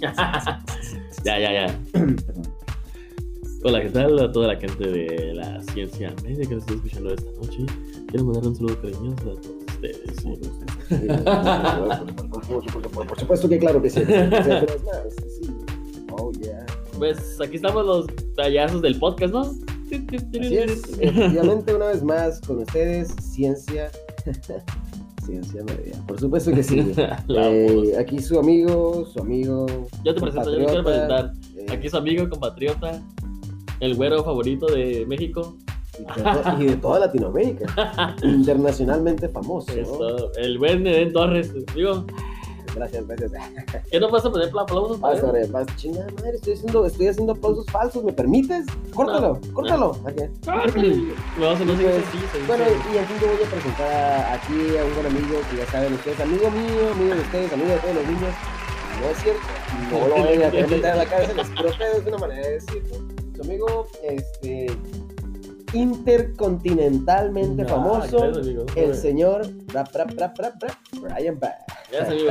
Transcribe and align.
Ya, 1.24 1.38
ya, 1.38 1.52
ya. 1.52 1.66
Hola, 3.62 3.82
¿qué 3.82 3.90
tal 3.90 4.18
a 4.18 4.32
toda 4.32 4.48
la 4.48 4.56
gente 4.56 4.88
de 4.88 5.34
la 5.34 5.62
ciencia 5.62 6.14
media 6.24 6.48
que 6.48 6.54
nos 6.54 6.64
está 6.64 6.74
escuchando 6.74 7.14
esta 7.14 7.30
noche? 7.32 7.66
Quiero 8.08 8.24
mandar 8.24 8.46
un 8.46 8.56
saludo 8.56 8.80
cariñoso 8.80 9.32
a 9.32 9.40
todos 9.40 9.56
ustedes. 9.68 10.22
Por, 12.30 13.06
por 13.06 13.20
supuesto 13.20 13.48
que 13.48 13.58
claro 13.58 13.82
que 13.82 13.90
sí. 13.90 14.00
Sí. 14.04 15.50
Oh, 16.12 16.32
yeah. 16.40 16.66
Pues 16.98 17.40
aquí 17.40 17.56
estamos 17.56 17.84
los 17.86 18.06
tallazos 18.34 18.82
del 18.82 18.98
podcast, 18.98 19.32
¿no? 19.32 19.42
Así 19.42 20.56
es, 20.56 20.98
efectivamente, 20.98 21.74
una 21.74 21.86
vez 21.88 22.02
más 22.02 22.40
con 22.40 22.60
ustedes, 22.60 23.14
ciencia. 23.20 23.90
ciencia 25.24 25.62
media. 25.64 25.94
Por 26.06 26.18
supuesto 26.18 26.52
que 26.52 26.62
sí. 26.62 26.92
Eh, 27.28 27.94
aquí 27.98 28.20
su 28.20 28.38
amigo, 28.38 29.06
su 29.12 29.20
amigo. 29.20 29.66
Yo 30.04 30.14
te 30.14 30.20
presento, 30.20 30.50
yo 30.52 30.58
te 30.58 30.64
quiero 30.66 30.84
presentar. 30.84 31.32
eh, 31.56 31.66
Aquí 31.70 31.88
su 31.88 31.96
amigo, 31.96 32.28
compatriota, 32.28 33.00
el 33.80 33.94
güero 33.94 34.22
favorito 34.24 34.66
de 34.66 35.04
México. 35.06 35.56
y 36.58 36.64
de 36.64 36.76
toda 36.76 37.00
Latinoamérica. 37.00 38.16
internacionalmente 38.22 39.28
famoso. 39.28 39.72
el 40.36 40.58
buen 40.58 40.86
Eden 40.86 41.12
Torres. 41.12 41.52
Digo, 41.74 42.04
Gracias, 42.74 43.06
gracias. 43.06 43.32
¿qué 43.90 44.00
no 44.00 44.10
vas 44.10 44.24
a 44.24 44.30
poner 44.30 44.48
aplausos 44.48 44.98
para 44.98 45.14
Vas? 45.14 45.24
Ore, 45.24 45.46
vas, 45.46 45.66
chingada 45.76 46.06
madre, 46.16 46.36
estoy 46.36 46.52
haciendo, 46.54 46.86
estoy 46.86 47.08
haciendo 47.08 47.32
aplausos 47.32 47.66
falsos, 47.66 48.04
¿me 48.04 48.12
permites? 48.12 48.66
Córtalo, 48.94 49.40
No. 49.44 49.52
córtalo. 49.54 49.96
No, 50.04 50.12
se 50.12 51.64
no 51.64 51.76
se 51.76 51.82
dice 51.82 51.98
así, 51.98 52.18
se 52.32 52.38
dice- 52.38 52.46
Bueno, 52.46 52.64
y 52.92 52.98
aquí 52.98 53.12
yo 53.20 53.26
voy 53.26 53.42
a 53.44 53.50
presentar 53.50 54.32
aquí 54.34 54.76
a 54.78 54.84
un 54.84 54.94
buen 54.94 55.06
amigo 55.06 55.40
que 55.50 55.56
ya 55.58 55.66
saben 55.70 55.92
ustedes, 55.94 56.20
amigo 56.20 56.50
mío, 56.50 56.92
amigo 56.92 57.14
de 57.14 57.20
ustedes, 57.20 57.52
amigo 57.52 57.68
de 57.70 57.76
todos 57.78 57.94
los 57.96 58.06
niños. 58.06 58.34
No 59.00 59.06
es 59.08 59.18
cierto, 59.22 59.40
no 59.90 60.08
lo 60.08 60.24
vayan 60.24 60.42
a 60.64 60.66
meter 60.68 60.86
a 60.86 60.96
la 60.96 61.06
cárcel, 61.06 61.36
les 61.36 61.48
pero 61.56 61.68
ustedes 61.70 61.96
es 61.98 62.06
una 62.06 62.18
manera 62.18 62.46
de 62.46 62.52
decirlo. 62.52 62.96
Su 63.34 63.42
amigo, 63.42 63.86
este, 64.02 64.66
intercontinentalmente 65.72 67.62
Ah, 67.62 67.68
famoso, 67.68 68.24
amigo. 68.24 68.66
el 68.76 68.94
señor 68.94 69.46
rap, 69.68 69.88
rap, 69.94 70.10
rap, 70.16 70.38
rap, 70.38 70.62
rap, 70.62 70.76
Brian 71.00 71.38
Bass. 71.38 71.52
Gracias, 71.90 72.08
amigo. 72.12 72.30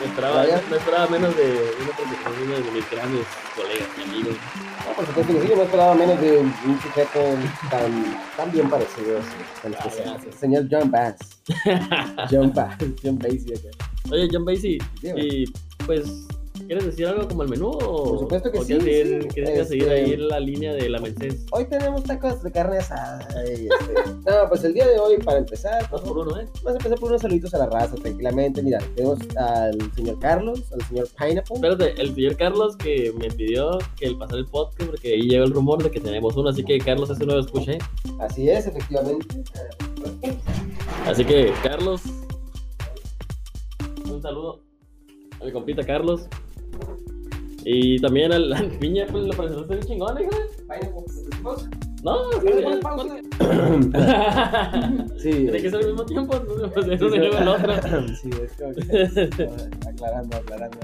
Me 0.00 0.06
esperaba, 0.06 0.44
me 0.44 0.76
esperaba 0.76 1.06
menos 1.08 1.36
de 1.36 1.44
una 1.82 1.96
presentación 1.96 2.36
de 2.38 2.42
uno 2.44 2.54
de 2.66 2.70
mis 2.72 2.90
grandes 2.90 3.26
colegas 3.56 3.88
y 3.98 4.02
amigos. 4.10 4.36
No, 4.88 4.92
por 4.96 5.06
supuesto 5.06 5.32
que 5.32 5.40
sí, 5.46 5.52
no 5.56 5.62
esperaba 5.62 5.94
menos 5.94 6.20
de 6.20 6.38
un 6.38 6.80
sujeto 6.80 7.20
tan, 7.70 8.16
tan 8.36 8.52
bien 8.52 8.68
parecido. 8.70 9.18
tan 9.62 9.72
Gracias. 9.72 9.96
especial. 9.96 10.32
Señor 10.38 10.66
John 10.70 10.90
Bass. 10.90 11.16
John 12.30 12.52
Bass, 12.54 12.76
John 13.02 13.18
Basie. 13.18 13.54
acá. 13.56 13.68
Oye, 14.10 14.28
John 14.32 14.44
Basie, 14.44 14.78
y 15.02 15.44
pues, 15.86 16.04
¿quieres 16.66 16.84
decir 16.86 17.06
algo 17.06 17.28
como 17.28 17.42
el 17.42 17.48
menú? 17.48 17.68
O, 17.70 18.04
Por 18.04 18.18
supuesto 18.20 18.50
que 18.52 18.58
o 18.58 18.62
sí, 18.64 18.76
quieres 18.78 19.22
sí. 19.24 19.28
quieres 19.28 19.68
seguir 19.68 19.82
Este- 19.84 19.94
ahí 19.94 20.16
la 20.16 20.40
línea 20.40 20.72
de 20.74 20.88
la 20.88 20.98
Mercedes? 21.00 21.44
Hoy 21.50 21.64
tenemos 21.66 22.02
tacos 22.04 22.42
de 22.42 22.50
carne 22.52 22.78
asada. 22.78 23.26
este, 23.44 23.68
No, 24.24 24.48
pues 24.48 24.64
el 24.64 24.74
día 24.74 24.86
de 24.86 24.98
hoy, 24.98 25.16
para 25.18 25.38
empezar, 25.38 25.88
Dos 25.90 26.00
por 26.02 26.18
uno, 26.18 26.38
¿eh? 26.40 26.46
vamos 26.62 26.66
a 26.66 26.76
empezar 26.78 26.98
por 26.98 27.08
unos 27.10 27.22
saluditos 27.22 27.52
a 27.54 27.58
la 27.58 27.66
raza, 27.66 27.96
tranquilamente. 27.96 28.62
Mira, 28.62 28.78
tenemos 28.94 29.18
al 29.36 29.92
señor 29.94 30.18
Carlos, 30.20 30.62
al 30.72 30.82
señor 30.86 31.08
Pineapple. 31.18 31.54
Espérate, 31.56 32.00
el 32.00 32.14
señor 32.14 32.36
Carlos 32.36 32.76
que 32.76 33.12
me 33.18 33.28
pidió 33.30 33.78
que 33.98 34.06
el 34.06 34.16
pasar 34.18 34.38
el 34.38 34.46
podcast 34.46 34.84
porque 34.90 35.14
ahí 35.14 35.22
llegó 35.22 35.44
el 35.44 35.52
rumor 35.52 35.82
de 35.82 35.90
que 35.90 36.00
tenemos 36.00 36.36
uno, 36.36 36.48
así 36.50 36.64
que 36.64 36.78
Carlos 36.78 37.10
es 37.10 37.18
un 37.20 37.26
nuevo 37.26 37.40
escuché. 37.40 37.78
Así 38.20 38.48
es, 38.48 38.66
efectivamente. 38.66 39.26
Así 41.06 41.24
que, 41.24 41.52
Carlos, 41.62 42.02
un 44.10 44.22
saludo 44.22 44.60
a 45.40 45.44
mi 45.44 45.52
compita 45.52 45.84
Carlos. 45.84 46.22
Y 47.64 47.98
también 48.00 48.32
al, 48.32 48.52
al 48.52 48.68
piña, 48.78 49.06
pues 49.10 49.24
lo 49.24 49.32
presentaste 49.32 49.74
bien 49.74 49.86
chingón, 49.86 50.20
hijo. 50.20 50.30
No, 52.02 52.30
es 52.32 52.38
que- 52.40 52.50
Ponle 52.62 52.78
pausa. 52.82 53.16
Sí. 55.18 55.30
Tiene 55.30 55.62
que 55.62 55.70
ser 55.70 55.80
al 55.80 55.86
mismo 55.86 56.04
tiempo, 56.04 56.34
no, 56.34 56.70
pues 56.70 56.88
eso 56.88 57.10
se 57.10 57.18
lleva 57.18 57.38
el 57.40 57.48
otro. 57.48 57.72
Sí, 58.16 58.30
es 58.42 58.52
como 58.58 58.74
que- 58.74 59.88
aclarando, 59.88 60.36
aclarando. 60.36 60.78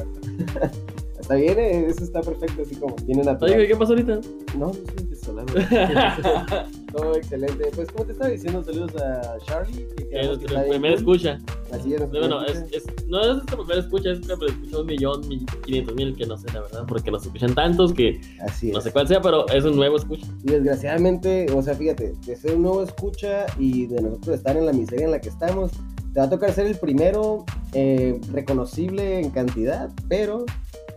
Está 1.21 1.35
bien, 1.35 1.59
eh, 1.59 1.87
eso 1.89 2.05
está 2.05 2.21
perfecto, 2.21 2.63
así 2.63 2.77
como 2.77 2.95
tiene 2.95 3.23
natural. 3.23 3.55
Oye, 3.55 3.67
¿qué 3.67 3.77
pasó 3.77 3.93
ahorita? 3.93 4.21
No, 4.57 4.67
no 4.67 4.71
estoy 4.71 5.07
desolado. 5.07 5.47
Todo 6.93 7.17
excelente. 7.17 7.71
Pues, 7.75 7.91
como 7.91 8.05
te 8.07 8.13
estaba 8.13 8.31
diciendo, 8.31 8.63
saludos 8.63 8.95
a 9.03 9.37
Charlie. 9.45 9.87
Que 9.97 10.21
es 10.21 10.39
bien 10.39 10.63
primera 10.69 10.95
escucha. 10.95 11.39
Así 11.73 11.93
es. 11.93 12.11
Bueno, 12.11 12.45
es, 12.45 12.57
efectivamente. 12.57 12.77
es, 12.77 13.09
no 13.09 13.21
es 13.21 13.39
esta 13.39 13.57
primera 13.57 13.81
escucha, 13.81 14.11
es 14.13 14.21
que 14.21 14.37
me 14.37 14.47
escuchó 14.47 14.81
un 14.81 14.87
millón, 14.87 15.29
mil, 15.29 15.47
quinientos 15.65 15.95
mil, 15.97 16.17
que 16.17 16.27
no 16.27 16.37
sé 16.39 16.47
la 16.55 16.63
verdad, 16.63 16.85
porque 16.87 17.11
nos 17.11 17.27
escuchan 17.27 17.55
tantos 17.55 17.93
que 17.93 18.21
Así 18.41 18.69
es. 18.69 18.75
no 18.75 18.81
sé 18.81 18.93
cuál 18.93 19.09
sea, 19.09 19.21
pero 19.21 19.47
es 19.49 19.65
un 19.65 19.77
nuevo 19.77 19.97
escucha. 19.97 20.27
Y 20.45 20.53
desgraciadamente, 20.53 21.47
o 21.53 21.63
sea, 21.63 21.75
fíjate, 21.75 22.15
de 22.25 22.37
ser 22.37 22.55
un 22.55 22.63
nuevo 22.63 22.83
escucha 22.83 23.47
y 23.59 23.87
de 23.87 24.01
nosotros 24.01 24.37
estar 24.37 24.57
en 24.57 24.67
la 24.67 24.73
miseria 24.73 25.07
en 25.07 25.11
la 25.11 25.21
que 25.21 25.29
estamos, 25.29 25.73
te 26.15 26.21
va 26.21 26.27
a 26.27 26.31
tocar 26.31 26.53
ser 26.53 26.67
el 26.67 26.77
primero 26.77 27.45
eh, 27.75 28.19
reconocible 28.33 29.21
en 29.21 29.31
cantidad, 29.31 29.91
pero 30.09 30.47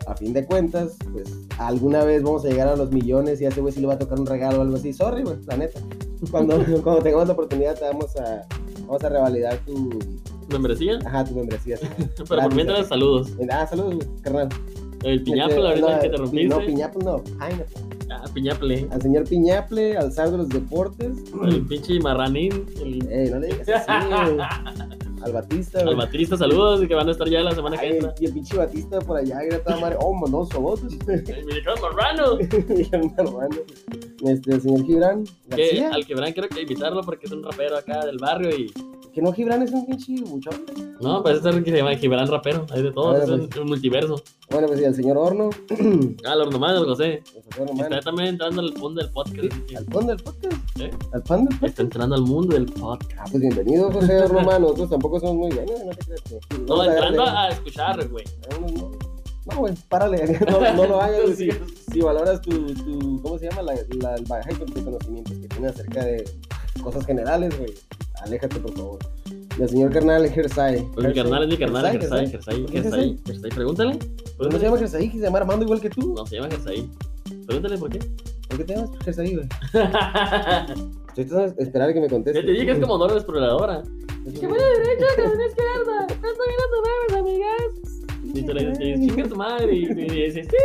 a 0.08 0.16
fin 0.16 0.34
de 0.34 0.46
cuentas, 0.46 0.98
pues 1.12 1.32
alguna 1.58 2.04
vez 2.04 2.24
vamos 2.24 2.46
a 2.46 2.50
llegar 2.50 2.68
a 2.68 2.76
los 2.76 2.92
millones 2.92 3.42
y 3.42 3.46
a 3.46 3.50
ese 3.50 3.62
güey 3.62 3.74
sí 3.74 3.82
le 3.82 3.88
va 3.88 3.94
a 3.94 4.00
tocar 4.00 4.20
un 4.20 4.26
regalo 4.26 4.60
o 4.60 4.62
algo 4.62 4.76
así. 4.76 4.94
Sorry, 4.94 5.24
güey, 5.24 5.38
la 5.46 5.58
neta. 5.58 5.80
Cuando, 6.30 6.56
cuando 6.84 7.02
tengamos 7.02 7.28
la 7.28 7.34
oportunidad, 7.34 7.76
te 7.78 7.86
vamos 7.86 8.16
a, 8.18 8.46
vamos 8.86 9.04
a 9.04 9.10
revalidar 9.10 9.58
tu, 9.66 10.00
¿Membresía? 10.50 11.00
ajá, 11.06 11.24
tu 11.26 11.36
membresía. 11.36 11.78
sí. 11.78 11.88
Pero 11.98 12.26
por 12.26 12.38
Gracias. 12.38 12.56
mientras, 12.56 12.88
saludos. 12.88 13.32
Ah, 13.50 13.66
saludos, 13.68 13.96
güey, 13.96 14.08
carnal. 14.22 14.50
El 15.04 15.24
piñaple, 15.24 15.56
Este, 15.56 15.68
ahorita 15.68 15.96
no, 15.96 16.00
que 16.02 16.10
te 16.10 16.18
rompiste. 16.18 16.48
No, 16.48 16.60
Piñaple 16.66 17.04
no, 17.04 17.24
Pineapple. 17.24 17.66
Ah, 18.12 18.24
piñaple. 18.34 18.88
Al 18.92 19.02
señor 19.02 19.24
Piñaple, 19.28 19.98
al 19.98 20.12
zar 20.12 20.30
de 20.30 20.38
los 20.38 20.50
deportes. 20.50 21.18
El 21.44 21.66
pinche 21.66 22.00
marranín. 22.00 22.66
El... 22.80 23.08
Ey, 23.10 23.32
no 23.32 23.40
le 23.40 23.48
digas 23.48 23.68
así. 23.88 24.38
Al 25.24 25.34
Batista, 25.34 25.80
Al 25.80 25.86
güey. 25.86 25.98
Batista, 25.98 26.38
saludos, 26.38 26.84
y 26.84 26.88
que 26.88 26.96
van 26.96 27.08
a 27.08 27.12
estar 27.12 27.28
ya 27.30 27.42
la 27.42 27.54
semana 27.54 27.78
que 27.78 27.86
Ay, 27.86 27.92
entra. 27.94 28.14
y 28.20 28.26
el 28.26 28.34
pinche 28.34 28.58
Batista 28.58 29.00
por 29.00 29.18
allá, 29.18 29.42
grita 29.44 29.78
madre. 29.78 29.98
Oh, 30.00 30.14
manoso, 30.14 30.60
vos. 30.60 30.82
El 31.08 31.46
mexicano 31.46 31.82
marrano. 31.82 32.38
El 32.40 33.12
marrano. 33.16 33.56
Este, 34.24 34.54
el 34.54 34.62
señor 34.62 34.86
Gibran 34.86 35.24
Que 35.50 35.84
al 35.84 36.06
quebran 36.06 36.32
quiero 36.32 36.48
que 36.48 36.62
invitarlo 36.62 37.02
porque 37.02 37.26
es 37.26 37.32
un 37.32 37.42
rapero 37.44 37.76
acá 37.78 38.06
del 38.06 38.18
barrio 38.20 38.50
y. 38.56 38.72
Que 39.14 39.22
no, 39.22 39.34
Gibran 39.34 39.62
es 39.62 39.72
un 39.72 39.86
pinche 39.86 40.22
buchón. 40.24 40.54
No, 41.02 41.22
pues 41.22 41.40
es 41.40 41.46
el 41.46 41.64
que 41.66 41.72
se 41.72 41.78
llama 41.78 41.96
Gibran 41.96 42.28
rapero. 42.28 42.66
Hay 42.72 42.82
de 42.82 42.92
todo, 42.92 43.12
ver, 43.12 43.24
es 43.24 43.30
un, 43.30 43.48
pues. 43.50 43.60
un 43.60 43.68
multiverso. 43.68 44.22
Bueno, 44.50 44.68
pues 44.68 44.80
y 44.80 44.84
el 44.86 44.96
señor 44.96 45.18
Horno. 45.18 45.50
Ah, 46.26 46.36
los 46.36 46.50
nomás, 46.52 46.78
el 46.78 46.86
José. 46.86 47.24
El 47.36 47.68
señor 47.68 47.92
Está 47.92 48.00
también 48.02 48.30
entrando 48.30 48.62
al 48.62 48.74
fondo 48.74 49.02
del 49.02 49.12
podcast. 49.12 49.36
que 49.68 49.76
Al 49.78 49.86
fondo 49.86 50.14
del 50.14 50.24
podcast. 50.24 50.54
¿Eh? 50.80 50.92
Al 51.12 51.24
fondo 51.24 51.50
del 51.50 51.60
podcast. 51.60 51.64
Está 51.64 51.82
entrando 51.82 52.16
al 52.16 52.22
mundo 52.22 52.54
del 52.54 52.66
podcast. 52.68 53.12
Ah, 53.18 53.24
pues 53.30 53.42
bienvenido, 53.42 53.92
José 53.92 54.28
Román. 54.28 54.62
Nosotros 54.62 54.90
tampoco 54.92 55.11
somos 55.20 55.36
muy 55.36 55.52
buenos, 55.56 55.84
no 55.86 55.92
te 55.92 56.06
creas. 56.06 56.22
que- 56.22 56.58
No, 56.68 56.82
a 56.82 56.86
entrando 56.86 57.24
darle- 57.26 57.38
a 57.40 57.50
escuchar, 57.50 58.08
güey. 58.10 58.24
No, 58.50 58.68
no, 58.68 58.92
no, 59.46 59.58
güey, 59.58 59.74
párale, 59.90 60.40
no, 60.50 60.74
no 60.76 60.86
lo 60.86 61.02
hagas. 61.02 61.36
Si, 61.36 61.50
si 61.92 62.02
valoras 62.02 62.42
tu, 62.42 62.74
tu, 62.76 63.22
¿cómo 63.22 63.38
se 63.40 63.50
llama? 63.50 63.64
La, 63.64 63.74
la, 64.02 64.16
el 64.16 64.26
bagaje 64.26 64.54
de 64.54 64.84
conocimientos 64.84 65.38
que 65.38 65.48
tienes 65.48 65.72
acerca 65.72 66.06
de 66.06 66.24
cosas 66.84 67.06
generales, 67.06 67.58
güey. 67.58 67.74
Aléjate, 68.24 68.60
por 68.60 68.72
favor. 68.76 69.00
El 69.60 69.68
señor 69.68 69.92
carnal 69.92 70.30
Gersay. 70.30 70.86
Pues 70.94 71.08
mi 71.08 71.14
carnal 71.14 71.44
es 71.44 71.50
mi 71.50 71.58
carnal, 71.58 71.92
Gersay, 71.92 72.28
Gersay. 72.28 72.32
Gersay, 72.32 72.62
¿Por 72.62 72.72
qué 72.72 72.82
Gersay, 72.82 73.20
Gersay. 73.26 73.50
Pregúntale. 73.52 73.98
¿Por 74.38 74.48
qué 74.48 74.54
no 74.54 74.60
se 74.60 74.66
llama 74.66 74.78
Gersay? 74.78 75.10
Se 75.12 75.18
llama 75.18 75.40
Armando 75.40 75.66
igual 75.66 75.82
que 75.82 75.90
tú. 75.90 76.14
No, 76.16 76.26
se 76.26 76.36
llama 76.38 76.50
Gersay. 76.50 76.88
Pregúntale 77.48 77.78
por 77.78 77.90
qué. 77.90 78.00
¿Por 78.48 78.58
qué 78.60 78.64
te 78.64 78.76
llamas 78.76 78.90
Gersay, 79.04 79.36
güey? 79.36 79.48
Estoy 81.10 81.26
tratando 81.26 81.54
de 81.56 81.64
esperar 81.64 81.90
a 81.90 81.94
que 81.94 82.00
me 82.00 82.08
Ya 82.08 82.12
conteste. 82.14 82.44
te 82.44 82.52
dije 82.52 82.66
que 82.66 82.72
es 82.74 82.80
como 82.80 82.98
Dora 82.98 83.14
la 83.14 83.20
exploradora. 83.20 83.84
Que 84.24 84.48
buena 84.48 84.66
derecha, 84.66 85.06
que 85.16 85.22
buena 85.24 85.46
izquierda. 85.48 86.08
No 86.22 86.30
estoy 86.30 86.48
viendo 86.48 86.78
memes, 86.86 87.14
amigas. 87.20 87.72
Y 88.24 88.44
tú 88.44 88.54
le 88.54 88.70
dices, 88.70 89.00
chinga 89.00 89.28
tu 89.30 89.36
madre. 89.36 89.74
Y 89.76 89.84
y 89.84 89.88
dices, 89.96 90.48
sí, 90.50 90.58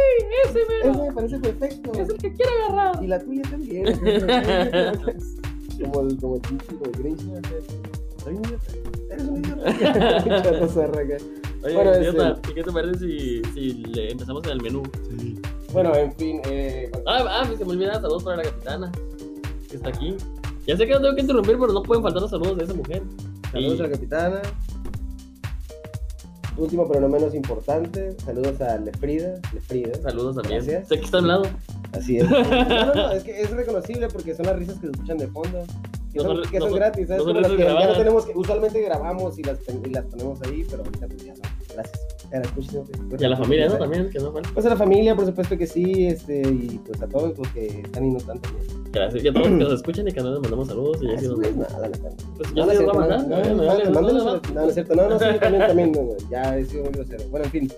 ese 0.45 0.61
Ese 0.61 0.61
mero. 0.85 1.05
me 1.05 1.13
parece 1.13 1.39
perfecto. 1.39 1.93
Es 1.93 2.09
el 2.11 2.17
que 2.19 2.33
quiere 2.35 2.53
agarrar. 2.69 3.03
Y 3.03 3.07
la 3.07 3.19
tuya 3.19 3.43
también. 3.51 3.85
como 5.83 6.01
el, 6.03 6.17
como 6.19 6.37
el 6.37 6.43
como 6.43 6.85
el 6.85 6.93
Grinch. 6.93 7.23
¿no? 7.23 7.41
Soy 8.23 8.35
un 8.35 8.45
idiota. 8.45 8.73
Eres 9.11 9.25
un 9.25 9.45
idiota. 9.45 11.17
Oye, 11.65 11.75
Bueno, 11.75 11.99
idiota, 11.99 12.39
¿y 12.49 12.55
qué 12.55 12.63
te 12.63 12.71
parece 12.73 12.99
si, 12.99 13.43
si 13.55 13.73
le 13.87 14.13
empezamos 14.13 14.45
en 14.45 14.51
el 14.51 14.63
menú? 14.63 14.83
Bueno, 15.73 15.95
en 15.97 16.13
fin, 16.15 16.41
eh, 16.45 16.91
Ah, 17.07 17.25
ah, 17.43 17.49
se 17.59 17.65
me 17.65 17.73
olvida 17.73 17.95
saludos 18.01 18.23
para 18.23 18.37
la 18.37 18.43
capitana, 18.45 18.93
que 19.69 19.77
está 19.77 19.89
aquí. 19.89 20.15
Ya 20.67 20.77
sé 20.77 20.87
que 20.87 20.93
no 20.93 21.01
tengo 21.01 21.15
que 21.17 21.23
interrumpir, 21.23 21.57
pero 21.59 21.73
no 21.73 21.83
pueden 21.83 22.03
faltar 22.05 22.23
los 22.23 22.31
saludos 22.31 22.59
de 22.59 22.65
esa 22.65 22.75
mujer. 22.75 23.03
Saludos 23.57 23.79
Y- 23.79 23.81
a 23.81 23.85
la 23.85 23.91
capitana. 23.91 24.43
Último, 26.57 26.89
pero 26.89 27.01
no 27.01 27.09
menos 27.11 27.35
importante, 27.35 28.17
saludos 28.25 28.59
a 28.63 28.79
Lefrida. 28.79 29.39
Lefrida. 29.53 29.93
Saludos 30.01 30.37
también. 30.37 30.65
Gracias. 30.65 30.89
Sé 30.89 30.99
que 30.99 31.05
está 31.05 31.19
a 31.19 31.21
un 31.21 31.29
lado. 31.29 31.43
Así 31.93 32.17
es. 32.19 32.31
No, 32.31 32.43
no, 32.43 32.95
no, 32.95 33.13
es 33.13 33.23
que 33.25 33.43
es 33.43 33.51
reconocible 33.51 34.09
porque 34.09 34.35
son 34.35 34.47
las 34.47 34.57
risas 34.57 34.77
que 34.77 34.87
se 34.87 34.93
escuchan 34.93 35.19
de 35.19 35.27
fondo. 35.29 35.65
Que 36.15 36.19
No 36.23 36.35
son, 36.35 36.43
que 36.51 36.59
gratis, 36.59 37.09
¿sabes? 37.09 37.19
no 37.19 37.25
son 37.25 37.35
Como 37.35 37.41
las 37.41 37.51
que 37.53 37.59
ya 37.65 37.87
no 37.89 37.97
tenemos 37.99 38.25
que, 38.25 38.33
usualmente 38.35 38.81
grabamos 38.81 39.39
y 39.39 39.43
las, 39.43 39.59
y 39.85 39.91
las 39.91 40.05
ponemos 40.07 40.41
ahí, 40.43 40.65
pero 40.71 40.83
ahorita 40.83 41.07
pues 41.09 41.25
ya 41.25 41.35
no. 41.35 41.41
Gracias. 41.75 42.16
La 42.33 42.45
siempre. 42.63 42.99
Y 43.19 43.25
a 43.25 43.29
la 43.29 43.37
familia, 43.37 43.69
¿no? 43.69 43.77
También, 43.77 44.11
que 44.11 44.19
no 44.19 44.33
fue. 44.33 44.43
Pues 44.55 44.67
a 44.67 44.71
la 44.71 44.77
familia, 44.77 45.15
por 45.17 45.27
supuesto 45.27 45.57
que 45.57 45.67
sí, 45.67 46.07
este, 46.07 46.43
y 46.43 46.81
pues 46.87 47.01
a 47.03 47.07
todos 47.09 47.39
los 47.39 47.49
que 47.49 47.67
están 47.81 48.05
y 48.05 48.11
no 48.11 48.19
están 48.19 48.39
también. 48.41 48.67
Gracias. 48.93 49.25
Y 49.25 49.29
a 49.29 49.33
todos 49.33 49.49
los 49.49 49.59
que 49.59 49.65
nos 49.65 49.73
escuchan 49.81 50.09
y 50.09 50.13
que 50.13 50.21
nos 50.21 50.41
mandamos 50.41 50.69
saludos. 50.69 50.99
Y 51.03 51.07
Ah, 51.09 51.13
así 51.17 51.25
sí, 51.25 51.31
nos 51.31 51.39
pues 51.39 51.57
nada, 51.57 51.79
la 51.81 51.89
neta. 51.89 52.09
Pues 52.37 52.53
No, 52.53 52.57
yo 52.57 52.67
no 52.67 52.73
es 52.73 52.79
les 52.79 52.87
voy 52.87 52.97
a 52.97 52.99
mandar. 52.99 53.21
no, 53.29 53.37
No, 53.37 53.45
no, 53.45 53.55
no, 53.55 53.91
no, 53.91 54.13
no, 54.13 54.41
no, 54.41 54.41
no 54.55 54.63
es 54.69 54.75
cierto, 54.75 54.95
no, 54.95 55.09
no, 55.09 55.19
sí, 55.19 55.25
también, 55.41 55.67
también, 55.67 55.93
no, 55.93 56.03
no, 56.03 56.31
ya 56.31 56.59
he 56.59 56.65
sido 56.65 56.85
muy 56.85 56.93
grosero. 56.93 57.25
Bueno, 57.31 57.45
en 57.47 57.51
fin. 57.53 57.73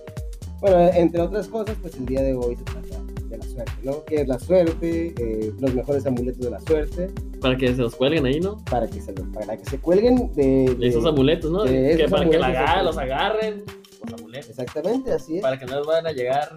Bueno, 0.61 0.77
entre 0.93 1.21
otras 1.21 1.47
cosas, 1.47 1.77
pues 1.81 1.95
el 1.95 2.05
día 2.05 2.21
de 2.21 2.33
hoy 2.33 2.55
se 2.57 2.63
trata 2.63 3.01
de 3.29 3.37
la 3.37 3.45
suerte, 3.45 3.71
¿no? 3.83 4.03
¿Qué 4.05 4.15
es 4.21 4.27
la 4.27 4.39
suerte? 4.39 5.13
Eh, 5.17 5.53
los 5.59 5.73
mejores 5.73 6.05
amuletos 6.05 6.43
de 6.43 6.49
la 6.51 6.59
suerte, 6.59 7.09
Para 7.39 7.55
que 7.55 7.67
se 7.73 7.81
los 7.81 7.95
cuelguen 7.95 8.25
ahí, 8.25 8.39
¿no? 8.41 8.57
para 8.69 8.85
que 8.87 8.99
se, 8.99 9.13
lo- 9.13 9.23
para 9.31 9.55
que 9.55 9.63
se 9.69 9.77
cuelguen 9.79 10.33
de... 10.33 10.75
De 10.77 10.87
esos 10.87 11.05
amuletos, 11.05 11.49
¿no? 11.51 11.63
de 11.63 11.71
Que 11.71 11.93
esos 12.03 12.11
para 12.11 12.29
que 12.29 12.37
la 12.37 12.47
amuletos, 12.47 12.67
agarren, 12.67 12.81
sí. 12.81 12.85
los 12.87 12.97
agarren. 12.97 13.63
Los 14.03 14.19
amuletos. 14.19 14.49
Exactamente, 14.49 15.11
así 15.11 15.37
es. 15.37 15.41
Para 15.41 15.57
que 15.59 15.65
no 15.65 15.77
les 15.77 15.85
vayan 15.85 16.07
a 16.07 16.11
llegar. 16.11 16.55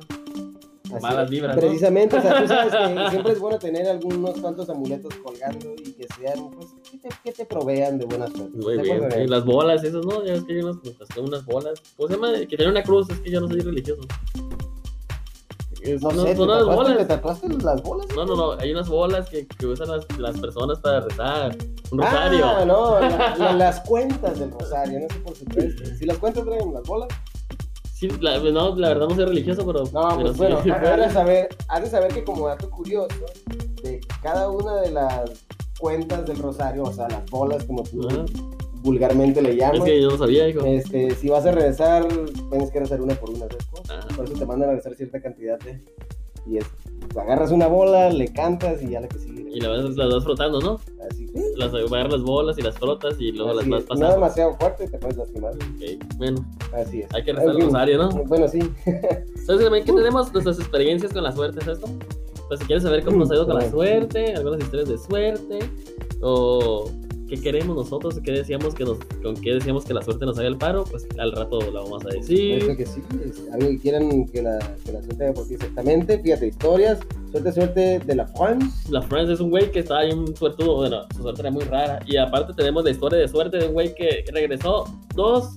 así 0.84 1.02
malas 1.02 1.24
es. 1.24 1.30
vibras, 1.30 1.54
¿no? 1.56 1.60
Precisamente, 1.60 2.16
o 2.16 2.22
sea, 2.22 2.40
tú 2.42 2.48
sabes 2.48 2.72
que 2.74 3.10
siempre 3.10 3.32
es 3.32 3.38
bueno 3.40 3.58
tener 3.58 3.88
algunos 3.88 4.38
cuantos 4.40 4.68
amuletos 4.70 5.14
colgando 5.24 5.74
y 5.78 5.92
que 5.92 6.06
sean, 6.18 6.50
pues, 6.50 6.68
que 6.90 6.98
te, 6.98 7.08
que 7.24 7.32
te 7.32 7.44
provean 7.46 7.98
de 7.98 8.04
buena 8.04 8.26
suerte. 8.28 8.56
Muy 8.58 8.76
¿De 8.76 8.82
bien. 8.82 9.08
Y 9.24 9.26
las 9.26 9.44
bolas, 9.44 9.82
esas, 9.84 10.04
¿no? 10.04 10.24
Ya 10.24 10.32
ves 10.34 10.44
que 10.44 10.52
hay 10.54 10.60
unas, 10.62 10.76
unas 11.18 11.44
bolas. 11.46 11.80
¿Cómo 11.96 12.08
se 12.08 12.14
llama? 12.14 12.32
Que 12.48 12.56
tiene 12.56 12.68
una 12.70 12.82
cruz. 12.82 13.08
Es 13.10 13.20
que 13.20 13.30
yo 13.30 13.40
no 13.40 13.48
soy 13.48 13.60
religioso. 13.60 14.02
Es- 15.82 16.00
No, 16.00 16.12
no, 16.12 16.22
sé, 16.22 16.28
¿te 16.28 16.36
son 16.36 16.46
¿te 16.46 16.64
bolas. 16.64 17.08
tatuaste 17.08 17.48
las 17.48 17.82
bolas? 17.82 18.06
No, 18.14 18.24
no, 18.24 18.36
no. 18.36 18.52
Hay 18.52 18.70
unas 18.70 18.88
bolas 18.88 19.28
que, 19.28 19.48
que 19.48 19.66
usan 19.66 19.88
las, 19.88 20.06
las 20.18 20.38
personas 20.38 20.78
para 20.78 21.00
rezar. 21.00 21.56
Un 21.90 21.98
rosario. 21.98 22.44
Ah, 22.46 22.64
no, 22.64 23.00
la- 23.00 23.36
la- 23.36 23.52
las 23.56 23.80
cuentas 23.80 24.38
del 24.38 24.52
rosario, 24.52 25.00
no 25.00 25.06
sé 25.12 25.18
por 25.20 25.34
supuesto. 25.34 25.82
Si 25.98 26.06
las 26.06 26.18
cuentas 26.18 26.44
traen 26.44 26.72
las 26.72 26.84
bolas. 26.84 27.08
Sí, 28.02 28.08
la, 28.20 28.36
no, 28.40 28.74
la 28.74 28.88
verdad 28.88 29.08
no 29.08 29.14
soy 29.14 29.24
religioso, 29.26 29.64
pero. 29.64 29.84
No, 29.84 30.16
pero 30.16 30.32
pues 30.32 30.32
sí. 30.32 30.38
bueno, 30.38 30.58
has 30.58 30.98
de 30.98 31.10
saber, 31.12 31.48
has 31.68 31.82
de 31.84 31.88
saber 31.88 32.12
que 32.12 32.24
como 32.24 32.48
dato 32.48 32.68
curioso, 32.68 33.14
de 33.84 34.00
cada 34.20 34.50
una 34.50 34.80
de 34.80 34.90
las 34.90 35.30
cuentas 35.78 36.26
del 36.26 36.38
rosario, 36.38 36.82
o 36.82 36.92
sea, 36.92 37.08
las 37.08 37.24
bolas 37.30 37.62
como 37.62 37.84
tú 37.84 38.08
Ajá. 38.08 38.24
vulgarmente 38.82 39.40
le 39.40 39.50
Es 39.50 39.56
llamas, 39.56 39.82
que 39.84 40.02
yo 40.02 40.10
no 40.10 40.18
sabía, 40.18 40.48
hijo. 40.48 40.64
este, 40.64 41.14
si 41.14 41.28
vas 41.28 41.46
a 41.46 41.52
regresar, 41.52 42.08
tienes 42.50 42.72
que 42.72 42.80
rezar 42.80 43.00
una 43.00 43.14
por 43.14 43.30
una, 43.30 43.46
¿sabes? 43.46 43.66
Ah. 43.88 44.00
Por 44.16 44.24
eso 44.24 44.34
te 44.34 44.46
mandan 44.46 44.70
a 44.70 44.72
rezar 44.72 44.96
cierta 44.96 45.22
cantidad 45.22 45.60
de... 45.60 45.80
Y 46.44 46.58
es, 46.58 46.64
agarras 47.16 47.50
una 47.50 47.66
bola, 47.66 48.10
le 48.10 48.28
cantas 48.28 48.82
y 48.82 48.90
ya 48.90 49.00
la 49.00 49.08
que 49.08 49.18
sigue. 49.18 49.42
Y 49.52 49.60
la 49.60 49.68
vas, 49.68 49.84
las 49.96 50.14
vas 50.14 50.24
frotando, 50.24 50.60
¿no? 50.60 50.80
Así, 51.10 51.26
Las 51.56 51.74
agarras 51.74 52.12
las 52.12 52.22
bolas 52.22 52.56
y 52.58 52.62
las 52.62 52.78
frotas 52.78 53.16
y 53.20 53.32
luego 53.32 53.58
así 53.58 53.68
las 53.68 53.68
vas 53.68 53.78
es. 53.82 53.84
No 53.84 53.88
pasando. 53.88 54.14
demasiado 54.14 54.54
fuerte, 54.56 54.88
te 54.88 54.98
puedes 54.98 55.16
lastimar. 55.18 55.52
Ok, 55.52 56.16
Bueno, 56.16 56.44
Así 56.74 57.00
es. 57.02 57.14
hay 57.14 57.22
que 57.22 57.32
rezar 57.32 57.50
En 57.50 57.56
el 57.56 57.62
rosario, 57.66 57.98
¿no? 57.98 58.08
Bueno, 58.24 58.48
sí. 58.48 58.60
¿Sabes 59.46 59.62
también 59.64 59.84
que 59.84 59.92
tenemos 59.92 60.32
nuestras 60.32 60.58
experiencias 60.58 61.12
con 61.12 61.22
la 61.22 61.32
suerte? 61.32 61.60
¿Sabes 61.62 61.80
cómo? 61.80 61.94
Pues 62.48 62.60
si 62.60 62.66
quieres 62.66 62.82
saber 62.82 63.04
cómo 63.04 63.18
nos 63.18 63.30
ha 63.30 63.34
ido 63.34 63.46
con 63.46 63.56
la 63.56 63.70
suerte, 63.70 64.34
algunas 64.34 64.60
historias 64.60 64.88
de 64.88 64.98
suerte, 64.98 65.58
o 66.22 66.90
qué 67.36 67.40
queremos 67.40 67.74
nosotros, 67.76 68.20
qué 68.22 68.30
decíamos 68.32 68.74
que 68.74 68.84
nos, 68.84 68.98
con 69.22 69.34
qué 69.36 69.54
decíamos 69.54 69.84
que 69.86 69.94
la 69.94 70.02
suerte 70.02 70.26
nos 70.26 70.38
haga 70.38 70.48
el 70.48 70.58
paro, 70.58 70.84
pues 70.84 71.06
al 71.18 71.32
rato 71.32 71.60
la 71.72 71.80
vamos 71.80 72.04
a 72.04 72.08
decir. 72.10 72.76
que 72.76 72.84
sí. 72.84 73.00
es- 73.24 73.42
Algo 73.52 73.68
que 73.68 73.78
quieran 73.78 74.26
que 74.26 74.42
la, 74.42 74.58
que 74.84 74.92
la 74.92 75.02
suerte 75.02 75.32
por 75.32 75.46
ti 75.48 75.54
exactamente. 75.54 76.18
Fíjate, 76.22 76.48
historias. 76.48 76.98
Suerte, 77.30 77.52
suerte 77.52 77.98
de 78.00 78.14
la 78.14 78.26
France. 78.26 78.66
La 78.92 79.00
France 79.00 79.32
es 79.32 79.40
un 79.40 79.48
güey 79.48 79.70
que 79.72 79.78
estaba 79.78 80.00
ahí 80.00 80.12
un 80.12 80.36
suertudo, 80.36 80.76
bueno, 80.76 80.98
su 81.16 81.22
suerte 81.22 81.40
era 81.40 81.50
muy 81.50 81.64
rara. 81.64 82.00
Y 82.06 82.18
aparte 82.18 82.52
tenemos 82.54 82.84
la 82.84 82.90
historia 82.90 83.18
de 83.18 83.26
suerte 83.28 83.56
de 83.56 83.68
un 83.68 83.72
güey 83.72 83.94
que 83.94 84.22
regresó 84.32 84.84
dos 85.14 85.56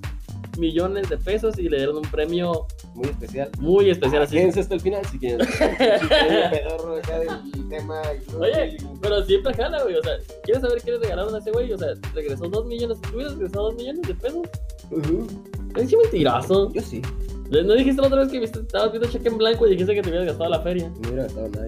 millones 0.57 1.09
de 1.09 1.17
pesos 1.17 1.57
y 1.59 1.69
le 1.69 1.77
dieron 1.77 1.97
un 1.97 2.03
premio 2.03 2.67
Muy 2.93 3.07
especial. 3.09 3.49
muy 3.59 3.89
especial 3.89 4.23
así. 4.23 4.35
Quédense 4.35 4.59
hasta 4.61 4.73
el 4.75 4.81
final 4.81 5.05
si 5.05 5.19
quieren. 5.19 5.45
Si 5.47 6.07
quieren 6.07 6.51
pedorro 6.51 6.95
acá 6.97 7.19
del 7.19 7.69
tema. 7.69 8.01
y- 8.13 8.35
Oye, 8.35 8.77
pero 9.01 9.23
siempre 9.23 9.53
jala, 9.53 9.83
güey. 9.83 9.95
O 9.95 10.03
sea, 10.03 10.13
¿quieres 10.43 10.61
saber 10.61 10.81
qué 10.81 10.91
le 10.91 10.97
regalaron 10.99 11.33
a 11.35 11.37
ese 11.39 11.51
güey? 11.51 11.71
O 11.73 11.77
sea, 11.77 11.89
regresó 12.13 12.47
dos 12.49 12.65
millones. 12.65 12.99
¿Tú 13.01 13.15
hubieras 13.15 13.33
regresado 13.33 13.65
dos 13.65 13.75
millones 13.75 14.01
de 14.07 14.13
pesos? 14.15 14.47
Ujú. 14.91 15.27
Es 15.75 15.89
que 15.89 15.97
mentiroso. 15.97 16.71
Yo 16.73 16.81
sí. 16.81 17.01
¿No 17.49 17.73
dijiste 17.75 18.01
la 18.01 18.07
otra 18.07 18.21
vez 18.21 18.31
que 18.31 18.39
viste, 18.39 18.59
estabas 18.59 18.91
viendo 18.91 19.09
cheque 19.09 19.27
en 19.29 19.37
blanco 19.37 19.67
y 19.67 19.71
dijiste 19.71 19.93
que 19.93 20.01
te 20.01 20.09
habías 20.09 20.25
gastado 20.25 20.49
la 20.49 20.59
feria? 20.61 20.89
No 20.89 21.09
hubiera 21.09 21.23
gastado 21.23 21.47
nada. 21.49 21.67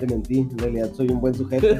Te 0.00 0.06
mentí. 0.06 0.38
En 0.38 0.58
realidad 0.58 0.90
soy 0.96 1.08
un 1.08 1.20
buen 1.20 1.34
sujeto. 1.34 1.66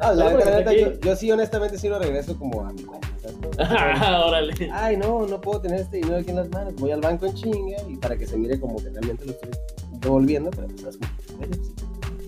Ah, 0.00 0.14
la 0.14 0.32
No, 0.32 0.38
aquí- 0.70 0.80
yo, 0.80 0.98
yo 0.98 1.14
sí, 1.14 1.30
honestamente, 1.30 1.78
sí 1.78 1.88
lo 1.90 1.98
regreso 1.98 2.38
como 2.38 2.62
a 2.66 2.72
mi. 2.72 2.82
Ah, 3.58 4.24
Órale. 4.26 4.54
Ay, 4.72 4.96
no, 4.96 5.26
no 5.26 5.40
puedo 5.42 5.60
tener 5.60 5.80
este 5.80 5.98
dinero 5.98 6.16
aquí 6.16 6.30
en 6.30 6.36
las 6.36 6.48
manos. 6.48 6.74
Voy 6.76 6.90
al 6.90 7.02
banco 7.02 7.26
en 7.26 7.34
chinga 7.34 7.76
y 7.86 7.96
para 7.96 8.16
que 8.16 8.26
se 8.26 8.38
mire 8.38 8.58
como 8.58 8.76
que 8.76 8.88
realmente 8.88 9.26
lo 9.26 9.32
estoy 9.32 9.50
devolviendo, 10.00 10.50
pero 10.50 10.68
pues 10.68 10.96
es 10.96 10.98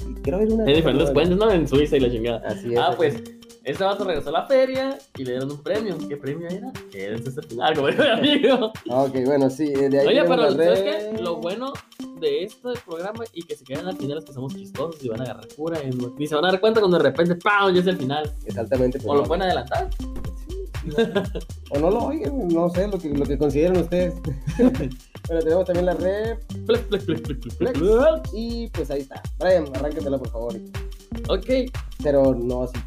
y 0.06 0.14
quiero 0.22 0.38
ver 0.38 0.52
una. 0.52 0.64
Hay 0.64 0.74
diferentes 0.74 1.10
cuentas, 1.10 1.38
¿no? 1.38 1.50
En 1.50 1.66
Suiza 1.66 1.96
y 1.96 2.00
la 2.00 2.10
chingada. 2.10 2.42
Así 2.46 2.72
es. 2.74 2.78
Ah, 2.78 2.88
así 2.88 2.96
pues, 2.98 3.14
es. 3.14 3.35
Este 3.66 3.82
vato 3.84 4.04
regresó 4.04 4.28
a 4.28 4.32
la 4.32 4.46
feria 4.46 4.96
y 5.18 5.24
le 5.24 5.32
dieron 5.32 5.50
un 5.50 5.60
premio. 5.62 5.96
¿Qué 6.08 6.16
premio 6.16 6.48
era? 6.48 6.72
Quédense 6.90 7.28
hasta 7.30 7.40
el 7.40 7.46
final, 7.48 7.74
como 7.74 7.88
mi 7.88 7.94
amigo. 8.06 8.72
Ah, 8.90 9.02
Ok, 9.02 9.14
bueno, 9.26 9.50
sí, 9.50 9.64
eh, 9.74 9.88
de 9.88 10.00
ahí. 10.00 10.06
Oye, 10.06 10.22
pero 10.24 10.50
¿sabes 10.52 10.80
qué? 10.82 11.22
Lo 11.22 11.36
bueno 11.36 11.72
de 12.20 12.44
este 12.44 12.68
programa 12.86 13.24
y 13.32 13.42
que 13.42 13.56
se 13.56 13.64
quedan 13.64 13.88
al 13.88 13.96
final 13.96 14.18
es 14.18 14.25
que 14.25 14.32
somos 14.32 14.54
chistosos 14.54 15.02
y 15.04 15.08
van 15.08 15.20
a 15.20 15.25
agarrar 15.25 15.49
cura. 15.56 15.78
y 15.82 15.90
Ni 16.18 16.26
se 16.28 16.35
van 16.37 16.44
a 16.44 16.52
dar 16.52 16.61
cuenta 16.61 16.80
cuando 16.80 16.96
de 16.99 17.02
repente, 17.04 17.35
¡pam! 17.37 17.75
ya 17.75 17.80
es 17.80 17.87
el 17.88 17.96
final. 17.96 18.32
Es 18.44 18.56
altamente 18.56 18.99
O 19.04 19.14
lo 19.16 19.25
pueden 19.25 19.42
adelantar. 19.42 19.90
O 21.71 21.78
no 21.78 21.90
lo 21.90 21.99
oigan, 22.07 22.49
no 22.49 22.69
sé, 22.71 22.87
lo 22.88 22.99
que, 22.99 23.09
lo 23.11 23.25
que 23.25 23.37
consideren 23.38 23.76
ustedes. 23.83 24.14
bueno, 24.59 25.43
tenemos 25.43 25.64
también 25.64 25.87
la 25.87 25.95
red 25.95 26.38
Flex, 26.66 26.83
flex, 26.87 27.05
flex, 27.05 27.57
flex, 27.57 27.81
y 28.33 28.69
pues 28.69 28.90
ahí 28.90 29.00
está. 29.00 29.21
Brian, 29.38 29.64
arráncatela 29.75 30.19
por 30.19 30.28
favor. 30.31 30.55
Ok, 31.28 31.47
Pero 32.02 32.35
no 32.35 32.64
así 32.64 32.78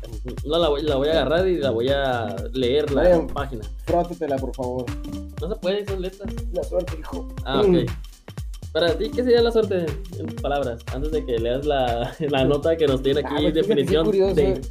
no 0.45 0.57
la 0.59 0.69
voy, 0.69 0.83
la 0.83 0.95
voy 0.95 1.07
a 1.07 1.11
agarrar 1.11 1.47
y 1.47 1.57
la 1.57 1.71
voy 1.71 1.89
a 1.89 2.35
leer 2.53 2.91
la 2.91 3.01
Brian. 3.01 3.27
página. 3.27 3.63
Frótatela 3.85 4.37
por 4.37 4.55
favor. 4.55 4.85
No 5.41 5.49
se 5.49 5.55
puede, 5.55 5.85
son 5.85 6.01
letras. 6.01 6.33
La 6.53 6.63
suerte, 6.63 6.97
hijo. 6.99 7.27
Ah, 7.45 7.61
ok. 7.61 7.89
Para 8.71 8.95
ti, 8.95 9.09
¿qué 9.09 9.23
sería 9.23 9.41
la 9.41 9.51
suerte 9.51 9.87
en 10.19 10.27
palabras? 10.43 10.81
Antes 10.93 11.11
de 11.11 11.25
que 11.25 11.39
leas 11.39 11.65
la, 11.65 12.13
la 12.29 12.45
nota 12.45 12.77
que 12.77 12.85
nos 12.85 13.01
tiene 13.01 13.21
Ah, 13.25 13.29
aquí, 13.33 13.51
pues, 13.51 13.53
fíjate 13.53 13.67
qué 13.67 13.67
definición 13.75 14.05
curioso. 14.05 14.35
de... 14.35 14.61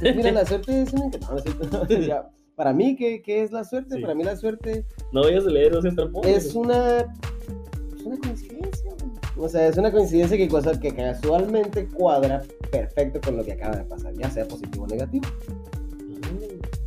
Pues, 0.00 0.16
Mira, 0.16 0.32
la 0.32 0.46
suerte 0.46 0.82
es 0.82 0.92
una. 0.94 1.06
No, 1.18 1.34
no 1.34 1.40
cierto. 1.40 1.86
Ya. 2.06 2.30
Para 2.58 2.72
mí, 2.72 2.96
¿qué, 2.96 3.22
qué 3.22 3.44
es 3.44 3.52
la 3.52 3.62
suerte? 3.62 3.94
Sí. 3.94 4.00
Para 4.02 4.16
mí 4.16 4.24
la 4.24 4.36
suerte 4.36 4.84
No 5.12 5.22
vayas 5.22 5.46
a 5.46 5.50
leer, 5.50 5.72
no 5.72 5.80
seas 5.80 5.94
tramposo. 5.94 6.28
es 6.28 6.56
una, 6.56 6.98
es 7.96 8.02
una 8.04 8.18
coincidencia. 8.18 8.90
O 9.36 9.48
sea, 9.48 9.68
es 9.68 9.76
una 9.78 9.92
coincidencia 9.92 10.36
que, 10.36 10.48
cosa 10.48 10.78
que 10.80 10.92
casualmente 10.92 11.86
cuadra 11.86 12.42
perfecto 12.72 13.20
con 13.24 13.36
lo 13.36 13.44
que 13.44 13.52
acaba 13.52 13.76
de 13.76 13.84
pasar, 13.84 14.12
ya 14.14 14.28
sea 14.28 14.44
positivo 14.48 14.86
o 14.86 14.88
negativo. 14.88 15.24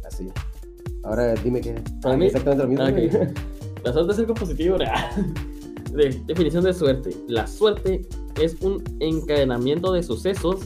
Así. 0.05 0.27
Ahora 1.03 1.35
dime 1.35 1.61
qué. 1.61 1.81
Para 2.01 2.17
mí- 2.17 2.25
exactamente 2.25 2.63
lo 2.63 2.69
mismo. 2.69 2.83
Ah, 2.83 2.91
güey. 2.91 3.07
ok. 3.15 3.85
La 3.85 3.93
suerte 3.93 4.11
es 4.11 4.19
algo 4.19 4.33
positivo. 4.33 4.77
De, 5.93 6.21
definición 6.25 6.65
de 6.65 6.73
suerte. 6.73 7.11
La 7.27 7.47
suerte 7.47 8.01
es 8.41 8.61
un 8.61 8.83
encadenamiento 8.99 9.93
de 9.93 10.03
sucesos. 10.03 10.59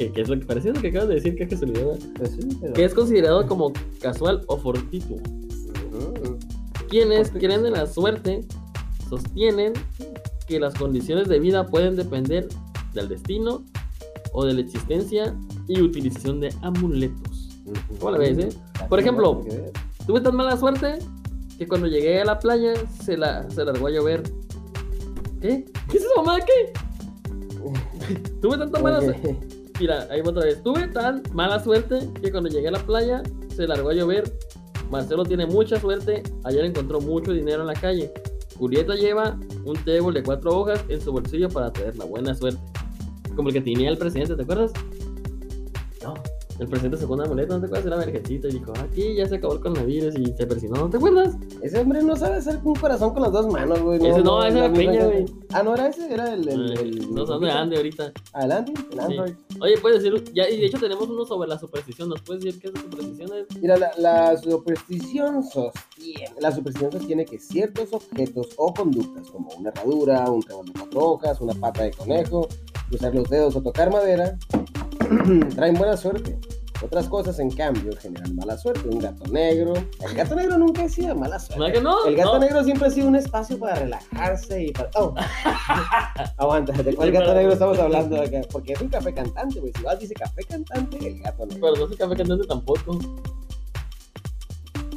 Que, 0.00 0.10
que 0.10 0.22
es 0.22 0.30
lo 0.30 0.38
que 0.40 0.46
parece 0.46 0.72
lo 0.72 0.80
que 0.80 0.88
acabas 0.88 1.08
de 1.08 1.16
decir, 1.16 1.36
que 1.36 1.42
es 1.44 1.50
casualidad. 1.50 1.98
Pues 2.16 2.30
sí, 2.30 2.48
pero- 2.58 2.72
Que 2.72 2.84
es 2.86 2.94
considerado 2.94 3.46
como 3.46 3.70
casual 4.00 4.40
o 4.46 4.56
fortuito. 4.56 5.12
Ujú. 5.14 6.38
Quienes 6.88 7.30
creen 7.30 7.66
en 7.66 7.72
la 7.74 7.86
suerte 7.86 8.40
sostienen 9.10 9.74
que 10.46 10.58
las 10.58 10.72
condiciones 10.72 11.28
de 11.28 11.38
vida 11.38 11.66
pueden 11.66 11.96
depender 11.96 12.48
del 12.94 13.10
destino 13.10 13.62
o 14.32 14.46
de 14.46 14.54
la 14.54 14.62
existencia 14.62 15.36
y 15.68 15.82
utilización 15.82 16.40
de 16.40 16.48
amuletos. 16.62 17.58
¿Cómo 17.98 18.12
la 18.12 18.18
ves, 18.18 18.38
eh? 18.38 18.48
Por 18.88 19.00
ejemplo, 19.00 19.44
Tuve 20.06 20.22
tan 20.22 20.34
mala 20.34 20.56
suerte 20.56 20.98
que 21.58 21.68
cuando 21.68 21.86
llegué 21.88 22.22
a 22.22 22.24
la 22.24 22.38
playa 22.38 22.72
se, 23.04 23.18
la, 23.18 23.48
se 23.50 23.62
largó 23.66 23.88
a 23.88 23.90
llover. 23.90 24.22
¿Qué? 25.42 25.66
¿Qué 25.90 25.98
es 25.98 26.04
esa 26.04 26.14
mamada? 26.16 26.38
¿Qué? 26.40 26.72
Tuve 28.40 28.56
tanta 28.56 28.80
mala 28.80 29.02
suerte. 29.02 29.59
Mira, 29.80 30.06
ahí 30.10 30.20
otra 30.20 30.44
vez. 30.44 30.62
Tuve 30.62 30.88
tan 30.88 31.22
mala 31.32 31.58
suerte 31.58 32.06
que 32.20 32.30
cuando 32.30 32.50
llegué 32.50 32.68
a 32.68 32.72
la 32.72 32.84
playa 32.84 33.22
se 33.48 33.66
largó 33.66 33.88
a 33.88 33.94
llover. 33.94 34.30
Marcelo 34.90 35.24
tiene 35.24 35.46
mucha 35.46 35.80
suerte. 35.80 36.22
Ayer 36.44 36.66
encontró 36.66 37.00
mucho 37.00 37.32
dinero 37.32 37.62
en 37.62 37.68
la 37.68 37.74
calle. 37.74 38.12
Julieta 38.58 38.94
lleva 38.94 39.38
un 39.64 39.76
table 39.76 40.20
de 40.20 40.22
cuatro 40.22 40.54
hojas 40.54 40.84
en 40.90 41.00
su 41.00 41.12
bolsillo 41.12 41.48
para 41.48 41.72
traer 41.72 41.96
la 41.96 42.04
buena 42.04 42.34
suerte. 42.34 42.60
Como 43.34 43.48
el 43.48 43.54
que 43.54 43.62
tenía 43.62 43.88
el 43.88 43.96
presidente, 43.96 44.36
¿te 44.36 44.42
acuerdas? 44.42 44.70
No. 46.02 46.12
El 46.60 46.68
presidente 46.68 46.98
sacó 46.98 47.14
una 47.14 47.24
amuleto, 47.24 47.54
¿no 47.54 47.60
te 47.60 47.66
acuerdas? 47.66 47.86
Era 47.86 47.96
vergecita 47.96 48.48
y 48.48 48.52
dijo, 48.52 48.72
aquí 48.78 49.14
ya 49.16 49.26
se 49.26 49.36
acabó 49.36 49.54
el 49.54 49.60
coronavirus 49.60 50.14
y 50.18 50.26
se 50.36 50.46
persinó, 50.46 50.76
¿no 50.76 50.90
te 50.90 50.98
acuerdas? 50.98 51.34
Ese 51.62 51.80
hombre 51.80 52.02
no 52.02 52.14
sabe 52.16 52.36
hacer 52.36 52.60
un 52.62 52.74
corazón 52.74 53.14
con 53.14 53.22
las 53.22 53.32
dos 53.32 53.46
manos, 53.50 53.80
güey. 53.80 53.96
Ese 54.06 54.20
no, 54.22 54.44
ese 54.44 54.58
era 54.58 54.70
Peña, 54.72 55.06
güey. 55.06 55.24
Ah, 55.52 55.62
no 55.62 55.74
era 55.74 55.88
ese, 55.88 56.12
era 56.12 56.34
el. 56.34 56.46
el, 56.46 56.72
el- 56.78 57.14
no 57.14 57.24
sé 57.26 57.32
dónde 57.32 57.50
ande 57.50 57.76
ahorita. 57.76 58.12
Adelante, 58.34 58.74
Sí. 58.76 58.98
Android. 58.98 59.32
Oye, 59.60 59.78
puedes 59.78 60.02
decir, 60.02 60.22
ya, 60.34 60.48
y 60.50 60.58
de 60.60 60.66
hecho 60.66 60.78
tenemos 60.78 61.08
uno 61.08 61.24
sobre 61.24 61.48
la 61.48 61.58
superstición, 61.58 62.08
¿nos 62.10 62.20
puedes 62.22 62.44
decir 62.44 62.60
qué 62.60 62.68
es 62.68 62.74
la 62.74 62.80
superstición? 62.82 63.30
Mira, 63.60 63.76
la, 63.78 63.90
la 63.98 64.36
superstición 64.38 65.42
sostiene, 65.42 66.34
la 66.40 66.52
superstición 66.52 66.92
sostiene 66.92 67.24
que 67.24 67.38
ciertos 67.38 67.92
objetos 67.92 68.48
o 68.56 68.72
conductas, 68.74 69.28
como 69.30 69.48
una 69.58 69.70
herradura, 69.70 70.30
un 70.30 70.42
trébol 70.42 70.66
de 70.66 70.72
cuatro 70.72 71.00
hojas, 71.00 71.40
una 71.40 71.54
pata 71.54 71.84
de 71.84 71.90
conejo, 71.92 72.46
cruzar 72.88 73.14
los 73.14 73.28
dedos 73.30 73.56
o 73.56 73.62
tocar 73.62 73.90
madera, 73.90 74.36
traen 75.56 75.74
buena 75.74 75.96
suerte. 75.96 76.38
Otras 76.82 77.08
cosas, 77.08 77.38
en 77.40 77.50
cambio, 77.50 77.92
generan 78.00 78.34
mala 78.34 78.56
suerte. 78.56 78.88
Un 78.88 79.00
gato 79.00 79.30
negro. 79.30 79.74
El 80.00 80.14
gato 80.14 80.34
negro 80.34 80.56
nunca 80.56 80.84
ha 80.84 80.88
sido 80.88 81.14
mala 81.14 81.36
¿No 81.36 81.40
suerte. 81.40 81.66
es 81.66 81.72
que 81.74 81.80
no? 81.82 82.06
El 82.06 82.16
gato 82.16 82.32
No. 82.34 82.38
negro 82.38 82.64
siempre 82.64 82.88
ha 82.88 82.90
sido 82.90 83.06
un 83.08 83.16
espacio 83.16 83.58
para 83.58 83.74
relajarse 83.74 84.62
y 84.62 84.72
para. 84.72 84.88
¡Oh! 84.94 85.14
Aguanta, 86.38 86.72
¿de 86.72 86.94
cuál 86.94 87.08
Sí, 87.08 87.12
gato 87.12 87.26
pero- 87.26 87.38
negro 87.38 87.52
estamos 87.52 87.78
hablando 87.78 88.18
acá? 88.22 88.40
Porque 88.50 88.72
es 88.72 88.80
un 88.80 88.88
café 88.88 89.12
cantante, 89.12 89.60
güey. 89.60 89.72
Si 89.76 89.82
vas 89.82 89.98
dice 89.98 90.14
café 90.14 90.42
cantante, 90.44 90.96
el 91.06 91.20
gato 91.20 91.44
negro. 91.44 91.60
Pero 91.60 91.76
no 91.82 91.86
soy 91.88 91.96
café 91.98 92.16
cantante 92.16 92.46
tampoco. 92.46 92.98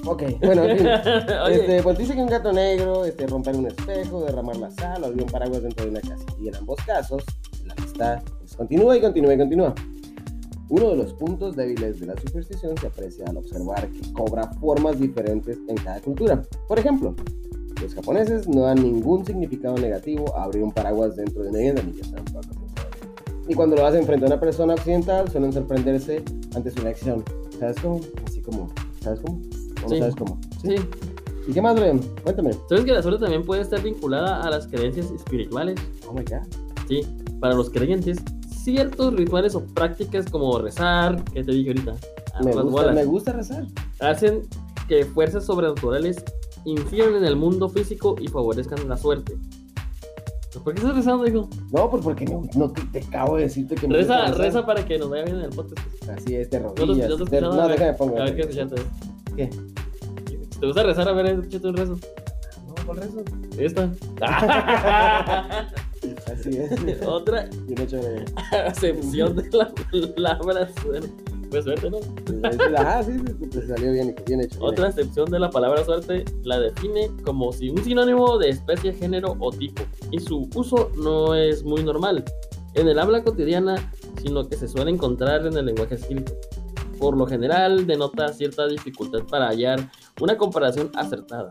Ok, 0.06 0.24
bueno, 0.42 0.64
en 0.64 0.78
fin. 0.78 0.88
Este, 1.50 1.84
pues 1.84 1.98
dice 1.98 2.14
que 2.16 2.22
un 2.22 2.28
gato 2.30 2.52
negro, 2.54 3.04
este, 3.06 3.28
romper 3.28 3.56
un 3.58 3.68
espejo, 3.68 4.24
derramar 4.24 4.56
la 4.58 4.70
sal 4.72 5.04
o 5.04 5.08
abrir 5.08 5.24
un 5.24 5.30
paraguas 5.30 5.62
dentro 5.64 5.84
de 5.86 5.92
una 5.92 6.02
casa. 6.02 6.24
Y 6.42 6.48
en 6.48 6.56
ambos 6.56 6.78
casos, 6.86 7.24
la 7.66 7.74
lista 7.76 8.22
pues, 8.40 8.56
continúa 8.56 8.96
y 8.98 9.02
continúa 9.02 9.34
y 9.34 9.38
continúa. 9.38 9.74
Uno 10.76 10.90
de 10.90 10.96
los 10.96 11.14
puntos 11.14 11.56
débiles 11.56 12.00
de 12.00 12.08
la 12.08 12.20
superstición 12.20 12.76
se 12.80 12.88
aprecia 12.88 13.26
al 13.28 13.38
observar 13.38 13.88
que 13.90 14.12
cobra 14.12 14.48
formas 14.54 15.00
diferentes 15.00 15.60
en 15.68 15.76
cada 15.78 16.02
cultura. 16.02 16.42
Por 16.68 16.80
ejemplo, 16.80 17.14
los 17.80 17.94
japoneses 17.94 18.48
no 18.48 18.62
dan 18.62 18.82
ningún 18.82 19.24
significado 19.24 19.76
negativo 19.78 20.36
a 20.36 20.46
abrir 20.46 20.64
un 20.64 20.72
paraguas 20.72 21.16
dentro 21.16 21.44
de 21.44 21.50
una 21.50 21.60
vivienda, 21.60 21.84
ni 21.84 21.94
yo 21.94 22.02
tampoco. 22.10 22.56
Y 23.48 23.54
cuando 23.54 23.76
lo 23.76 23.86
hacen 23.86 24.04
frente 24.04 24.26
a 24.26 24.30
una 24.30 24.40
persona 24.40 24.74
occidental, 24.74 25.30
suelen 25.30 25.54
sorprenderse 25.54 26.24
ante 26.56 26.72
su 26.72 26.80
reacción. 26.82 27.24
¿Sabes 27.60 27.76
cómo? 27.80 28.00
Así 28.26 28.42
como, 28.42 28.68
¿sabes 29.00 29.20
cómo? 29.20 29.42
¿O 29.78 29.82
no 29.84 29.90
Sí. 29.90 30.00
sabes 30.00 30.16
cómo? 30.16 30.42
sí. 30.64 30.76
¿Y 31.48 31.52
qué 31.54 31.62
más, 31.62 31.76
Brian? 31.80 32.00
Cuéntame. 32.24 32.54
¿Sabes 32.68 32.84
que 32.84 32.94
la 32.94 33.04
suerte 33.04 33.20
también 33.20 33.44
puede 33.46 33.62
estar 33.62 33.80
vinculada 33.84 34.42
a 34.42 34.50
las 34.50 34.66
creencias 34.66 35.12
espirituales? 35.12 35.80
Oh 36.08 36.14
my 36.14 36.24
god. 36.24 36.48
Sí, 36.88 37.02
para 37.40 37.54
los 37.54 37.70
creyentes, 37.70 38.18
ciertos 38.64 39.14
rituales 39.14 39.56
o 39.56 39.64
prácticas 39.66 40.30
como 40.30 40.58
rezar, 40.60 41.24
que 41.26 41.44
te 41.44 41.52
dije 41.52 41.70
ahorita, 41.72 41.96
a 42.36 42.44
Me 42.44 42.54
gusta, 42.54 42.92
me 42.92 43.06
gusta 43.06 43.34
rezar. 43.34 43.66
hacen 44.00 44.42
que 44.88 45.06
fuerzas 45.06 45.46
sobrenaturales 45.46 46.24
infieran 46.66 47.16
en 47.16 47.26
el 47.26 47.36
mundo 47.36 47.68
físico 47.70 48.16
y 48.20 48.28
favorezcan 48.28 48.88
la 48.88 48.98
suerte. 48.98 49.36
¿Por 50.64 50.74
qué 50.74 50.82
estás 50.82 50.96
rezando, 50.96 51.28
hijo? 51.28 51.50
No, 51.72 51.90
pues 51.90 52.04
porque 52.04 52.26
no, 52.26 52.44
no 52.56 52.72
te, 52.72 52.82
te 52.84 53.00
acabo 53.08 53.38
de 53.38 53.44
decirte 53.44 53.74
que 53.76 53.88
me 53.88 53.96
Reza, 53.96 54.28
reza 54.32 54.66
para 54.66 54.86
que 54.86 55.00
nos 55.00 55.10
vaya 55.10 55.24
bien 55.26 55.38
en 55.38 55.44
el 55.46 55.50
podcast. 55.50 55.82
Así 56.16 56.36
es, 56.36 56.50
te- 56.50 56.60
rodillas. 56.60 57.10
te 57.30 57.42
no, 57.42 57.56
ver, 57.68 57.72
déjame 57.72 57.94
pongo. 57.98 58.18
A 58.20 58.26
ver 58.26 58.36
qué 58.36 58.42
escuchaste. 58.44 58.82
¿Qué? 59.36 59.50
Te 60.60 60.66
gusta 60.68 60.84
rezar, 60.84 61.08
a 61.10 61.12
ver, 61.14 61.26
escúchate 61.26 61.68
un 61.68 61.76
rezo. 61.76 61.98
No, 62.68 62.76
¿cuál 62.86 62.98
rezo? 63.00 63.24
Esta. 63.58 63.92
Así 66.32 66.50
es. 66.58 67.02
Otra 67.06 67.50
acepción 68.68 69.36
de 69.36 69.50
la 70.18 70.38
palabra 70.38 70.70
suerte. 70.82 71.10
Pues 71.50 71.66
suerte, 71.66 71.90
¿no? 71.92 72.00
Ah, 72.78 73.04
sí, 73.04 73.12
sí, 73.20 73.48
te 73.48 73.68
salió 73.68 73.92
bien, 73.92 74.16
bien 74.26 74.42
hecho. 74.42 74.58
Otra 74.60 74.88
acepción 74.88 75.30
de 75.30 75.38
la 75.38 75.52
palabra 75.52 75.86
suerte 75.86 76.26
la 76.44 76.60
define 76.60 77.12
como 77.24 77.52
si 77.54 77.70
un 77.70 77.84
sinónimo 77.84 78.40
de 78.40 78.50
especie, 78.50 78.92
género 78.92 79.36
o 79.40 79.52
tipo, 79.52 79.84
y 80.10 80.20
su 80.20 80.50
uso 80.56 80.90
no 80.96 81.36
es 81.36 81.64
muy 81.64 81.84
normal 81.84 82.26
en 82.74 82.88
el 82.88 83.00
habla 83.00 83.24
cotidiana, 83.24 83.92
sino 84.22 84.48
que 84.48 84.58
se 84.58 84.68
suele 84.68 84.92
encontrar 84.92 85.46
en 85.46 85.56
el 85.58 85.66
lenguaje 85.66 85.96
escrito. 85.96 86.34
Por 87.00 87.18
lo 87.18 87.26
general, 87.28 87.86
denota 87.86 88.32
cierta 88.34 88.68
dificultad 88.68 89.24
para 89.30 89.48
hallar 89.48 89.92
una 90.22 90.38
comparación 90.38 90.90
acertada. 90.96 91.50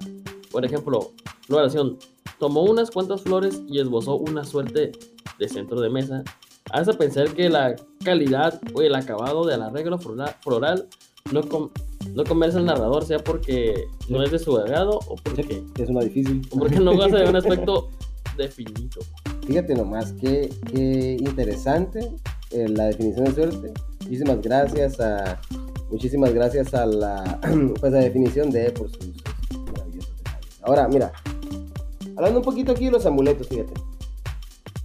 Por 0.50 0.64
ejemplo, 0.64 1.12
la 1.48 1.58
oración 1.58 1.98
tomó 2.42 2.64
unas 2.64 2.90
cuantas 2.90 3.20
flores 3.20 3.62
y 3.68 3.78
esbozó 3.78 4.16
una 4.16 4.42
suerte 4.44 4.90
de 5.38 5.48
centro 5.48 5.80
de 5.80 5.88
mesa. 5.88 6.24
Hace 6.72 6.92
pensar 6.94 7.32
que 7.34 7.48
la 7.48 7.76
calidad 8.04 8.60
o 8.74 8.82
el 8.82 8.96
acabado 8.96 9.46
del 9.46 9.62
arreglo 9.62 9.96
flora- 9.96 10.36
floral 10.42 10.88
no, 11.32 11.42
com- 11.48 11.70
no 12.16 12.24
convence 12.24 12.58
al 12.58 12.64
narrador, 12.64 13.04
sea 13.04 13.20
porque 13.20 13.84
no 14.08 14.24
es 14.24 14.32
de 14.32 14.40
su 14.40 14.56
agrado 14.56 14.98
o 15.06 15.14
porque. 15.22 15.62
Es 15.78 15.88
una 15.88 16.00
difícil. 16.00 16.42
o 16.50 16.58
porque 16.58 16.80
no 16.80 16.96
goza 16.96 17.16
de 17.18 17.28
un 17.30 17.36
aspecto 17.42 17.90
definido. 18.36 19.00
Fíjate 19.46 19.76
nomás, 19.76 20.12
qué, 20.14 20.52
qué 20.72 21.18
interesante 21.20 22.10
eh, 22.50 22.68
la 22.68 22.86
definición 22.86 23.26
de 23.26 23.34
suerte. 23.34 23.72
Muchísimas 24.02 24.42
gracias 24.42 24.98
a 24.98 25.40
muchísimas 25.92 26.34
gracias 26.34 26.74
a 26.74 26.86
la 26.86 27.38
pues 27.80 27.92
la 27.92 28.00
definición 28.00 28.50
de 28.50 28.68
por 28.72 28.88
sus, 28.90 29.04
sus 29.04 29.58
maravillosos 29.70 30.16
detalles. 30.16 30.58
Ahora, 30.62 30.88
mira, 30.88 31.12
hablando 32.16 32.40
un 32.40 32.44
poquito 32.44 32.72
aquí 32.72 32.86
de 32.86 32.92
los 32.92 33.06
amuletos, 33.06 33.48
fíjate. 33.48 33.72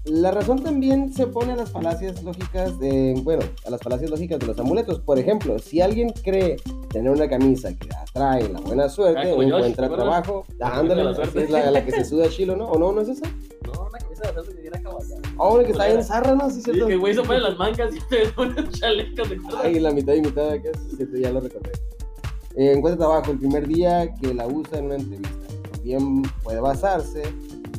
La 0.06 0.32
razón 0.32 0.64
también 0.64 1.12
se 1.12 1.28
pone 1.28 1.52
a 1.52 1.58
las 1.58 1.70
falacias 1.70 2.24
lógicas 2.24 2.80
de, 2.80 3.20
bueno, 3.24 3.44
a 3.66 3.70
las 3.70 3.82
falacias 3.82 4.10
lógicas 4.10 4.40
de 4.40 4.48
los 4.48 4.58
amuletos. 4.58 5.00
Por 5.02 5.20
ejemplo, 5.20 5.60
si 5.60 5.82
alguien 5.82 6.14
cree 6.24 6.56
tener 6.90 7.12
una 7.12 7.28
camisa 7.28 7.78
que 7.78 7.90
atrae 7.94 8.48
la 8.48 8.62
buena 8.62 8.88
suerte, 8.88 9.34
Josh, 9.34 9.44
encuentra 9.44 9.90
trabajo, 9.90 10.46
ándale, 10.62 11.04
la 11.04 11.12
es 11.12 11.50
la, 11.50 11.72
la 11.72 11.86
que 11.86 11.92
se 11.92 12.06
suda 12.06 12.30
chilo, 12.30 12.56
¿no? 12.56 12.68
¿O 12.68 12.80
no? 12.80 12.94
¿No 12.94 13.02
es 13.02 13.10
esa? 13.10 13.28
No, 13.66 13.88
una 13.90 14.00
camisa 14.00 14.28
de 14.28 14.34
suerte 14.34 14.56
que 14.56 14.62
viene 14.62 14.78
acá 14.78 14.92
Ah, 15.40 15.50
bueno, 15.50 15.66
que 15.66 15.72
está 15.74 15.90
en 15.90 16.04
zarra, 16.04 16.36
¿no? 16.36 16.50
Sí, 16.50 16.62
Sí, 16.62 16.72
que 16.72 16.96
güey 16.96 17.14
se 17.14 17.22
pone 17.22 17.42
las 17.42 17.58
mangas 17.58 17.94
y 17.94 18.00
te 18.10 18.28
pone 18.30 18.60
un 18.62 18.72
chaleco 18.72 19.24
de 19.28 19.40
Ay, 19.62 19.80
la 19.80 19.92
mitad 19.92 20.14
y 20.14 20.22
mitad 20.22 20.50
acá, 20.50 20.70
ya 21.20 21.32
lo 21.32 21.42
recordé. 21.42 21.72
Eh, 22.56 22.72
encuentra 22.72 23.06
trabajo 23.06 23.32
el 23.32 23.40
primer 23.40 23.68
día 23.68 24.14
que 24.16 24.34
la 24.34 24.48
usa 24.48 24.80
en 24.80 24.86
una 24.86 24.96
entrevista. 24.96 25.47
También 25.88 26.24
puede 26.44 26.60
basarse 26.60 27.22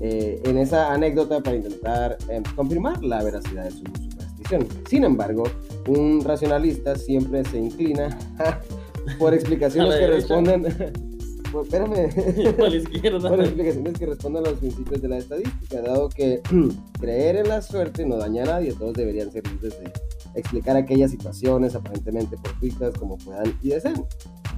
eh, 0.01 0.41
en 0.45 0.57
esa 0.57 0.95
anécdota 0.95 1.43
para 1.43 1.57
intentar 1.57 2.17
eh, 2.31 2.43
confirmar 2.57 3.05
la 3.05 3.23
veracidad 3.23 3.65
de 3.65 3.71
su 3.71 3.79
superstición. 3.81 4.67
Sin 4.89 5.05
embargo, 5.05 5.45
un 5.87 6.25
racionalista 6.25 6.97
siempre 6.97 7.45
se 7.45 7.59
inclina 7.59 8.17
por 9.19 9.35
explicaciones 9.35 9.97
que 9.97 10.07
responden. 10.07 10.63
por- 11.53 11.65
espérame. 11.65 12.55
por 12.57 12.71
la 12.71 12.77
izquierda. 12.77 13.29
Por 13.29 13.41
explicaciones 13.41 13.99
que 13.99 14.07
respondan 14.07 14.47
a 14.47 14.51
los 14.51 14.59
principios 14.59 15.03
de 15.03 15.09
la 15.09 15.19
estadística, 15.19 15.83
dado 15.83 16.09
que 16.09 16.41
creer 16.99 17.37
en 17.37 17.49
la 17.49 17.61
suerte 17.61 18.07
no 18.07 18.17
daña 18.17 18.45
a 18.45 18.47
nadie, 18.47 18.73
todos 18.73 18.95
deberían 18.95 19.31
ser 19.31 19.47
libres 19.49 19.79
de 19.81 19.93
explicar 20.35 20.79
aquellas 20.79 21.11
situaciones 21.11 21.75
aparentemente 21.75 22.39
fortuitas 22.39 22.95
como 22.95 23.19
puedan 23.19 23.53
y 23.63 23.69
deseen. 23.69 24.03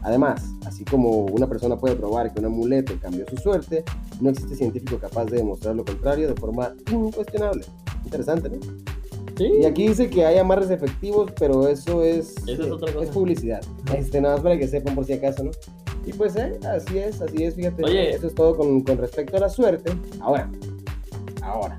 Además, 0.02 0.42
así 0.66 0.84
como 0.84 1.26
una 1.26 1.46
persona 1.46 1.76
puede 1.76 1.94
probar 1.96 2.32
que 2.32 2.40
un 2.40 2.46
amuleto 2.46 2.94
cambió 3.00 3.24
su 3.28 3.36
suerte, 3.36 3.84
no 4.20 4.30
existe 4.30 4.54
científico 4.56 4.98
capaz 4.98 5.26
de 5.26 5.38
demostrar 5.38 5.76
lo 5.76 5.84
contrario 5.84 6.28
de 6.28 6.34
forma 6.34 6.72
incuestionable. 6.90 7.64
Interesante, 8.04 8.48
¿no? 8.50 8.56
Sí. 9.36 9.50
Y 9.60 9.64
aquí 9.64 9.88
dice 9.88 10.08
que 10.10 10.24
hay 10.26 10.38
amarres 10.38 10.70
efectivos, 10.70 11.32
pero 11.38 11.66
eso 11.68 12.02
es, 12.02 12.36
Esa 12.46 12.52
es 12.64 12.70
otra 12.70 12.92
cosa. 12.92 13.10
publicidad. 13.12 13.60
Este, 13.96 14.20
nada 14.20 14.34
más 14.36 14.42
para 14.42 14.58
que 14.58 14.68
sepan 14.68 14.94
por 14.94 15.04
si 15.04 15.12
acaso, 15.14 15.44
¿no? 15.44 15.50
Y 16.06 16.12
pues, 16.14 16.34
eh, 16.36 16.58
así 16.66 16.98
es, 16.98 17.20
así 17.20 17.44
es, 17.44 17.54
fíjate. 17.54 17.84
Oye. 17.84 18.10
Eso 18.14 18.26
es 18.26 18.34
todo 18.34 18.56
con, 18.56 18.80
con 18.82 18.96
respecto 18.98 19.36
a 19.36 19.40
la 19.40 19.48
suerte. 19.50 19.92
Ahora, 20.20 20.50
ahora. 21.42 21.78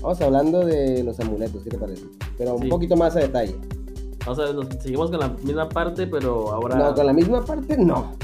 Vamos 0.00 0.20
hablando 0.20 0.64
de 0.64 1.02
los 1.02 1.18
amuletos, 1.20 1.62
¿qué 1.64 1.70
te 1.70 1.78
parece? 1.78 2.04
Pero 2.38 2.54
un 2.56 2.62
Sí. 2.62 2.68
poquito 2.68 2.96
más 2.96 3.16
a 3.16 3.20
detalle. 3.20 3.54
O 4.26 4.34
sea, 4.34 4.52
nos 4.52 4.66
seguimos 4.80 5.10
con 5.10 5.20
la 5.20 5.28
misma 5.28 5.68
parte, 5.68 6.06
pero 6.06 6.50
ahora. 6.50 6.76
No, 6.76 6.94
con 6.94 7.06
la 7.06 7.12
misma 7.12 7.44
parte, 7.44 7.76
no. 7.76 8.16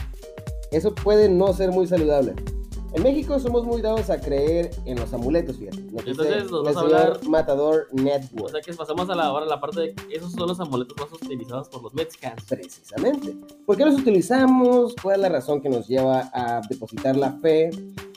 Eso 0.71 0.95
puede 0.95 1.29
no 1.29 1.53
ser 1.53 1.71
muy 1.71 1.87
saludable. 1.87 2.35
En 2.93 3.05
México 3.05 3.39
somos 3.39 3.65
muy 3.65 3.81
dados 3.83 4.11
a 4.11 4.21
creer 4.21 4.71
en 4.85 4.99
los 4.99 5.13
amuletos, 5.15 5.57
fíjate. 5.59 5.79
Entonces, 5.79 6.51
nos 6.51 6.65
vas 6.65 6.77
a 6.77 6.81
hablar- 6.81 7.21
Matador 7.29 7.87
O 7.93 7.97
Network. 8.01 8.51
sea 8.51 8.61
que 8.61 8.73
pasamos 8.75 9.09
a 9.09 9.15
la, 9.15 9.27
ahora 9.27 9.47
a 9.47 9.49
la 9.49 9.61
parte 9.61 9.81
de 9.81 9.95
esos 10.11 10.33
son 10.33 10.49
los 10.49 10.59
amuletos 10.59 10.97
más 10.99 11.13
utilizados 11.13 11.69
por 11.69 11.85
los 11.85 11.95
mexicanos. 11.95 12.43
Precisamente. 12.49 13.37
¿Por 13.65 13.77
qué 13.77 13.85
los 13.85 13.95
utilizamos? 14.01 14.97
¿Cuál 15.01 15.17
es 15.17 15.23
la 15.23 15.29
razón 15.29 15.61
que 15.61 15.69
nos 15.69 15.87
lleva 15.87 16.31
a 16.33 16.63
depositar 16.69 17.15
la 17.17 17.31
fe 17.35 17.71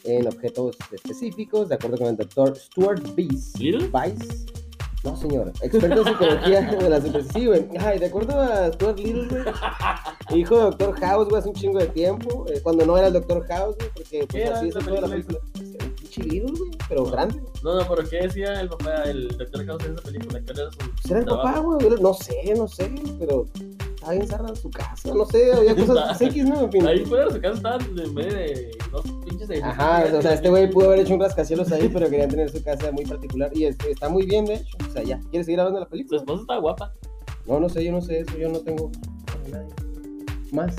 en 0.06 0.28
objetos 0.28 0.75
específicos? 0.92 1.70
De 1.70 1.75
acuerdo 1.75 1.98
con 2.00 2.08
el 2.08 2.18
doctor 2.18 2.56
Stuart 2.58 3.04
Weiss. 3.16 3.54
¿Little? 3.60 3.90
No, 5.03 5.17
señor. 5.17 5.51
Experto 5.62 6.01
en 6.01 6.07
psicología 6.07 6.62
de 6.79 6.89
la 6.89 7.01
superstición. 7.01 7.33
Sí, 7.33 7.45
güey. 7.48 7.67
Ay, 7.79 8.00
de 8.00 8.05
acuerdo 8.05 8.39
a 8.39 8.72
Stuart 8.72 8.98
Little, 9.00 9.27
güey. 9.27 10.39
Hijo 10.39 10.55
de 10.55 10.62
Doctor 10.63 11.00
House, 11.00 11.27
güey, 11.29 11.39
hace 11.39 11.50
un 11.50 11.55
chingo 11.55 11.79
de 11.79 11.88
tiempo. 11.88 12.45
eh, 12.48 12.60
cuando 12.63 12.86
no 12.86 12.98
era 12.98 13.07
el 13.07 13.13
Doctor 13.13 13.45
House, 13.48 13.75
güey, 13.77 13.89
porque 13.93 14.25
pues 14.29 14.50
así 14.50 14.67
es 14.69 14.74
toda 14.74 15.01
la 15.01 15.07
película? 15.10 15.39
Chirinos, 16.13 16.60
güey, 16.60 16.72
pero 16.88 17.05
grande. 17.05 17.41
No, 17.63 17.74
no, 17.75 17.88
pero 17.89 18.08
¿qué 18.08 18.17
decía 18.17 18.62
el 18.62 18.70
papá, 18.70 19.03
el 19.03 19.29
doctor 19.29 19.65
House 19.65 19.84
en 19.86 19.93
esa 19.93 20.01
película? 20.03 20.41
¿Cuál 20.46 20.60
era 20.60 20.72
su 20.72 20.77
Pues 20.77 21.12
era 21.12 21.20
el 21.22 21.25
papá, 21.25 21.60
güey. 21.60 21.89
No 22.01 22.13
sé, 22.13 22.53
no 22.55 22.67
sé, 22.67 22.91
pero 23.20 23.46
estaba 23.96 24.13
encerrado 24.15 24.50
en 24.50 24.55
su 24.55 24.70
casa, 24.70 25.13
no 25.13 25.25
sé, 25.25 25.51
había 25.53 25.75
cosas 25.75 26.22
X, 26.22 26.46
¿no? 26.46 26.60
En 26.62 26.72
fin. 26.72 26.86
Ahí 26.86 27.03
fuera 27.05 27.25
de 27.25 27.32
su 27.34 27.41
casa 27.41 27.55
estaban 27.55 27.82
en 28.00 28.13
medio 28.13 28.34
de 28.34 28.72
dos 28.91 29.01
pinches 29.25 29.50
edificios. 29.50 29.63
Ajá, 29.63 30.05
o 30.17 30.22
sea, 30.22 30.34
este 30.34 30.50
güey 30.50 30.70
pudo 30.70 30.88
haber 30.88 31.00
hecho 31.00 31.15
un 31.15 31.22
rascacielos 31.22 31.72
ahí, 31.72 31.89
pero 31.91 32.08
querían 32.10 32.29
tener 32.29 32.50
su 32.51 32.63
casa 32.63 32.91
muy 32.91 33.05
particular. 33.05 33.50
Y 33.55 33.65
este, 33.65 33.91
está 33.91 34.08
muy 34.10 34.25
bien, 34.27 34.46
de 34.46 34.55
hecho. 34.55 34.77
O 34.88 34.91
sea, 34.91 35.01
ya. 35.03 35.20
¿Quieres 35.32 35.46
seguir 35.48 35.62
hablando 35.62 35.79
de 35.79 35.86
la 35.86 35.88
Su 35.88 35.91
película? 35.91 36.20
esposa 36.20 36.41
está 36.41 36.58
guapa. 36.58 36.93
No, 37.48 37.60
no 37.60 37.70
sé, 37.70 37.84
yo 37.84 37.91
no 37.91 38.01
sé 38.01 38.20
eso, 38.20 38.38
yo 38.38 38.50
no 38.50 38.60
tengo 38.60 38.91
más. 40.51 40.75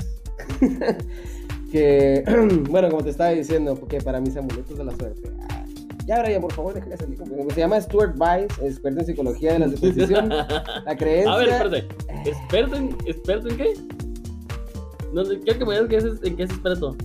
que, 1.71 2.23
bueno, 2.69 2.89
como 2.89 3.03
te 3.03 3.09
estaba 3.09 3.31
diciendo, 3.31 3.75
porque 3.75 3.99
para 4.01 4.19
mis 4.21 4.35
amuletos 4.37 4.77
de 4.77 4.83
la 4.85 4.95
suerte. 4.95 5.31
Ah, 5.49 5.65
Ya, 6.05 6.21
Brian, 6.21 6.41
por 6.41 6.53
favor, 6.53 6.73
déjame 6.73 6.97
salir. 6.97 7.17
Se 7.53 7.59
llama 7.59 7.81
Stuart 7.81 8.15
Weiss, 8.19 8.47
experto 8.61 8.99
en 9.01 9.05
psicología 9.05 9.53
de 9.53 9.59
la 9.59 9.69
superstición. 9.69 10.29
La 10.85 10.95
creencia. 10.97 11.33
A 11.33 11.37
ver, 11.37 11.49
espérate. 11.49 11.87
¿Experto 12.29 12.75
en, 12.75 12.89
experto 13.05 13.49
en 13.49 13.57
qué? 13.57 13.73
No, 15.13 15.23
quiero 15.23 15.59
que 15.59 15.65
me 15.65 15.81
digas 15.81 16.03
es, 16.03 16.23
en 16.23 16.35
qué 16.35 16.43
es 16.43 16.49
experto. 16.51 16.95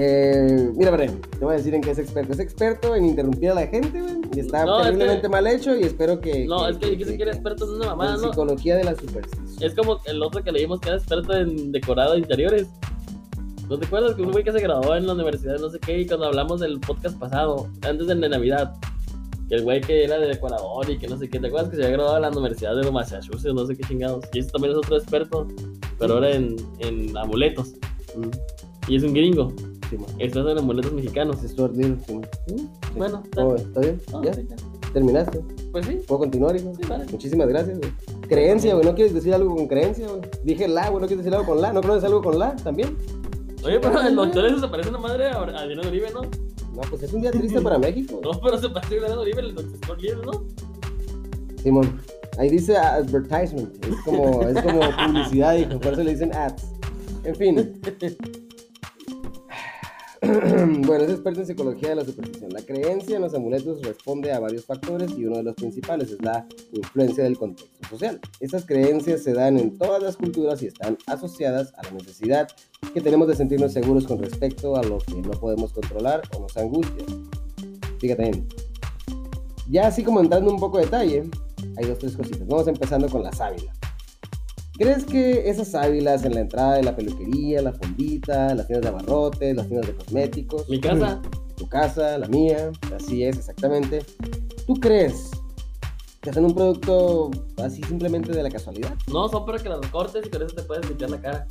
Eh, 0.00 0.70
mira, 0.76 0.92
Brian, 0.92 1.18
te 1.20 1.38
voy 1.44 1.54
a 1.54 1.56
decir 1.56 1.74
en 1.74 1.80
qué 1.80 1.90
es 1.90 1.98
experto. 1.98 2.32
Es 2.32 2.38
experto 2.38 2.94
en 2.94 3.04
interrumpir 3.06 3.50
a 3.50 3.54
la 3.54 3.66
gente, 3.66 4.00
güey. 4.00 4.14
Y 4.36 4.40
está 4.40 4.64
No, 4.64 4.78
es 4.80 4.84
terriblemente 4.84 5.22
que- 5.22 5.28
mal 5.28 5.46
hecho 5.46 5.74
y 5.74 5.82
espero 5.82 6.20
que. 6.20 6.46
No, 6.46 6.68
es 6.68 6.76
que 6.76 6.86
aquí 6.94 7.04
se 7.04 7.16
quiere 7.16 7.32
experto 7.32 7.64
en 7.64 7.70
una 7.76 7.86
mamada, 7.86 8.14
en 8.14 8.20
¿no? 8.20 8.28
psicología 8.28 8.76
de 8.76 8.84
la 8.84 8.94
superstición. 8.94 9.56
Es 9.60 9.74
como 9.74 9.98
el 10.04 10.22
otro 10.22 10.44
que 10.44 10.52
leímos 10.52 10.78
que 10.80 10.90
era 10.90 10.98
experto 10.98 11.34
en 11.34 11.72
decorado 11.72 12.12
de 12.12 12.18
interiores. 12.20 12.68
¿No 13.68 13.78
te 13.78 13.86
acuerdas 13.86 14.14
que 14.14 14.22
un 14.22 14.30
güey 14.32 14.42
que 14.44 14.52
se 14.52 14.60
graduó 14.60 14.94
en 14.96 15.06
la 15.06 15.12
universidad, 15.14 15.58
no 15.58 15.68
sé 15.68 15.78
qué, 15.78 16.00
y 16.00 16.06
cuando 16.06 16.26
hablamos 16.26 16.60
del 16.60 16.80
podcast 16.80 17.18
pasado, 17.18 17.66
antes 17.82 18.06
del 18.06 18.20
de 18.20 18.28
Navidad, 18.30 18.72
que 19.48 19.56
el 19.56 19.62
güey 19.64 19.80
que 19.80 20.04
era 20.04 20.18
de 20.18 20.26
decorador 20.28 20.88
y 20.90 20.98
que 20.98 21.06
no 21.08 21.18
sé 21.18 21.28
qué, 21.28 21.38
¿te 21.38 21.48
acuerdas 21.48 21.70
que 21.70 21.76
se 21.76 21.82
había 21.84 21.96
graduado 21.96 22.16
en 22.16 22.22
la 22.22 22.28
universidad 22.30 22.76
de 22.76 22.90
Massachusetts, 22.90 23.54
no 23.54 23.66
sé 23.66 23.76
qué 23.76 23.84
chingados? 23.86 24.24
Y 24.32 24.38
ese 24.40 24.50
también 24.50 24.72
es 24.72 24.78
otro 24.78 24.96
experto, 24.96 25.46
pero 25.98 26.14
ahora 26.14 26.30
en, 26.30 26.56
en 26.80 27.16
amuletos. 27.16 27.74
Y 28.88 28.96
es 28.96 29.02
un 29.02 29.12
gringo, 29.12 29.52
sí, 29.90 29.96
experto 30.18 30.50
en 30.50 30.58
amuletos 30.58 30.92
mexicanos. 30.94 31.42
Es 31.44 31.50
Stuart 31.52 31.76
Little, 31.76 31.98
sí. 32.46 32.68
Bueno, 32.96 33.22
está- 33.24 33.44
Oh, 33.44 33.54
¿Está 33.54 33.80
bien? 33.80 34.00
no, 34.12 34.24
¿Ya? 34.24 34.32
sí, 34.32 34.46
ya. 34.48 34.56
¿Terminaste? 34.94 35.40
pues 35.72 35.84
sí. 35.84 35.98
¿Puedo 36.08 36.20
continuar, 36.20 36.56
hijo? 36.56 36.72
Sí, 36.74 36.82
vale. 36.88 37.04
Muchísimas 37.12 37.46
gracias, 37.48 37.78
güey. 37.78 37.90
Creencia, 38.28 38.72
güey. 38.74 38.86
¿No 38.86 38.94
quieres 38.94 39.12
decir 39.12 39.34
algo 39.34 39.54
con 39.54 39.66
creencia, 39.68 40.08
güey? 40.08 40.22
Dije 40.42 40.66
la, 40.66 40.88
güey. 40.88 41.02
¿No 41.02 41.06
quieres 41.06 41.24
decir 41.26 41.34
algo 41.36 41.46
con 41.52 41.60
la? 41.60 41.72
¿No 41.74 41.82
conoces 41.82 42.04
algo 42.04 42.22
con 42.22 42.38
la 42.38 42.56
también? 42.56 42.96
Oye, 43.64 43.80
pero 43.80 44.10
los 44.10 44.32
choles 44.32 44.60
se 44.60 44.68
parece 44.68 44.90
una 44.90 44.98
madre 44.98 45.26
a 45.26 45.40
Adrián 45.40 45.86
Uribe, 45.86 46.10
¿no? 46.12 46.22
No, 46.22 46.82
pues 46.88 47.02
es 47.02 47.12
un 47.12 47.22
día 47.22 47.30
triste 47.30 47.60
para 47.62 47.78
México. 47.78 48.20
No, 48.22 48.30
pero 48.40 48.58
se 48.58 48.68
parece 48.68 48.96
a 48.96 48.98
Adrián 49.02 49.18
Uribe, 49.18 49.40
el 49.40 49.54
doctor 49.54 50.00
líder, 50.00 50.26
¿no? 50.26 50.44
Simón. 51.62 52.00
Ahí 52.38 52.50
dice 52.50 52.76
advertisement. 52.76 53.84
Es 53.84 53.96
como, 54.04 54.42
es 54.42 54.62
como 54.62 54.80
publicidad, 55.06 55.56
hijo. 55.56 55.80
Por 55.80 55.92
eso 55.92 56.04
le 56.04 56.12
dicen 56.12 56.32
ads. 56.34 56.66
En 57.24 57.34
fin. 57.34 57.80
bueno, 60.86 61.04
es 61.04 61.10
experto 61.10 61.40
en 61.40 61.46
psicología 61.46 61.90
de 61.90 61.94
la 61.96 62.04
superstición. 62.04 62.50
La 62.52 62.62
creencia 62.62 63.16
en 63.16 63.22
los 63.22 63.34
amuletos 63.34 63.82
responde 63.82 64.32
a 64.32 64.40
varios 64.40 64.64
factores 64.64 65.12
y 65.16 65.24
uno 65.24 65.36
de 65.36 65.44
los 65.44 65.54
principales 65.54 66.10
es 66.10 66.20
la 66.22 66.46
influencia 66.72 67.24
del 67.24 67.38
contexto 67.38 67.88
social. 67.88 68.20
Estas 68.40 68.64
creencias 68.64 69.22
se 69.22 69.32
dan 69.32 69.58
en 69.58 69.78
todas 69.78 70.02
las 70.02 70.16
culturas 70.16 70.62
y 70.62 70.66
están 70.66 70.98
asociadas 71.06 71.72
a 71.76 71.84
la 71.84 71.92
necesidad 71.92 72.48
que 72.92 73.00
tenemos 73.00 73.28
de 73.28 73.36
sentirnos 73.36 73.72
seguros 73.72 74.06
con 74.06 74.18
respecto 74.20 74.76
a 74.76 74.82
lo 74.82 74.98
que 74.98 75.14
no 75.14 75.30
podemos 75.30 75.72
controlar 75.72 76.22
o 76.36 76.40
nos 76.40 76.56
angustia. 76.56 77.04
Fíjate 77.98 78.22
bien. 78.22 78.48
Ya 79.70 79.86
así 79.86 80.02
como 80.02 80.20
entrando 80.20 80.50
un 80.50 80.58
poco 80.58 80.78
de 80.78 80.84
detalle, 80.84 81.30
hay 81.76 81.86
dos, 81.86 81.98
tres 81.98 82.16
cositas. 82.16 82.46
Vamos 82.46 82.66
empezando 82.66 83.08
con 83.08 83.22
la 83.22 83.32
sábila. 83.32 83.72
¿Crees 84.78 85.04
que 85.04 85.50
esas 85.50 85.72
sábilas 85.72 86.24
en 86.24 86.34
la 86.34 86.40
entrada 86.42 86.76
de 86.76 86.84
la 86.84 86.94
peluquería, 86.94 87.60
la 87.60 87.72
fondita, 87.72 88.54
las 88.54 88.68
tiendas 88.68 88.82
de 88.82 88.88
abarrotes, 88.96 89.56
las 89.56 89.66
tiendas 89.66 89.88
de 89.88 89.96
cosméticos? 89.96 90.68
Mi 90.68 90.80
casa. 90.80 91.20
Tu 91.56 91.68
casa, 91.68 92.16
la 92.16 92.28
mía, 92.28 92.70
así 92.94 93.24
es, 93.24 93.38
exactamente. 93.38 94.04
¿Tú 94.68 94.74
crees 94.74 95.32
que 96.20 96.30
hacen 96.30 96.44
un 96.44 96.54
producto 96.54 97.32
así 97.56 97.82
simplemente 97.82 98.30
de 98.30 98.40
la 98.40 98.50
casualidad? 98.50 98.94
No, 99.08 99.28
son 99.28 99.44
para 99.44 99.58
que 99.58 99.68
las 99.68 99.80
cortes 99.88 100.24
y 100.24 100.30
con 100.30 100.42
eso 100.42 100.54
te 100.54 100.62
puedes 100.62 100.86
limpiar 100.86 101.10
la 101.10 101.20
cara. 101.20 101.46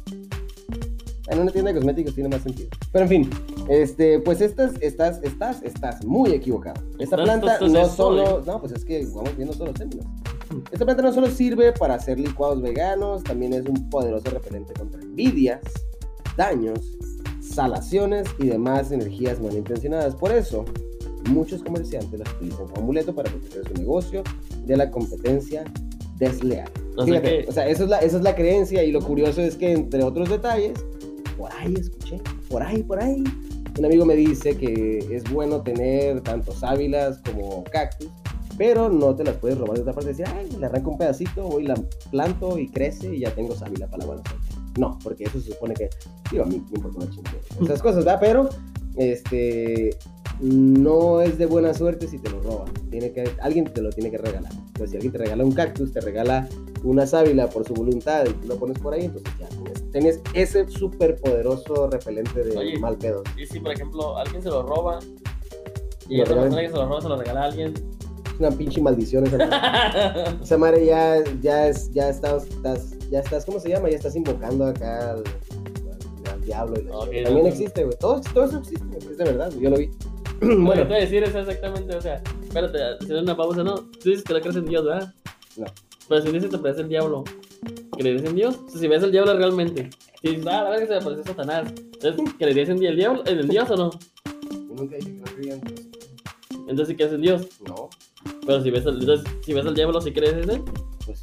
En 1.27 1.39
una 1.39 1.51
tienda 1.51 1.73
de 1.73 1.79
cosméticos 1.79 2.15
tiene 2.15 2.29
más 2.29 2.43
sentido. 2.43 2.69
Pero 2.93 3.03
en 3.03 3.09
fin, 3.09 3.29
este, 3.67 4.21
pues 4.21 4.39
estas, 4.39 4.71
estás, 4.79 5.21
estás, 5.21 5.61
estás 5.63 6.05
muy 6.05 6.31
equivocado. 6.31 6.81
Esta 6.97 7.17
planta 7.17 7.59
no 7.59 7.89
solo, 7.89 8.41
no, 8.45 8.61
pues 8.61 8.71
es 8.71 8.85
que 8.85 9.05
vamos 9.13 9.35
viendo 9.35 9.53
todos 9.53 9.67
los 9.67 9.77
términos. 9.77 10.05
Esta 10.71 10.86
planta 10.86 11.01
no 11.01 11.13
solo 11.13 11.27
sirve 11.27 11.71
para 11.71 11.95
hacer 11.95 12.19
licuados 12.19 12.62
veganos, 12.62 13.23
también 13.23 13.53
es 13.53 13.65
un 13.65 13.89
poderoso 13.89 14.30
repelente 14.30 14.73
contra 14.73 15.01
envidias, 15.01 15.62
daños, 16.36 16.80
salaciones 17.41 18.27
y 18.38 18.47
demás 18.47 18.91
energías 18.91 19.39
malintencionadas. 19.39 20.15
Por 20.15 20.32
eso, 20.32 20.65
muchos 21.30 21.63
comerciantes 21.63 22.19
las 22.19 22.32
utilizan 22.34 22.67
como 22.67 22.82
amuleto 22.82 23.15
para 23.15 23.30
proteger 23.32 23.67
su 23.67 23.73
negocio 23.75 24.23
de 24.65 24.77
la 24.77 24.91
competencia 24.91 25.63
desleal. 26.17 26.69
O 26.97 27.06
sea 27.06 27.13
Fíjate, 27.21 27.43
que- 27.43 27.49
o 27.49 27.51
sea, 27.53 27.67
esa 27.67 27.84
es, 27.84 27.89
la, 27.89 27.99
esa 27.99 28.17
es 28.17 28.23
la 28.23 28.36
creencia 28.36 28.84
y 28.84 28.91
lo 28.91 29.01
curioso 29.01 29.41
es 29.41 29.56
que 29.56 29.71
entre 29.71 30.03
otros 30.03 30.30
detalles, 30.30 30.73
por 31.38 31.51
ahí 31.53 31.75
escuché, 31.75 32.19
por 32.49 32.62
ahí, 32.62 32.84
por 32.84 33.01
ahí, 33.01 33.23
un 33.77 33.86
amigo 33.86 34.06
me 34.06 34.15
dice 34.15 34.58
que 34.58 34.97
es 35.12 35.23
bueno 35.32 35.62
tener 35.62 36.21
tanto 36.21 36.51
sábilas 36.51 37.19
como 37.19 37.63
cactus, 37.65 38.10
pero 38.58 38.89
no 38.89 39.15
te 39.15 39.24
las 39.24 39.36
puedes 39.36 39.58
robar 39.58 39.76
de 39.76 39.82
otra 39.82 39.93
parte 39.93 40.12
y 40.12 40.13
decir, 40.13 40.26
ay, 40.36 40.50
le 40.58 40.65
arranco 40.65 40.91
un 40.91 40.98
pedacito, 40.98 41.43
voy 41.43 41.63
la 41.63 41.76
planto 42.12 42.58
y 42.58 42.70
crece 42.70 43.15
y 43.15 43.20
ya 43.20 43.32
tengo 43.32 43.56
sábila 43.56 43.88
para 43.88 44.00
la 44.00 44.06
buena 44.06 44.24
suerte. 44.28 44.48
No, 44.80 44.98
porque 45.04 45.26
eso 45.26 45.39
se 45.39 45.52
supone 45.52 45.74
que, 45.74 45.89
digo, 46.32 46.43
a 46.43 46.48
mí 46.48 46.63
me 46.72 46.78
importa 46.78 46.98
una 46.98 47.10
chingada. 47.10 47.38
Esas 47.62 47.82
cosas, 47.82 48.06
¿verdad? 48.06 48.20
Pero, 48.20 48.50
este, 48.96 49.98
no 50.39 51.22
es 51.22 51.38
de 51.38 51.46
buena 51.46 51.74
suerte 51.74 52.08
si 52.08 52.20
te 52.20 52.30
lo 52.30 52.41
roban. 52.41 52.72
Tiene 52.89 53.12
que, 53.12 53.30
alguien 53.41 53.65
te 53.65 53.82
lo 53.82 53.89
tiene 53.89 54.12
que 54.12 54.17
regalar. 54.17 54.52
Pues 54.74 54.91
si 54.91 54.96
alguien 54.96 55.12
te 55.12 55.20
regala 55.20 55.43
un 55.43 55.52
cactus, 55.52 55.91
te 55.91 56.02
regala 56.02 56.48
una 56.84 57.08
sábila 57.08 57.50
por 57.50 57.65
su 57.65 57.74
voluntad 57.74 58.26
y 58.28 58.34
tú 58.34 58.48
lo 58.48 58.58
pones 58.58 58.78
por 58.80 58.93
ahí, 58.93 59.06
entonces 59.06 59.34
ya 59.39 59.48
tienes, 59.48 59.91
tienes 59.91 60.22
ese 60.34 60.67
súper 60.67 61.15
poderoso 61.17 61.89
repelente 61.89 62.43
de 62.43 62.58
Oye. 62.58 62.80
mal 62.80 62.98
pedo. 62.98 63.24
Y 63.36 63.46
si, 63.46 63.60
por 63.60 63.74
ejemplo, 63.74 64.17
alguien 64.17 64.41
se 64.41 64.50
lo 64.50 64.63
roba 64.63 65.00
y 66.08 66.22
regalan. 66.22 66.43
persona 66.43 66.62
que 66.62 66.70
se 66.70 66.76
lo 66.76 66.86
roba 66.88 67.02
se 67.02 67.10
lo 67.10 67.17
regala 67.17 67.41
a 67.41 67.46
alguien. 67.46 67.74
Una 68.39 68.52
pinche 68.52 68.82
maldición 68.82 69.26
esa 69.26 69.38
cosa. 69.38 70.38
Esa 70.43 70.58
madre 70.58 70.86
ya, 70.86 71.23
ya, 71.41 71.67
es, 71.69 71.91
ya 71.91 72.10
estás, 72.10 72.45
estás, 72.47 72.97
ya 73.10 73.19
estás, 73.19 73.45
¿cómo 73.45 73.60
se 73.60 73.69
llama? 73.69 73.89
Ya 73.89 73.95
estás 73.97 74.15
invocando 74.15 74.65
acá 74.67 75.12
al, 75.12 75.17
al- 75.23 76.34
al 76.34 76.41
diablo 76.41 76.80
y 76.80 76.84
la. 76.84 77.00
También 77.23 77.43
no. 77.43 77.50
existe, 77.50 77.84
güey. 77.84 77.97
Todo, 78.00 78.21
todo 78.34 78.45
eso 78.45 78.60
existe, 78.60 78.86
güey, 78.86 79.12
es 79.12 79.17
de 79.17 79.23
verdad, 79.23 79.52
yo 79.60 79.69
lo 79.71 79.78
vi. 79.78 79.89
Lo 80.41 80.47
que 80.50 80.56
bueno, 80.56 80.82
te 80.84 80.88
voy 80.88 80.97
a 80.97 81.00
decir 81.00 81.23
es 81.23 81.34
exactamente, 81.34 81.95
o 81.95 82.02
sea, 82.02 82.21
espérate, 82.43 82.78
hacer 82.84 83.15
una 83.23 83.36
pausa, 83.36 83.63
¿no? 83.63 83.73
Tú 83.76 84.10
dices 84.10 84.23
que 84.23 84.34
no 84.34 84.39
crees 84.41 84.56
en 84.56 84.65
Dios, 84.65 84.86
¿verdad? 84.86 85.12
No. 85.56 85.65
Pero 86.08 86.21
si 86.21 86.28
dices 86.32 86.43
que 86.52 86.58
te 86.58 86.62
parece 86.62 86.82
el 86.82 86.89
diablo, 86.89 87.23
¿creerías 87.97 88.23
en 88.23 88.36
Dios? 88.36 88.56
O 88.67 88.69
sea, 88.69 88.80
si 88.80 88.88
ves 88.88 89.02
el 89.02 89.12
diablo 89.12 89.36
realmente, 89.36 89.89
si 90.21 90.28
dices, 90.30 90.45
ah, 90.45 90.62
la 90.63 90.69
verdad 90.69 90.80
que 90.82 90.88
se 90.88 90.93
me 90.93 91.02
parece 91.02 91.23
Satanás, 91.23 91.73
entonces, 91.91 92.36
¿creerías 92.38 92.69
en 92.69 92.84
el 92.84 92.95
diablo, 92.95 93.23
en 93.26 93.39
el 93.39 93.47
Dios 93.47 93.67
o 93.71 93.76
no? 93.78 93.89
yo 94.52 94.76
nunca 94.76 94.95
dije 94.95 95.12
que 95.13 95.19
no 95.19 95.26
creía 95.26 95.54
en 95.56 95.62
Dios. 95.62 95.80
Entonces, 96.52 96.88
¿sí 96.89 96.95
crees 96.95 97.13
en 97.13 97.21
Dios? 97.21 97.47
No, 97.67 97.89
Pero 98.47 98.63
si 98.63 98.71
ves 98.71 98.86
entonces, 98.86 99.25
si 99.45 99.53
ves 99.53 99.65
el 99.65 99.75
diablo, 99.75 99.99
¿sí 99.99 100.13
crees 100.13 100.47
él? 100.47 100.63
pues, 101.05 101.21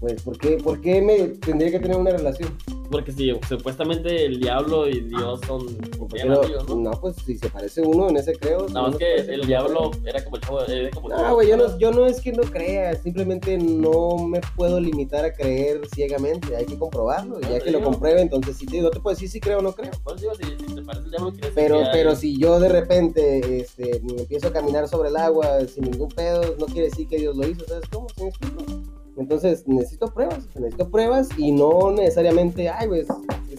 pues, 0.00 0.22
¿por 0.22 0.38
qué, 0.38 0.56
¿por 0.56 0.80
qué 0.80 1.02
me 1.02 1.28
tendría 1.28 1.70
que 1.70 1.78
tener 1.78 1.98
una 1.98 2.10
relación? 2.10 2.56
Porque 2.90 3.12
si 3.12 3.32
supuestamente 3.48 4.26
el 4.26 4.40
diablo 4.40 4.88
y 4.88 5.00
Dios 5.00 5.40
son 5.46 5.66
¿Por 5.98 6.08
qué 6.08 6.14
bien 6.14 6.28
no? 6.28 6.42
amigos, 6.42 6.68
¿no? 6.68 6.76
No, 6.76 6.90
pues 6.92 7.16
si 7.24 7.38
se 7.38 7.48
parece 7.48 7.80
uno 7.80 8.08
en 8.08 8.16
ese 8.16 8.34
creo. 8.34 8.66
No 8.68 8.92
que 8.92 9.04
se 9.04 9.14
parece, 9.14 9.34
el 9.34 9.40
pues, 9.40 9.48
diablo 9.48 9.90
era 10.04 10.24
como 10.24 10.36
el 10.36 10.42
chavo, 10.42 10.60
el 10.64 10.90
No, 11.08 11.34
güey, 11.34 11.48
yo 11.48 11.56
no, 11.56 11.78
yo 11.78 11.90
no 11.92 12.06
es 12.06 12.20
que 12.20 12.32
no 12.32 12.42
crea, 12.42 12.94
simplemente 12.96 13.56
no 13.58 14.18
me 14.18 14.40
puedo 14.56 14.80
limitar 14.80 15.24
a 15.24 15.32
creer 15.32 15.80
ciegamente, 15.94 16.54
hay 16.56 16.66
que 16.66 16.78
comprobarlo, 16.78 17.40
No, 17.40 17.50
ya 17.50 17.60
que 17.60 17.70
lo 17.70 17.82
compruebe, 17.82 18.20
entonces 18.20 18.56
sí 18.56 18.66
te 18.66 18.80
no 18.80 18.90
te 18.90 19.00
puedo 19.00 19.14
decir 19.14 19.28
si 19.28 19.40
creo 19.40 19.58
o 19.58 19.62
no 19.62 19.72
creo. 19.72 19.92
Pues 20.02 20.20
digo, 20.20 20.34
si, 20.34 20.44
si 20.44 20.74
te 20.74 20.82
parece 20.82 21.06
el 21.06 21.10
diablo, 21.10 21.32
Pero, 21.54 21.78
que 21.78 21.88
pero 21.92 22.16
si 22.16 22.38
yo 22.38 22.60
de 22.60 22.68
repente 22.68 23.60
este, 23.60 23.96
empiezo 23.96 24.48
a 24.48 24.52
caminar 24.52 24.88
sobre 24.88 25.08
el 25.08 25.16
agua 25.16 25.60
sin 25.66 25.84
ningún 25.90 26.10
pedo, 26.10 26.54
no 26.58 26.66
quiere 26.66 26.88
decir 26.88 27.08
que 27.08 27.16
Dios 27.16 27.36
lo 27.36 27.46
hizo, 27.46 27.64
¿sabes 27.66 27.88
cómo? 27.90 28.08
¿Sí 28.10 28.22
me 28.22 28.28
explico? 28.28 28.93
Entonces 29.16 29.66
necesito 29.66 30.12
pruebas, 30.12 30.46
necesito 30.56 30.90
pruebas 30.90 31.28
y 31.36 31.52
no 31.52 31.92
necesariamente, 31.92 32.68
ay, 32.68 32.88
pues 32.88 33.06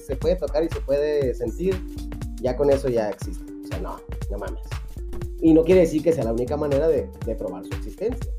se 0.06 0.16
puede 0.16 0.36
tocar 0.36 0.64
y 0.64 0.70
se 0.70 0.82
puede 0.82 1.34
sentir, 1.34 1.76
ya 2.42 2.56
con 2.56 2.70
eso 2.70 2.90
ya 2.90 3.10
existe. 3.10 3.44
O 3.64 3.68
sea, 3.68 3.80
no, 3.80 3.98
no 4.30 4.38
mames. 4.38 4.64
Y 5.42 5.54
no 5.54 5.64
quiere 5.64 5.82
decir 5.82 6.04
que 6.04 6.14
sea 6.14 6.26
la 6.26 6.34
única 6.34 6.58
manera 6.58 6.88
de, 6.88 7.10
de 7.26 7.36
probar 7.36 7.64
su 7.66 7.74
existencia. 7.74 8.32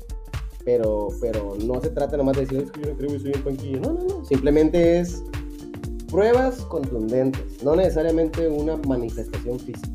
Pero, 0.63 1.07
pero 1.21 1.55
no 1.63 1.79
se 1.81 1.89
trata 1.89 2.17
nomás 2.17 2.35
de 2.35 2.41
decir, 2.41 2.59
es 2.63 2.71
que 2.71 2.81
yo 2.81 2.87
no 2.91 2.97
creo 2.97 3.09
que 3.11 3.19
soy 3.19 3.31
un 3.35 3.41
panquillo. 3.41 3.79
No, 3.79 3.93
no, 3.93 4.03
no. 4.03 4.25
Simplemente 4.25 4.99
es 4.99 5.23
pruebas 6.11 6.61
contundentes, 6.65 7.63
no 7.63 7.75
necesariamente 7.75 8.47
una 8.47 8.75
manifestación 8.77 9.59
física. 9.59 9.89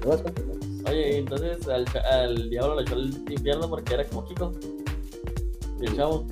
Pruebas 0.00 0.22
contundentes. 0.22 0.68
Oye, 0.88 1.14
y 1.14 1.18
entonces 1.18 1.66
al, 1.68 1.86
al 2.10 2.50
diablo 2.50 2.74
lo 2.76 2.80
echó 2.82 2.94
al 2.94 3.08
infierno 3.30 3.68
porque 3.68 3.94
era 3.94 4.04
como 4.06 4.24
Kiko. 4.24 4.52
Y 5.80 5.86
el 5.86 5.96
chavo. 5.96 6.26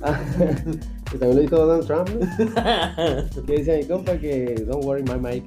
que 1.10 1.18
también 1.18 1.36
lo 1.36 1.42
hizo 1.42 1.56
Donald 1.66 1.86
Trump, 1.86 2.08
¿no? 2.10 3.42
Que 3.46 3.52
decía 3.58 3.76
mi 3.76 3.84
compa 3.84 4.16
que 4.18 4.54
don't 4.66 4.84
worry 4.84 5.02
my 5.02 5.16
mic. 5.18 5.44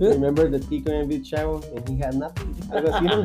Remember 0.00 0.50
the 0.50 0.58
Tico 0.60 0.90
and 0.92 1.08
Big 1.08 1.22
Chavo 1.24 1.60
and 1.76 1.88
he 1.88 2.02
had 2.04 2.14
nothing. 2.14 2.54
Algo 2.70 2.94
así, 2.94 3.04
¿no? 3.04 3.24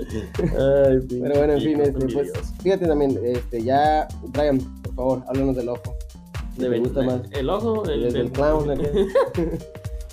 Ay, 0.00 0.98
Pero 1.08 1.34
bueno, 1.36 1.52
en 1.54 1.60
fin, 1.60 1.80
este, 1.80 2.06
pues, 2.14 2.32
fíjate 2.62 2.86
también, 2.86 3.18
este, 3.24 3.62
ya, 3.62 4.06
Brian, 4.28 4.58
por 4.82 4.94
favor, 4.94 5.22
háblanos 5.28 5.56
del 5.56 5.68
ojo. 5.70 5.96
De 6.56 6.64
¿Te 6.64 6.68
ven- 6.68 6.82
gusta 6.84 7.02
más? 7.02 7.20
El 7.32 7.50
ojo, 7.50 7.84
el, 7.90 7.90
El, 7.90 8.02
del 8.04 8.12
del- 8.12 8.32
clown, 8.32 8.70
el 8.70 8.78
de 8.78 9.12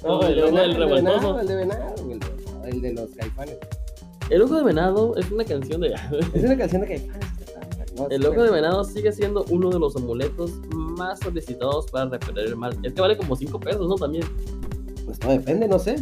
ojo 0.03 0.25
del 0.25 0.35
venado, 0.35 0.73
revoltoso. 0.73 1.39
El 1.39 1.47
de 1.47 1.55
venado, 1.55 1.95
el 2.11 2.19
de, 2.19 2.69
el 2.69 2.81
de 2.81 2.93
los 2.93 3.09
caifanes. 3.15 3.57
El 4.29 4.41
ojo 4.41 4.55
de 4.55 4.63
venado 4.63 5.15
es 5.17 5.29
una 5.31 5.43
canción 5.45 5.81
de. 5.81 5.93
Es 6.33 6.43
una 6.43 6.57
canción 6.57 6.81
de 6.81 6.87
caifanes. 6.87 7.24
El 8.09 8.25
ojo 8.25 8.43
de 8.43 8.51
venado 8.51 8.83
sigue 8.83 9.11
siendo 9.11 9.45
uno 9.49 9.69
de 9.69 9.79
los 9.79 9.95
amuletos 9.95 10.51
más 10.69 11.19
solicitados 11.19 11.89
para 11.91 12.09
repeler 12.09 12.47
el 12.47 12.55
mal. 12.55 12.77
Es 12.83 12.93
que 12.93 13.01
vale 13.01 13.17
como 13.17 13.35
5 13.35 13.59
pesos, 13.59 13.87
¿no? 13.87 13.95
También. 13.95 14.25
Pues 15.05 15.19
no 15.21 15.29
depende, 15.31 15.67
no 15.67 15.79
sé. 15.79 15.95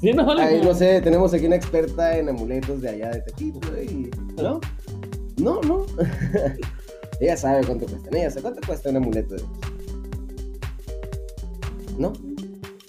Sí, 0.00 0.12
no 0.12 0.24
vale. 0.24 0.42
Ay, 0.42 0.60
no 0.62 0.74
sé, 0.74 1.00
tenemos 1.00 1.32
aquí 1.34 1.46
una 1.46 1.56
experta 1.56 2.16
en 2.16 2.28
amuletos 2.28 2.80
de 2.80 2.88
allá 2.88 3.10
de 3.10 3.20
Tepito 3.22 3.60
y... 3.80 4.10
¿No? 4.36 4.60
No, 5.36 5.60
no. 5.62 5.86
ella 7.20 7.36
sabe 7.36 7.66
cuánto 7.66 7.86
cuesta. 7.86 8.08
Ella 8.16 8.30
sabe 8.30 8.42
cuánto 8.42 8.60
cuesta 8.66 8.90
un 8.90 8.96
amuleto 8.96 9.34
de? 9.34 9.42
¿No? 11.98 12.12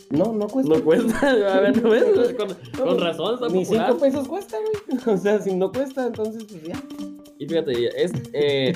No, 0.10 0.34
no 0.34 0.48
cuesta. 0.48 0.74
No 0.74 0.84
cuesta. 0.84 1.30
A 1.56 1.60
ver, 1.60 1.82
¿no 1.82 1.90
ves? 1.90 2.04
Con, 2.38 2.48
No, 2.50 2.86
con 2.86 3.00
razón 3.00 3.34
está 3.36 3.48
Ni 3.50 3.64
popular. 3.64 3.88
5 3.92 4.00
pesos 4.00 4.28
cuesta, 4.28 4.58
güey. 4.58 5.16
O 5.16 5.18
sea, 5.18 5.42
si 5.42 5.54
no 5.54 5.72
cuesta, 5.72 6.08
entonces 6.08 6.46
pues 6.46 6.64
ya. 6.64 6.82
Y 7.40 7.48
fíjate, 7.48 8.04
es, 8.04 8.12
eh, 8.34 8.74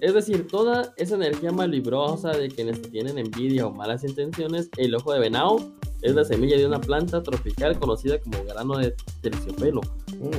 es 0.00 0.14
decir, 0.14 0.46
toda 0.46 0.92
esa 0.96 1.14
energía 1.14 1.52
malvibrosa 1.52 2.30
de 2.30 2.48
quienes 2.48 2.82
tienen 2.82 3.18
envidia 3.18 3.66
o 3.66 3.72
malas 3.72 4.04
intenciones, 4.04 4.68
el 4.76 4.94
ojo 4.94 5.12
de 5.12 5.20
venado 5.20 5.72
es 6.02 6.14
la 6.14 6.24
semilla 6.24 6.56
de 6.56 6.66
una 6.66 6.80
planta 6.80 7.22
tropical 7.22 7.78
conocida 7.78 8.18
como 8.20 8.44
grano 8.44 8.76
de 8.78 8.94
terciopelo. 9.22 9.80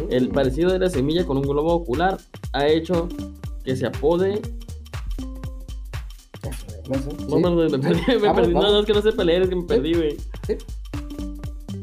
El 0.09 0.29
parecido 0.29 0.71
de 0.71 0.79
la 0.79 0.89
semilla 0.89 1.25
con 1.25 1.37
un 1.37 1.43
globo 1.43 1.73
ocular 1.73 2.17
ha 2.53 2.67
hecho 2.67 3.07
que 3.63 3.75
se 3.75 3.87
apode. 3.87 4.41
No 6.43 6.53
sé. 6.53 6.83
No, 6.87 6.95
sí. 6.95 7.09
no, 7.27 7.39
no, 7.39 7.55
me 7.55 7.69
perdí, 7.79 8.01
Vamos, 8.21 8.35
perdí. 8.35 8.53
No, 8.53 8.61
vamos. 8.61 8.73
no, 8.73 8.79
es 8.79 8.85
que 8.85 8.93
no 8.93 9.01
sé 9.01 9.11
pelear, 9.11 9.41
es 9.41 9.49
que 9.49 9.55
me 9.55 9.63
perdí, 9.63 9.93
güey. 9.93 10.17
Sí. 10.45 10.57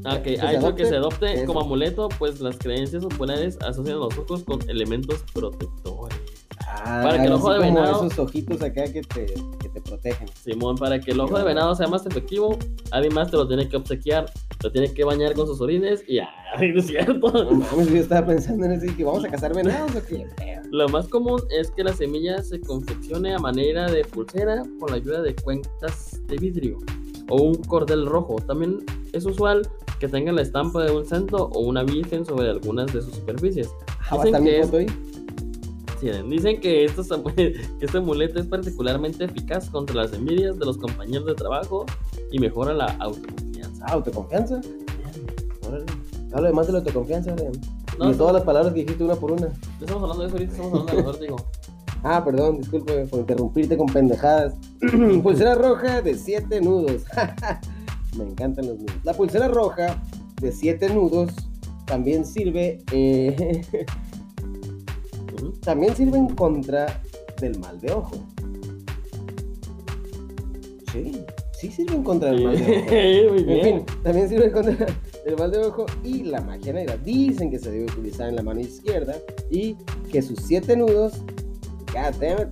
Ok, 0.06 0.22
Que 0.22 0.40
ha 0.40 0.52
hecho 0.52 0.74
que 0.74 0.84
se 0.86 0.96
adopte 0.96 1.32
eso. 1.34 1.46
como 1.46 1.60
amuleto, 1.62 2.08
pues 2.18 2.40
las 2.40 2.56
creencias 2.58 3.02
populares 3.04 3.58
asocian 3.66 3.98
los 3.98 4.16
ojos 4.18 4.44
con 4.44 4.58
elementos 4.68 5.24
protectores. 5.32 6.18
Ah, 6.66 7.00
Para 7.04 7.18
que 7.20 7.26
el 7.26 7.32
ojo 7.32 7.52
de 7.52 7.58
venado- 7.60 8.06
esos 8.06 8.18
ojitos 8.18 8.60
acá 8.62 8.84
que 8.92 9.02
te, 9.02 9.26
que 9.60 9.68
te 9.68 9.80
protegen. 9.80 10.28
Simón, 10.42 10.76
para 10.76 10.98
que 11.00 11.12
el 11.12 11.20
ojo 11.20 11.38
de 11.38 11.44
venado 11.44 11.74
sea 11.74 11.86
más 11.88 12.04
efectivo, 12.06 12.58
alguien 12.90 13.14
más 13.14 13.30
te 13.30 13.36
lo 13.36 13.46
tiene 13.46 13.68
que 13.68 13.76
obsequiar, 13.76 14.26
lo 14.62 14.70
tiene 14.72 14.92
que 14.92 15.04
bañar 15.04 15.34
con 15.34 15.46
sus 15.46 15.60
orines 15.60 16.02
y 16.08 16.18
¡ay, 16.56 16.72
no 16.72 16.80
es 16.80 16.86
cierto! 16.86 17.30
No 17.32 17.50
mames, 17.54 17.88
yo 17.90 17.96
estaba 17.96 18.26
pensando 18.26 18.66
en 18.66 18.72
eso 18.72 18.96
que 18.96 19.04
vamos 19.04 19.24
a 19.24 19.28
cazar 19.30 19.54
venados 19.54 19.94
o 19.94 20.04
qué. 20.06 20.26
Lo 20.70 20.88
más 20.88 21.06
común 21.08 21.40
es 21.50 21.70
que 21.70 21.84
la 21.84 21.92
semilla 21.92 22.42
se 22.42 22.60
confeccione 22.60 23.34
a 23.34 23.38
manera 23.38 23.86
de 23.90 24.04
pulsera 24.04 24.62
con 24.80 24.90
la 24.90 24.96
ayuda 24.96 25.22
de 25.22 25.34
cuentas 25.36 26.20
de 26.26 26.36
vidrio 26.36 26.78
o 27.28 27.40
un 27.42 27.54
cordel 27.54 28.06
rojo. 28.06 28.36
También 28.46 28.84
es 29.12 29.24
usual 29.24 29.62
que 29.98 30.08
tengan 30.08 30.36
la 30.36 30.42
estampa 30.42 30.82
de 30.82 30.92
un 30.92 31.04
santo 31.04 31.48
o 31.52 31.60
una 31.60 31.82
virgen 31.82 32.24
sobre 32.24 32.50
algunas 32.50 32.92
de 32.92 33.02
sus 33.02 33.14
superficies. 33.14 33.70
Ah, 34.10 34.16
a 34.20 34.24
Dicen 34.24 34.44
que 34.44 34.60
es-. 34.60 34.92
Sí, 36.00 36.10
dicen 36.28 36.60
que, 36.60 36.84
estos 36.84 37.08
que 37.36 37.54
este 37.80 37.98
amuleto 37.98 38.40
es 38.40 38.46
particularmente 38.46 39.24
eficaz 39.24 39.70
contra 39.70 39.94
las 39.96 40.12
envidias 40.12 40.58
de 40.58 40.66
los 40.66 40.76
compañeros 40.76 41.26
de 41.26 41.34
trabajo 41.34 41.86
y 42.30 42.38
mejora 42.38 42.74
la 42.74 42.86
autoconfianza. 42.98 43.86
Autoconfianza. 43.86 44.60
Órale. 45.66 45.86
Habla 46.32 46.52
más 46.52 46.66
de 46.66 46.72
la 46.72 46.78
autoconfianza, 46.80 47.32
Brian. 47.32 47.52
No, 47.98 48.10
y 48.10 48.14
todas 48.14 48.34
las 48.34 48.42
palabras 48.42 48.74
que 48.74 48.80
dijiste 48.80 49.04
una 49.04 49.14
por 49.14 49.30
una. 49.30 49.46
No 49.46 49.54
estamos 49.80 50.02
hablando 50.02 50.22
de 50.22 50.26
eso 50.26 50.36
ahorita, 50.36 50.52
estamos 50.52 50.72
hablando 50.72 50.92
de 50.92 50.98
mejor, 50.98 51.18
digo. 51.20 51.36
Ah, 52.06 52.22
perdón, 52.22 52.58
disculpe 52.58 53.06
por 53.06 53.20
interrumpirte 53.20 53.78
con 53.78 53.86
pendejadas. 53.86 54.52
pulsera 55.22 55.54
roja 55.54 56.02
de 56.02 56.14
7 56.14 56.60
nudos. 56.60 57.02
Me 58.16 58.24
encantan 58.24 58.66
los 58.66 58.78
nudos. 58.78 58.96
La 59.04 59.14
pulsera 59.14 59.48
roja 59.48 60.02
de 60.40 60.52
7 60.52 60.90
nudos 60.90 61.32
también 61.86 62.24
sirve. 62.24 62.82
eh, 62.92 63.64
también 65.62 65.94
sirve 65.96 66.18
en 66.18 66.28
contra 66.28 67.00
del 67.40 67.58
mal 67.58 67.80
de 67.80 67.92
ojo. 67.92 68.16
Sí, 70.92 71.24
sí 71.58 71.70
sirve 71.70 71.96
en 71.96 72.04
contra 72.04 72.30
del 72.30 72.44
mal 72.44 72.56
de 72.56 73.26
ojo. 73.26 73.32
Muy 73.44 73.52
En 73.52 73.64
fin, 73.64 73.86
también 74.02 74.28
sirve 74.28 74.52
contra 74.52 74.86
el 75.26 75.36
mal 75.36 75.50
de 75.50 75.58
ojo 75.58 75.86
y 76.02 76.22
la 76.24 76.40
magia 76.40 76.72
negra. 76.72 76.96
Dicen 76.98 77.50
que 77.50 77.58
se 77.58 77.70
debe 77.70 77.84
utilizar 77.84 78.28
en 78.28 78.36
la 78.36 78.42
mano 78.42 78.60
izquierda 78.60 79.16
y 79.50 79.76
que 80.10 80.22
sus 80.22 80.38
siete 80.40 80.76
nudos 80.76 81.22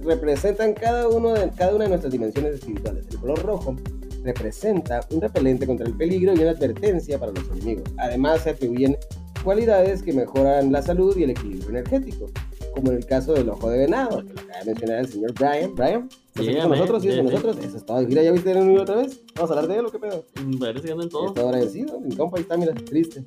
representan 0.05 0.73
cada, 0.75 1.09
uno 1.09 1.33
de, 1.33 1.51
cada 1.51 1.75
una 1.75 1.85
de 1.85 1.91
nuestras 1.91 2.13
dimensiones 2.13 2.55
espirituales. 2.55 3.07
El 3.11 3.19
color 3.19 3.43
rojo 3.43 3.77
representa 4.25 5.01
un 5.11 5.21
repelente 5.21 5.67
contra 5.67 5.87
el 5.87 5.95
peligro 5.97 6.33
y 6.35 6.39
una 6.41 6.51
advertencia 6.51 7.19
para 7.19 7.33
los 7.33 7.45
enemigos. 7.51 7.85
Además, 7.99 8.43
se 8.43 8.51
atribuyen 8.51 8.97
cualidades 9.45 10.03
que 10.03 10.13
mejoran 10.13 10.71
la 10.73 10.83
salud 10.83 11.17
y 11.17 11.25
el 11.25 11.31
equilibrio 11.31 11.71
energético, 11.71 12.31
como 12.75 12.91
en 12.93 12.99
el 12.99 13.07
caso 13.07 13.35
del 13.35 13.49
ojo 13.49 13.69
de 13.71 13.79
venado, 13.79 14.25
que 14.25 14.33
lo 14.35 14.41
acaba 14.41 14.59
de 14.61 14.65
mencionar 14.67 14.99
el 15.01 15.09
señor 15.09 15.35
Brian. 15.35 15.75
Brian, 15.75 16.09
¿estás 16.35 16.47
Sí, 16.47 16.55
con 16.61 16.71
nosotros? 16.71 17.03
¿Sí, 17.03 17.11
Sí, 17.11 17.17
con 17.19 17.27
sí. 17.29 17.35
nosotros? 17.35 17.65
Eso 17.65 17.77
es 17.77 17.85
todo. 17.87 18.03
Mira, 18.03 18.23
¿ya 18.23 18.33
viste 18.33 18.53
el 18.53 18.67
nudo 18.67 18.83
otra 18.83 18.97
vez? 18.97 19.21
¿Vamos 19.35 19.51
a 19.51 19.55
hablar 19.55 19.69
de 19.69 19.79
él 19.81 19.87
o 19.87 19.91
qué 19.91 19.99
pedo? 19.99 20.25
Parece 20.61 20.87
que 20.87 20.93
andan 20.93 21.09
todos. 21.09 21.29
Está 21.29 21.41
agradecido, 21.43 22.01
mi 22.01 22.15
compa 22.17 22.37
ahí 22.39 22.43
está, 22.43 22.57
mira, 22.57 22.73
triste. 22.75 23.25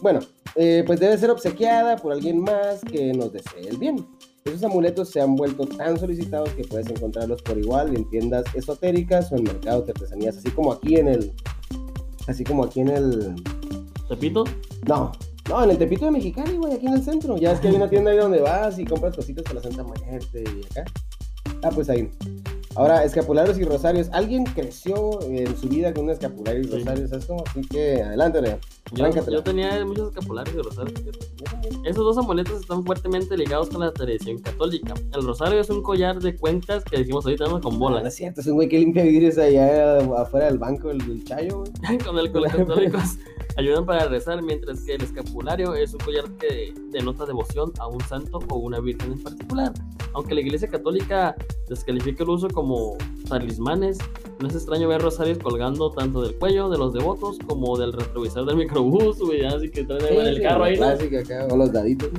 Bueno, 0.00 0.18
eh, 0.56 0.82
pues 0.86 0.98
debe 0.98 1.16
ser 1.16 1.30
obsequiada 1.30 1.96
por 1.96 2.12
alguien 2.12 2.40
más 2.40 2.80
que 2.80 3.12
nos 3.12 3.32
desee 3.32 3.68
el 3.68 3.76
bien. 3.76 4.04
Esos 4.44 4.64
amuletos 4.64 5.10
se 5.10 5.20
han 5.20 5.36
vuelto 5.36 5.66
tan 5.66 5.98
solicitados 5.98 6.50
que 6.50 6.64
puedes 6.64 6.88
encontrarlos 6.88 7.40
por 7.42 7.56
igual 7.58 7.94
en 7.96 8.08
tiendas 8.10 8.44
esotéricas 8.54 9.30
o 9.30 9.36
en 9.36 9.44
mercados 9.44 9.86
de 9.86 9.92
artesanías, 9.92 10.36
así 10.36 10.50
como 10.50 10.72
aquí 10.72 10.96
en 10.96 11.08
el... 11.08 11.32
Así 12.26 12.42
como 12.44 12.64
aquí 12.64 12.80
en 12.80 12.88
el... 12.88 13.34
¿Repito? 14.08 14.44
No, 14.86 15.12
no, 15.48 15.64
en 15.64 15.70
el 15.70 15.78
Tepito 15.78 16.04
de 16.06 16.10
Mexicali, 16.10 16.56
güey, 16.56 16.74
aquí 16.74 16.86
en 16.86 16.94
el 16.94 17.02
centro. 17.02 17.36
Ya 17.36 17.52
es 17.52 17.60
que 17.60 17.68
hay 17.68 17.74
una 17.74 17.88
tienda 17.88 18.10
ahí 18.10 18.18
donde 18.18 18.40
vas 18.40 18.78
y 18.78 18.84
compras 18.84 19.14
cositas 19.16 19.44
para 19.44 19.56
la 19.56 19.62
Santa 19.62 19.84
Muerte 19.84 20.44
y 20.44 20.66
acá. 20.66 20.84
Ah, 21.62 21.70
pues 21.72 21.88
ahí. 21.88 22.10
Ahora, 22.74 23.04
escapularios 23.04 23.58
y 23.58 23.64
rosarios. 23.64 24.08
Alguien 24.12 24.44
creció 24.44 25.20
en 25.22 25.56
su 25.56 25.68
vida 25.68 25.92
con 25.92 26.04
un 26.04 26.10
escapulario 26.10 26.62
y 26.62 26.64
Sí. 26.64 26.70
rosarios, 26.78 27.10
¿sabes 27.10 27.26
cómo? 27.26 27.44
Así 27.48 27.60
que 27.62 28.02
adelante, 28.02 28.40
Lea. 28.40 28.58
Yo, 28.94 29.04
Arráncatela. 29.04 29.36
yo 29.38 29.42
tenía 29.42 29.84
muchos 29.86 30.08
escapularios 30.08 30.56
de 30.56 30.62
rosarios. 30.62 31.02
Yo. 31.04 31.12
Esos 31.84 32.04
dos 32.04 32.18
amuletos 32.18 32.60
están 32.60 32.84
fuertemente 32.84 33.36
ligados 33.36 33.68
con 33.70 33.80
la 33.80 33.92
tradición 33.92 34.38
católica. 34.38 34.94
El 35.14 35.22
rosario 35.24 35.60
es 35.60 35.70
un 35.70 35.82
collar 35.82 36.20
de 36.20 36.36
cuentas 36.36 36.84
que 36.84 36.98
decimos 36.98 37.24
ahorita 37.24 37.44
¿no? 37.46 37.60
con 37.60 37.62
No, 37.62 37.70
no 37.70 37.78
bolas. 37.78 38.06
es 38.06 38.14
cierto, 38.16 38.40
es 38.40 38.46
un 38.46 38.54
güey 38.54 38.68
que 38.68 38.78
limpia 38.78 39.02
vidrios 39.02 39.38
allá 39.38 39.98
afuera 40.20 40.46
del 40.46 40.58
banco 40.58 40.88
del, 40.88 41.24
Chayo, 41.24 41.60
güey. 41.60 41.98
con 42.04 42.18
el 42.18 42.30
que 42.32 42.40
los 42.40 42.52
católicos 42.52 43.02
ayudan 43.56 43.84
para 43.86 44.06
rezar, 44.06 44.42
mientras 44.42 44.80
que 44.82 44.94
el 44.94 45.02
escapulario 45.02 45.74
es 45.74 45.92
un 45.94 46.00
collar 46.00 46.24
que 46.38 46.74
denota 46.90 47.24
devoción 47.26 47.72
a 47.78 47.86
un 47.86 48.00
santo 48.02 48.40
o 48.48 48.56
una 48.56 48.80
virgen 48.80 49.12
en 49.12 49.22
particular. 49.22 49.72
Aunque 50.14 50.34
la 50.34 50.42
iglesia 50.42 50.68
católica 50.68 51.34
descalifica 51.68 52.24
el 52.24 52.30
uso 52.30 52.48
como 52.48 52.96
talismanes, 53.28 53.98
no 54.40 54.48
es 54.48 54.54
extraño 54.54 54.88
ver 54.88 55.00
rosarios 55.00 55.38
colgando 55.38 55.90
tanto 55.90 56.20
del 56.22 56.34
cuello 56.36 56.68
de 56.68 56.76
los 56.76 56.92
devotos 56.92 57.38
como 57.46 57.78
del 57.78 57.92
retrovisor 57.92 58.44
del 58.44 58.56
microbús, 58.84 59.18
güey, 59.18 59.44
así 59.44 59.70
que 59.70 59.84
traen 59.84 60.04
ahí 60.04 60.16
en 60.18 60.26
el 60.26 60.36
Sí, 60.36 60.42
carro 60.42 60.64
ahí, 60.64 60.74
¿no? 60.76 60.86
clásica 60.86 61.18
acá, 61.20 61.46
o 61.50 61.56
los 61.56 61.72
daditos. 61.72 62.10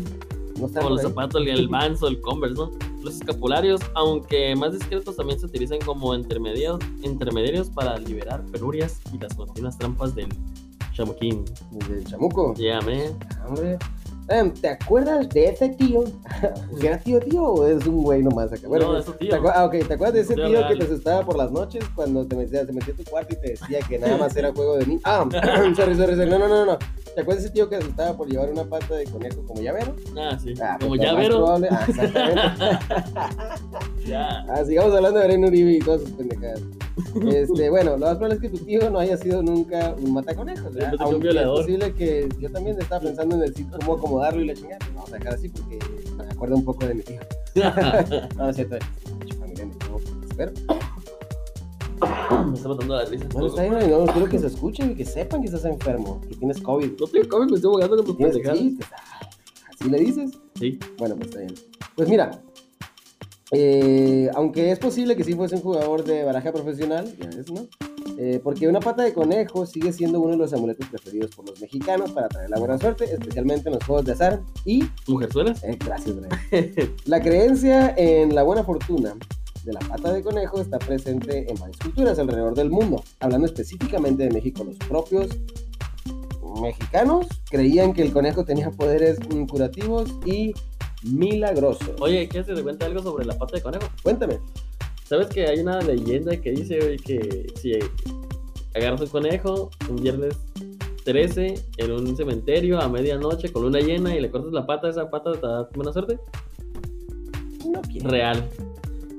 No 0.60 0.68
Como 0.70 0.90
los 0.92 1.00
ahí. 1.00 1.08
zapatos, 1.08 1.42
el, 1.42 1.48
el 1.50 1.68
Vans 1.68 2.02
o 2.04 2.08
el 2.08 2.22
Converse, 2.22 2.56
¿no? 2.56 2.72
Los 3.04 3.16
escapularios, 3.16 3.82
aunque 3.96 4.56
más 4.56 4.72
discretos, 4.74 5.16
también 5.18 5.40
se 5.40 5.46
utilizan 5.48 5.80
como 5.86 6.14
intermediarios, 6.16 6.80
intermediarios 7.02 7.70
para 7.70 7.98
liberar 8.00 8.44
penurias 8.46 9.02
y 9.14 9.18
las 9.18 9.34
continuas 9.36 9.78
trampas 9.78 10.16
del 10.16 10.30
chamuquín. 10.94 11.44
Del 11.90 12.06
chamuco. 12.06 12.54
Yeah, 12.54 12.80
man. 12.82 13.18
Hombre. 13.48 13.78
Em, 14.30 14.52
¿Te 14.54 14.70
acuerdas 14.70 15.28
de 15.30 15.46
ese 15.50 15.70
tío? 15.70 16.04
¿Era 16.82 16.98
tío 16.98 17.20
tío 17.20 17.44
o 17.44 17.68
es 17.68 17.86
un 17.86 18.04
güey 18.04 18.24
nomás 18.24 18.52
acá? 18.54 18.68
No, 18.70 18.98
es 18.98 19.06
tío. 19.18 19.30
¿te 19.30 19.36
ah, 19.54 19.66
ok, 19.66 19.72
¿te 19.88 19.94
acuerdas 19.94 20.14
de 20.14 20.20
ese 20.22 20.36
Tío 20.36 20.48
real. 20.48 20.68
que 20.70 20.76
te 20.78 20.84
asustaba 20.86 21.26
por 21.26 21.38
las 21.38 21.52
noches 21.52 21.84
cuando 21.94 22.26
te 22.26 22.36
metías, 22.36 22.66
se 22.66 22.72
metía 22.74 22.94
a 22.94 22.98
tu 22.98 23.04
cuarto 23.04 23.34
y 23.34 23.38
te 23.42 23.50
decía 23.52 23.80
que 23.88 24.00
nada 24.00 24.18
más 24.18 24.36
era 24.38 24.52
juego 24.56 24.78
de 24.78 24.86
mí? 24.86 25.00
Ah, 25.04 25.28
sorry, 25.76 25.96
sorry, 25.96 26.16
sorry. 26.16 26.30
No, 26.30 26.40
no, 26.40 26.48
no, 26.48 26.66
no. 26.66 26.78
¿Te 27.16 27.22
acuerdas 27.22 27.44
de 27.44 27.48
ese 27.50 27.54
tío 27.54 27.70
que 27.70 27.78
te 27.78 27.84
asustaba 27.84 28.16
por 28.18 28.28
llevar 28.30 28.50
una 28.50 28.64
pata 28.64 28.96
de 28.96 29.04
conejo 29.06 29.44
como 29.46 29.62
llavero? 29.62 29.94
Ah, 30.18 30.38
sí. 30.42 30.54
Ah, 30.62 30.78
como 30.80 30.92
pues, 30.92 31.02
lo 31.02 31.06
ya 31.06 31.14
más 31.14 31.22
vero. 31.22 31.36
probable- 31.38 31.68
Ah, 31.70 31.86
exactamente. 31.88 32.42
Ya. 34.08 34.44
ah, 34.50 34.64
sigamos 34.66 34.94
hablando 34.94 35.20
de 35.20 35.28
Breno 35.28 35.48
Uribe 35.48 35.72
y 35.74 35.80
todas 35.80 36.02
sus 36.02 36.10
pendejadas. 36.12 36.62
Este, 37.28 37.70
bueno, 37.70 37.92
lo 37.98 38.06
más 38.06 38.18
probable 38.18 38.36
es 38.36 38.42
que 38.42 38.50
tu 38.50 38.64
tío 38.66 38.90
no 38.90 39.00
haya 39.00 39.18
sido 39.18 39.42
nunca 39.42 39.96
un 40.00 40.14
mataconejos. 40.14 40.74
¿verdad? 40.74 40.94
Un 40.94 41.02
Aunque 41.02 41.28
es 41.30 41.34
violador. 41.34 41.58
posible 41.62 41.94
que 41.94 42.30
yo 42.40 42.52
también 42.52 42.80
estaba 42.80 43.02
pensando 43.02 43.36
en 43.36 43.44
el 43.44 43.56
sitio 43.56 43.78
cómo 43.80 43.96
acomodarlo 43.96 44.42
y 44.42 44.48
la 44.48 44.54
chingada. 44.54 44.78
pero 44.80 44.94
Vamos 44.96 45.14
a 45.14 45.18
dejar 45.18 45.34
así 45.34 45.50
porque 45.50 45.80
me 46.18 46.24
acuerdo 46.26 46.56
un 46.56 46.66
poco 46.66 46.86
de 46.86 46.94
mi 46.96 47.02
tío. 47.04 47.20
No, 48.36 48.44
no 48.44 48.50
es 48.50 48.56
cierto. 48.56 48.78
Mucha 49.20 49.36
familia 49.36 49.66
tío, 49.80 50.00
Espero. 50.30 50.52
Me 52.48 52.58
está 52.58 52.70
matando 52.70 52.96
la 52.96 53.06
risa. 53.06 53.26
Bueno, 53.32 53.48
está 53.48 53.62
bien, 53.64 53.90
no, 53.92 54.06
quiero 54.06 54.28
que 54.28 54.40
se 54.40 54.48
escuchen 54.48 54.92
y 54.92 54.96
que 54.96 55.06
sepan 55.06 55.42
que 55.42 55.48
estás 55.48 55.66
enfermo, 55.66 56.20
que 56.28 56.36
tienes 56.36 56.60
COVID. 56.62 56.92
No 57.00 57.08
tengo 57.08 57.30
COVID, 57.30 57.50
me 57.50 57.56
estoy 57.56 57.72
jugando 57.72 57.98
con 57.98 58.06
tus 58.06 58.16
pendejadas. 58.18 58.60
¿Así 58.60 59.90
le 59.90 60.00
dices? 60.00 60.32
Sí. 60.60 60.80
Bueno, 60.98 61.16
pues 61.16 61.30
está 61.30 61.40
bien. 61.40 61.54
Pues 61.96 62.10
mira, 62.10 62.42
eh, 63.54 64.30
aunque 64.34 64.72
es 64.72 64.80
posible 64.80 65.16
que 65.16 65.24
sí 65.24 65.34
fuese 65.34 65.56
un 65.56 65.62
jugador 65.62 66.04
de 66.04 66.24
baraja 66.24 66.52
profesional, 66.52 67.16
ya 67.20 67.28
ves, 67.28 67.52
¿no? 67.52 67.68
Eh, 68.18 68.40
porque 68.44 68.68
una 68.68 68.80
pata 68.80 69.04
de 69.04 69.14
conejo 69.14 69.66
sigue 69.66 69.94
siendo 69.94 70.20
uno 70.20 70.32
de 70.32 70.38
los 70.38 70.54
amuletos 70.54 70.88
preferidos 70.88 71.36
por 71.36 71.48
los 71.48 71.60
mexicanos 71.62 72.12
para 72.12 72.30
traer 72.30 72.50
la 72.50 72.60
buena 72.60 72.78
suerte, 72.78 73.06
especialmente 73.06 73.70
en 73.70 73.76
los 73.76 73.84
juegos 73.84 74.06
de 74.06 74.12
azar. 74.14 74.42
Y, 74.66 74.84
¿Mujerzuelas? 75.08 75.64
eh, 75.64 75.78
gracias. 75.84 76.16
La 77.06 77.22
creencia 77.22 77.94
en 77.98 78.36
la 78.36 78.44
buena 78.44 78.64
fortuna 78.64 79.16
de 79.64 79.74
la 79.74 79.80
pata 79.80 80.12
de 80.12 80.22
conejo 80.22 80.60
está 80.60 80.78
presente 80.80 81.50
en 81.50 81.58
varias 81.58 81.78
culturas 81.78 82.20
alrededor 82.20 82.54
del 82.56 82.70
mundo. 82.70 83.04
Hablando 83.20 83.48
específicamente 83.48 84.24
de 84.24 84.32
México, 84.32 84.64
los 84.64 84.78
propios 84.78 85.30
mexicanos 86.62 87.28
creían 87.50 87.94
que 87.94 88.04
el 88.04 88.12
conejo 88.12 88.46
tenía 88.46 88.70
poderes 88.72 89.18
mm, 89.30 89.46
curativos 89.46 90.10
y 90.26 90.54
milagrosos. 91.04 91.90
Oye, 92.00 92.28
¿quieres 92.28 92.48
que 92.48 92.56
te 92.56 92.64
cuente 92.64 92.86
algo 92.86 93.02
sobre 93.02 93.26
la 93.26 93.38
pata 93.38 93.58
de 93.58 93.62
conejo? 93.62 93.88
Cuéntame. 94.02 94.40
¿Sabes 95.06 95.28
que 95.28 95.46
hay 95.46 95.60
una 95.60 95.82
leyenda 95.82 96.36
que 96.40 96.52
dice 96.52 96.80
güey, 96.80 96.98
que 96.98 97.54
si 97.62 97.74
agarras 98.74 99.02
un 99.02 99.08
conejo 99.08 99.70
un 99.90 99.98
viernes 99.98 100.36
13 101.06 101.56
en 101.78 101.92
un 101.92 102.16
cementerio 102.16 102.80
a 102.80 102.88
medianoche 102.88 103.52
con 103.52 103.64
luna 103.64 103.80
llena 103.80 104.16
y 104.16 104.22
le 104.22 104.32
cortas 104.32 104.54
la 104.54 104.66
pata, 104.66 104.90
esa 104.90 105.10
pata 105.10 105.34
te 105.34 105.46
da 105.46 105.70
buena 105.76 105.92
suerte? 105.92 106.18
No 107.66 107.82
quiero. 107.82 108.10
Real. 108.10 108.50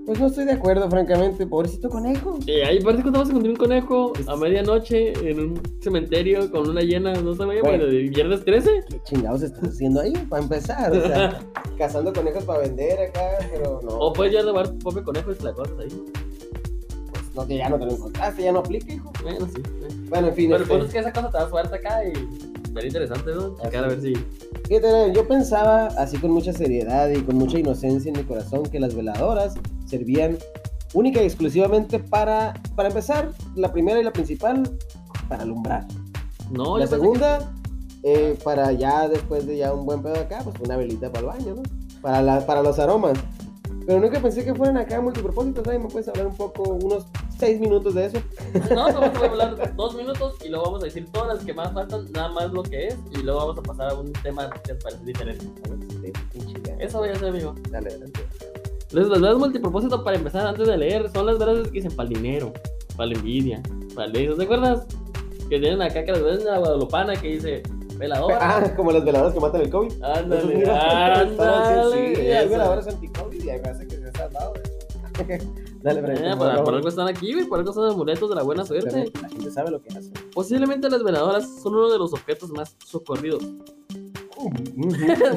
Pues 0.07 0.21
no 0.21 0.27
estoy 0.27 0.45
de 0.45 0.53
acuerdo, 0.53 0.89
francamente. 0.91 1.47
Pobrecito 1.47 1.89
conejo. 1.89 2.39
Y 2.47 2.61
ahí 2.61 2.79
parece 2.81 3.05
que 3.05 3.11
vamos 3.11 3.29
a 3.29 3.31
encontrar 3.31 3.51
un 3.53 3.57
conejo 3.57 4.13
a 4.27 4.37
medianoche 4.37 5.13
en 5.31 5.41
un 5.41 5.61
cementerio 5.81 6.51
con 6.51 6.65
luna 6.67 6.83
llena, 6.83 7.15
no 7.15 7.35
sabía, 7.35 7.63
Bueno. 7.63 7.87
de 7.87 8.09
viernes 8.11 8.45
13. 8.45 8.71
¿Qué 8.91 9.01
chingados 9.05 9.43
estás 9.43 9.65
haciendo 9.71 10.01
ahí? 10.01 10.13
Para 10.29 10.43
empezar. 10.43 10.93
O 10.93 11.01
sea, 11.01 11.41
cazando 11.79 12.13
conejos 12.13 12.45
para 12.45 12.61
vender 12.61 12.99
acá, 13.01 13.23
pero 13.51 13.81
no. 13.83 13.97
O 13.97 14.13
puedes 14.13 14.35
ya 14.35 14.43
llevar 14.43 14.69
tu 14.69 14.79
propio 14.79 15.05
conejo 15.05 15.33
y 15.33 15.35
te 15.37 15.45
la 15.45 15.53
cortas 15.55 15.79
ahí. 15.79 15.89
Pues 17.13 17.35
no, 17.35 17.47
que 17.47 17.57
ya 17.57 17.69
no 17.71 17.79
te 17.79 17.87
lo 17.87 17.93
encontraste, 17.93 18.43
ya 18.43 18.53
no 18.53 18.59
aplica, 18.59 18.93
hijo. 18.93 19.11
Bueno, 19.23 19.47
sí. 19.47 19.63
sí. 19.89 20.07
Bueno, 20.11 20.29
en 20.29 20.35
fin. 20.35 20.51
Pero 20.51 20.63
este- 20.65 20.71
punto 20.71 20.87
es 20.87 20.93
que 20.93 20.99
esa 20.99 21.13
cosa 21.13 21.31
te 21.31 21.39
da 21.39 21.49
suerte 21.49 21.77
acá 21.77 22.05
y 22.05 22.13
sería 22.75 22.87
interesante, 22.89 23.31
¿no? 23.35 23.57
Checar 23.63 23.85
a 23.85 23.89
ver 23.89 24.01
si. 24.03 24.13
Yo 25.15 25.27
pensaba 25.29 25.87
así 25.99 26.19
con 26.19 26.31
mucha 26.31 26.53
seriedad 26.53 27.09
y 27.09 27.23
con 27.23 27.37
mucha 27.37 27.59
inocencia 27.59 28.11
en 28.11 28.19
mi 28.19 28.25
corazón 28.25 28.65
que 28.65 28.81
las 28.81 28.95
veladoras 28.95 29.55
servían 29.87 30.39
única 30.93 31.21
y 31.23 31.27
exclusivamente 31.27 31.99
para, 31.99 32.55
para 32.77 32.89
empezar, 32.89 33.31
la 33.57 33.73
primera 33.73 33.99
y 34.01 34.05
la 34.05 34.13
principal, 34.13 34.63
para 35.29 35.43
alumbrar. 35.43 35.87
No, 36.51 36.79
la 36.79 36.87
segunda, 36.87 37.53
eh, 38.03 38.39
para 38.45 38.71
ya 38.73 39.09
después 39.09 39.47
de 39.47 39.57
ya 39.57 39.73
un 39.73 39.87
buen 39.87 40.03
pedo 40.03 40.17
acá, 40.17 40.41
pues 40.45 40.57
una 40.61 40.77
velita 40.77 41.11
para 41.11 41.21
el 41.21 41.27
baño, 41.27 41.55
¿no? 41.57 41.63
Para, 42.01 42.23
la, 42.23 42.47
para 42.47 42.63
los 42.63 42.79
aromas. 42.79 43.19
Pero 43.87 44.01
nunca 44.01 44.19
pensé 44.21 44.45
que 44.45 44.55
fueran 44.55 44.79
acá 44.79 45.01
multipropósitos, 45.01 45.65
¿sabes? 45.65 45.81
¿Me 45.81 45.89
puedes 45.89 46.09
hablar 46.09 46.27
un 46.29 46.37
poco, 46.37 46.63
unos 46.63 47.05
seis 47.39 47.61
minutos 47.61 47.95
de 47.95 48.07
eso? 48.07 48.19
que- 48.53 48.75
No, 48.75 48.85
vamos 48.85 49.23
a 49.23 49.27
hablar 49.27 49.77
dos 49.77 49.95
minutos 49.95 50.37
y 50.45 50.49
luego 50.49 50.65
vamos 50.67 50.83
a 50.83 50.85
decir 50.87 51.07
todas 51.13 51.37
las 51.37 51.45
que 51.45 51.53
más 51.53 51.73
faltan, 51.73 52.11
nada 52.13 52.29
más 52.31 52.51
lo 52.53 52.63
que 52.63 52.89
es, 52.89 52.97
y 53.13 53.19
luego 53.23 53.41
vamos 53.41 53.59
a 53.59 53.63
pasar 53.63 53.91
a 53.91 53.95
un 53.95 54.13
tema 54.13 54.49
que 54.63 54.75
parece 54.77 55.05
diferente. 55.05 55.45
Sí, 56.33 56.55
gana. 56.63 56.83
Eso 56.83 56.99
voy 56.99 57.09
a 57.11 57.13
hacer, 57.13 57.29
amigo. 57.29 57.55
Dale, 57.71 57.91
dale. 57.99 58.13
Las 58.95 59.09
las 59.09 59.21
velas 59.21 59.39
multipropósito 59.39 60.05
para 60.05 60.17
empezar 60.17 60.47
antes 60.47 60.69
de 60.69 60.77
leer 60.77 61.11
son 61.11 61.27
las 61.27 61.37
velas 61.37 61.67
que 61.67 61.73
dicen 61.73 61.91
para 61.97 62.09
el 62.09 62.15
dinero, 62.15 62.53
para 62.97 63.09
la 63.09 63.15
envidia, 63.15 63.61
para 63.93 64.07
el 64.07 64.17
eso. 64.17 64.37
¿Te 64.37 64.45
acuerdas? 64.45 64.87
Que 65.49 65.59
tienen 65.59 65.83
acá 65.83 66.05
que 66.05 66.13
las 66.13 66.23
velas 66.23 66.39
de 66.39 66.45
la 66.45 66.59
guadalupana 66.59 67.17
que 67.17 67.29
dice 67.29 67.63
veladora. 67.99 68.39
Ah, 68.41 68.73
como 68.77 68.93
las 68.93 69.05
veladoras 69.05 69.35
que 69.35 69.41
matan 69.41 69.63
el 69.63 69.71
COVID. 69.71 70.01
Ándale, 70.01 70.55
mira, 70.55 71.23
ándale. 71.23 72.15
Sí, 72.15 72.23
hay 72.23 72.49
veladoras 72.49 72.87
anti-COVID 72.87 73.43
y 73.43 73.51
hay 73.51 73.61
veces 73.61 73.89
que 73.89 73.97
se 73.97 74.23
han 74.23 74.33
dado 74.33 74.53
eso. 74.55 75.45
Dale, 75.83 76.01
Eh, 76.01 76.37
por 76.37 76.65
por, 76.65 76.75
algo 76.75 76.89
están 76.89 77.09
aquí, 77.09 77.35
güey, 77.35 77.47
por 77.47 77.59
algo 77.59 77.73
son 77.73 77.91
amuletos 77.91 78.31
de 78.31 78.37
la 78.37 78.43
buena 78.45 78.65
suerte. 78.65 79.11
La 79.21 79.29
gente 79.29 79.51
sabe 79.51 79.73
lo 79.73 79.83
que 79.83 79.89
hace. 79.91 80.13
Posiblemente 80.33 80.89
las 80.89 81.03
veladoras 81.03 81.63
son 81.63 81.75
uno 81.75 81.91
de 81.91 81.99
los 81.99 82.13
objetos 82.13 82.51
más 82.51 82.77
socorridos 82.87 83.43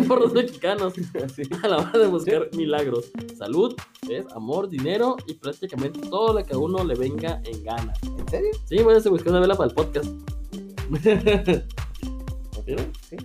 por 0.07 0.21
los 0.21 0.33
mexicanos 0.33 0.93
Sí. 1.35 1.43
a 1.63 1.67
la 1.67 1.77
hora 1.77 1.99
de 1.99 2.07
buscar 2.07 2.49
milagros, 2.55 3.11
salud, 3.37 3.75
¿ves? 4.07 4.25
amor, 4.35 4.69
dinero 4.69 5.15
y 5.27 5.33
prácticamente 5.35 5.99
todo 6.09 6.33
lo 6.33 6.43
que 6.45 6.53
a 6.53 6.57
uno 6.57 6.83
le 6.83 6.95
venga 6.95 7.41
en 7.45 7.63
gana. 7.63 7.93
¿En 8.17 8.27
serio? 8.29 8.51
Sí, 8.65 8.81
voy 8.83 8.95
a 8.95 9.09
buscar 9.09 9.29
una 9.31 9.39
vela 9.39 9.55
para 9.55 9.69
el 9.69 9.75
podcast. 9.75 10.09
¿Vieron? 12.65 12.91
Sí. 13.09 13.17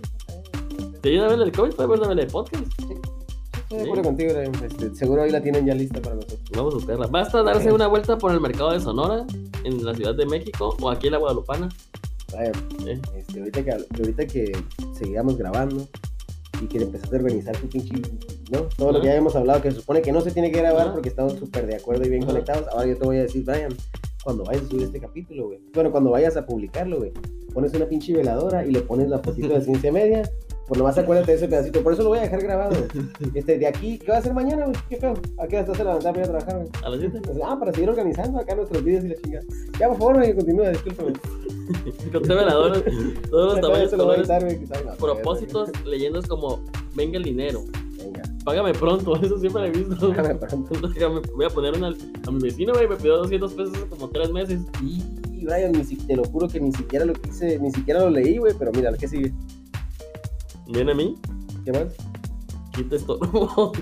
¿Te 1.01 1.09
ayuda 1.09 1.25
a 1.25 1.29
ver 1.29 1.41
el 1.41 1.51
COVID? 1.51 1.73
¿Puedes 1.73 1.89
ver 1.89 1.99
una 1.99 2.07
vela 2.09 2.21
de 2.21 2.27
podcast? 2.27 2.63
Estoy 3.63 3.77
de 3.77 3.83
acuerdo 3.83 4.03
contigo. 4.03 4.31
Este, 4.65 4.95
seguro 4.95 5.23
ahí 5.23 5.31
la 5.31 5.41
tienen 5.41 5.65
ya 5.65 5.73
lista 5.73 6.01
para 6.01 6.15
nosotros. 6.15 6.41
Vamos 6.55 6.73
a 6.73 6.77
buscarla. 6.77 7.07
Basta 7.07 7.43
darse 7.43 7.71
una 7.71 7.87
vuelta 7.87 8.17
por 8.17 8.31
el 8.31 8.39
mercado 8.39 8.71
de 8.71 8.79
Sonora, 8.79 9.25
en 9.63 9.83
la 9.83 9.93
Ciudad 9.95 10.15
de 10.15 10.25
México 10.25 10.75
o 10.79 10.89
aquí 10.89 11.07
en 11.07 11.13
la 11.13 11.19
Guadalupana. 11.19 11.69
¿Eh? 12.41 12.51
este, 13.17 13.39
ahorita, 13.39 13.63
que, 13.63 13.71
ahorita 13.71 14.27
que 14.27 14.51
seguíamos 14.97 15.37
grabando 15.37 15.87
y 16.61 16.67
que 16.67 16.77
empezaste 16.77 17.15
a 17.15 17.19
organizar 17.19 17.57
tu 17.57 17.67
pinche, 17.67 17.93
¿no? 18.51 18.61
Todo 18.77 18.93
lo 18.93 18.99
que 18.99 19.07
ya 19.07 19.11
habíamos 19.13 19.35
hablado, 19.35 19.61
que 19.61 19.71
se 19.71 19.79
supone 19.79 20.01
que 20.01 20.11
no 20.11 20.21
se 20.21 20.31
tiene 20.31 20.51
que 20.51 20.59
grabar 20.59 20.93
porque 20.93 21.09
estamos 21.09 21.33
súper 21.33 21.67
de 21.67 21.75
acuerdo 21.75 22.05
y 22.05 22.09
bien 22.09 22.25
conectados. 22.25 22.67
Ahora 22.69 22.87
yo 22.87 22.97
te 22.97 23.05
voy 23.05 23.17
a 23.17 23.23
decir, 23.23 23.43
Brian, 23.43 23.75
cuando 24.23 24.43
vayas 24.45 24.63
a 24.63 24.67
subir 24.67 24.83
este 24.83 24.99
capítulo, 24.99 25.47
güey. 25.47 25.59
Bueno, 25.73 25.91
cuando 25.91 26.11
vayas 26.11 26.37
a 26.37 26.45
publicarlo, 26.45 26.99
güey. 26.99 27.11
Pones 27.53 27.73
una 27.73 27.87
pinche 27.87 28.13
veladora 28.13 28.65
y 28.65 28.71
le 28.71 28.81
pones 28.81 29.09
la 29.09 29.19
fotito 29.19 29.49
de 29.49 29.61
ciencia 29.65 29.91
media. 29.91 30.23
Pues 30.67 30.77
nomás 30.77 30.97
acuérdate 30.97 31.31
de 31.31 31.37
ese 31.37 31.47
pedacito. 31.47 31.83
Por 31.83 31.93
eso 31.93 32.03
lo 32.03 32.09
voy 32.09 32.19
a 32.19 32.21
dejar 32.21 32.41
grabado. 32.41 32.75
Este, 33.35 33.57
de 33.57 33.67
aquí, 33.67 33.99
¿qué 33.99 34.07
va 34.07 34.15
a 34.15 34.19
hacer 34.19 34.33
mañana, 34.33 34.65
güey? 34.65 34.77
¿Qué 34.89 34.97
feo? 34.97 35.13
¿A 35.37 35.47
qué 35.47 35.57
hora 35.57 35.65
estás 35.65 35.79
a 35.79 35.83
levantar 35.83 36.13
para 36.13 36.25
ir 36.25 36.29
a 36.29 36.37
trabajar, 36.37 36.55
güey? 36.57 36.69
A 36.83 36.89
las 36.89 36.99
7. 36.99 37.21
Ah, 37.43 37.57
para 37.59 37.73
seguir 37.73 37.89
organizando 37.89 38.39
acá 38.39 38.55
nuestros 38.55 38.83
vídeos 38.83 39.03
y 39.03 39.09
la 39.09 39.15
chingada. 39.15 39.45
Ya, 39.79 39.87
por 39.89 39.97
favor, 39.97 40.15
güey, 40.15 40.33
continúa, 40.33 40.69
discúlpame. 40.69 41.13
Con 42.11 42.21
tres 42.23 42.37
veladoras, 42.37 42.83
todos 43.29 43.53
los 43.53 43.61
tamaños, 43.61 43.93
a 43.93 43.97
colores, 43.97 44.27
la 44.27 44.95
propósitos, 44.97 45.69
leyendas 45.85 46.27
como 46.27 46.63
venga 46.95 47.17
el 47.17 47.23
dinero. 47.23 47.63
Venga, 47.97 48.21
págame 48.43 48.73
pronto, 48.73 49.15
eso 49.21 49.37
siempre 49.39 49.61
lo 49.61 49.67
he 49.67 49.71
visto. 49.71 50.07
déjame 50.09 50.35
pronto. 50.35 50.89
Voy 51.35 51.45
a 51.45 51.49
poner 51.49 51.75
una, 51.77 51.87
a 52.27 52.31
mi 52.31 52.39
vecino, 52.41 52.73
güey, 52.73 52.87
me 52.87 52.95
pidió 52.97 53.17
200 53.17 53.53
pesos 53.53 53.73
hace 53.75 53.87
como 53.87 54.09
3 54.09 54.31
meses. 54.31 54.61
Y, 54.81 55.01
Brian, 55.45 55.71
ni 55.71 55.83
si- 55.83 55.95
te 55.97 56.15
lo 56.15 56.23
juro 56.25 56.47
que 56.47 56.59
ni 56.59 56.71
siquiera 56.71 57.05
lo 57.05 57.13
quise, 57.13 57.57
ni 57.59 57.71
siquiera 57.71 58.01
lo 58.01 58.09
leí, 58.09 58.37
güey, 58.37 58.53
pero 58.57 58.71
mira, 58.73 58.91
¿qué 58.93 59.07
sigue? 59.07 59.33
Viene 60.67 60.91
a 60.91 60.95
mí, 60.95 61.15
¿Qué 61.65 61.71
más? 61.71 61.93
quita 62.75 62.95
esto. 62.95 63.19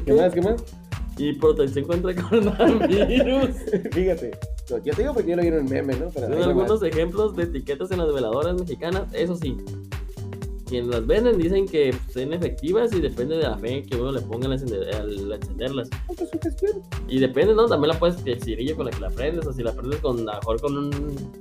¿Qué 0.06 0.14
más? 0.14 0.34
¿Qué 0.34 0.42
más? 0.42 0.64
Y 1.18 1.34
protección 1.34 1.86
contra 1.86 2.16
coronavirus. 2.16 3.50
Fíjate. 3.92 4.32
No, 4.70 4.78
yo 4.78 4.94
te 4.94 5.02
digo 5.02 5.14
porque 5.14 5.32
yo 5.32 5.36
lo 5.36 5.42
vi 5.42 5.48
en 5.50 5.54
el 5.56 5.64
meme, 5.64 5.96
¿no? 5.96 6.12
Son 6.12 6.32
algunos 6.34 6.82
ejemplos 6.84 7.36
de 7.36 7.44
etiquetas 7.44 7.92
en 7.92 8.00
las 8.00 8.14
veladoras 8.14 8.56
mexicanas, 8.56 9.14
eso 9.14 9.36
sí. 9.36 9.58
Quienes 10.68 10.90
las 10.90 11.06
venden 11.06 11.38
dicen 11.38 11.68
que 11.68 11.94
son 12.14 12.32
efectivas 12.32 12.94
y 12.94 13.02
depende 13.02 13.36
de 13.36 13.44
la 13.44 13.58
fe 13.58 13.84
que 13.84 13.98
uno 13.98 14.14
le 14.14 14.22
ponga 14.22 14.48
al, 14.48 14.54
encender- 14.58 14.96
al 14.96 15.34
encenderlas. 15.34 15.90
Ah, 16.08 16.14
pues. 16.16 16.30
Y 17.10 17.20
depende, 17.20 17.54
¿no? 17.54 17.66
También 17.68 17.90
la 17.94 18.00
puedes, 18.00 18.16
el 18.26 18.42
cirillo 18.42 18.78
con 18.78 18.86
la 18.86 18.92
que 18.92 19.02
la 19.02 19.10
prendes, 19.10 19.46
o 19.46 19.52
si 19.52 19.64
la 19.64 19.74
prendes 19.74 20.00
con, 20.00 20.30
a 20.30 20.36
mejor 20.36 20.62
con 20.62 20.78
un, 20.78 20.92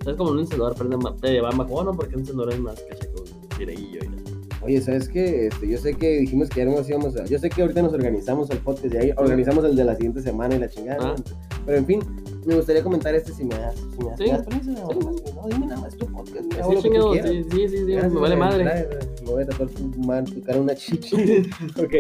¿sabes? 0.02 0.16
Como 0.18 0.30
un 0.33 0.40
encendedor, 0.40 0.74
prende 0.74 0.96
más, 0.96 1.16
te 1.20 1.40
va 1.40 1.52
mejor, 1.52 1.85
¿no? 1.85 1.94
Porque 1.94 2.14
un 2.16 2.22
encendedor 2.22 2.52
es 2.52 2.59
más 2.59 2.83
caché 2.88 3.09
con 3.12 3.24
cirillo 3.56 4.00
y 4.02 4.20
Oye, 4.62 4.80
¿sabes 4.83 5.09
qué? 5.09 5.46
Este, 5.46 5.68
yo 5.68 5.78
sé 5.78 5.94
que 5.94 6.18
dijimos 6.18 6.50
que 6.50 6.61
ya 6.61 6.66
no 6.66 6.72
nos 6.72 6.87
íbamos 6.88 7.16
a... 7.16 7.24
Yo 7.24 7.38
sé 7.38 7.48
que 7.48 7.62
ahorita 7.62 7.80
nos 7.80 7.94
organizamos 7.94 8.50
el 8.50 8.59
podcast 8.59 8.92
y 8.92 8.96
ahí 8.98 9.12
organizamos 9.16 9.64
el 9.64 9.74
de 9.74 9.85
la 9.85 9.94
siguiente 9.94 10.20
semana 10.20 10.54
y 10.54 10.59
la 10.59 10.68
chingada. 10.68 11.02
¿no? 11.02 11.14
Ah. 11.14 11.22
Pero 11.64 11.78
en 11.78 11.87
fin, 11.87 12.00
me 12.46 12.55
gustaría 12.57 12.83
comentar 12.83 13.14
este 13.14 13.33
si 13.33 13.44
me 13.44 13.55
das, 13.57 13.76
si 13.76 13.98
me 13.98 14.11
das, 14.11 14.18
Sí. 14.18 14.24
¿me 14.24 14.31
das 14.31 14.46
permiso. 14.46 14.70
Sí. 14.72 15.33
no, 15.35 15.48
dime 15.48 15.66
nada 15.66 15.81
más 15.81 15.96
tu 15.96 16.07
podcast. 16.07 16.44
Sí, 16.44 16.83
chingado, 16.83 17.14
sí, 17.14 17.44
sí, 17.50 17.68
sí, 17.68 17.85
Gracias, 17.85 18.12
me 18.12 18.20
vale 18.20 18.37
madre. 18.37 18.88
Me 19.22 19.31
voy 19.31 19.42
a 19.44 20.07
man, 20.07 20.24
tu 20.24 20.42
cara 20.42 20.61
una 20.61 20.74
chichi. 20.74 21.16
ok. 21.79 21.94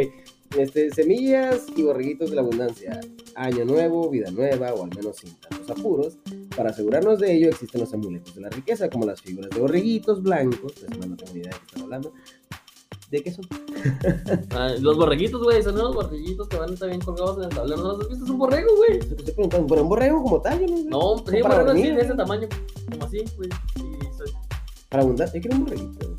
Este, 0.58 0.90
semillas 0.90 1.66
y 1.76 1.82
borreguitos 1.84 2.30
de 2.30 2.36
la 2.36 2.42
abundancia. 2.42 3.00
Año 3.36 3.64
nuevo, 3.64 4.10
vida 4.10 4.30
nueva, 4.32 4.74
o 4.74 4.82
al 4.82 4.90
menos 4.96 5.18
sin 5.18 5.34
tantos 5.36 5.70
apuros. 5.70 6.18
Para 6.56 6.70
asegurarnos 6.70 7.20
de 7.20 7.32
ello, 7.32 7.48
existen 7.48 7.80
los 7.80 7.94
amuletos 7.94 8.34
de 8.34 8.40
la 8.40 8.50
riqueza, 8.50 8.90
como 8.90 9.06
las 9.06 9.20
figuras 9.20 9.50
de 9.50 9.60
borreguitos 9.60 10.22
blancos. 10.22 10.72
Es 10.82 10.98
más, 10.98 11.08
no 11.08 11.16
tengo 11.16 11.32
idea 11.36 11.50
de 11.52 11.56
qué 11.58 11.66
están 11.66 11.82
hablando. 11.82 12.12
¿De 13.10 13.22
qué 13.22 13.32
son? 13.32 13.44
Ah, 14.52 14.74
los 14.78 14.96
borreguitos, 14.96 15.42
güey, 15.42 15.62
son 15.62 15.74
unos 15.74 15.94
borreguitos 15.94 16.46
que 16.48 16.58
van 16.58 16.76
también 16.76 17.00
colgados 17.00 17.38
en 17.38 17.44
el 17.44 17.48
tablero. 17.50 17.80
¿No 17.82 17.92
los 17.92 18.00
has 18.02 18.08
visto? 18.08 18.24
Es 18.24 18.30
un 18.30 18.38
borrego, 18.38 18.76
güey. 18.76 18.98
Te 18.98 19.14
estoy 19.14 19.32
preguntando, 19.34 19.66
pero 19.66 19.82
un 19.82 19.88
borrego 19.88 20.22
como 20.22 20.40
tal, 20.40 20.60
yo 20.60 20.66
no. 20.66 20.76
No, 21.16 21.24
sí, 21.26 21.36
un 21.40 21.48
borrego 21.48 21.70
así 21.70 21.82
de 21.82 21.88
ese 21.94 22.04
güey. 22.06 22.16
tamaño. 22.16 22.48
Como 22.90 23.04
así, 23.06 23.24
güey. 23.36 23.48
Y 23.76 24.16
soy- 24.18 24.32
Para 24.90 25.02
abundar, 25.02 25.32
yo 25.32 25.40
quiero 25.40 25.56
un 25.56 25.64
borreguito. 25.64 26.16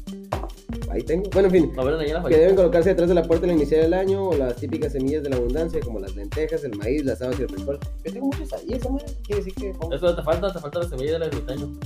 Ahí 0.89 1.03
tengo. 1.03 1.29
Bueno, 1.31 1.47
en 1.47 1.53
fin. 1.53 1.71
A 1.79 1.83
ver, 1.83 1.93
la 1.93 2.23
Que 2.27 2.37
deben 2.37 2.55
colocarse 2.55 2.89
detrás 2.89 3.07
de 3.09 3.15
la 3.15 3.23
puerta 3.23 3.45
al 3.45 3.51
iniciar 3.53 3.81
el 3.85 3.93
año 3.93 4.29
o 4.29 4.35
las 4.35 4.55
típicas 4.57 4.91
semillas 4.91 5.23
de 5.23 5.29
la 5.29 5.37
abundancia 5.37 5.79
como 5.81 5.99
las 5.99 6.15
lentejas, 6.15 6.63
el 6.63 6.75
maíz, 6.77 7.05
las 7.05 7.21
habas 7.21 7.39
y 7.39 7.43
el 7.43 7.49
frijol. 7.49 7.79
Yo 8.03 8.11
tengo 8.11 8.25
muchas 8.25 8.51
ahí, 8.53 8.73
esa 8.73 8.89
madre 8.89 9.05
quiere 9.23 9.43
decir 9.43 9.53
que 9.55 9.69
Eso 9.95 10.15
te 10.15 10.23
falta, 10.23 10.51
te 10.51 10.59
falta 10.59 10.79
la 10.79 10.89
semilla 10.89 11.13
del 11.13 11.23
ermitaño. 11.23 11.79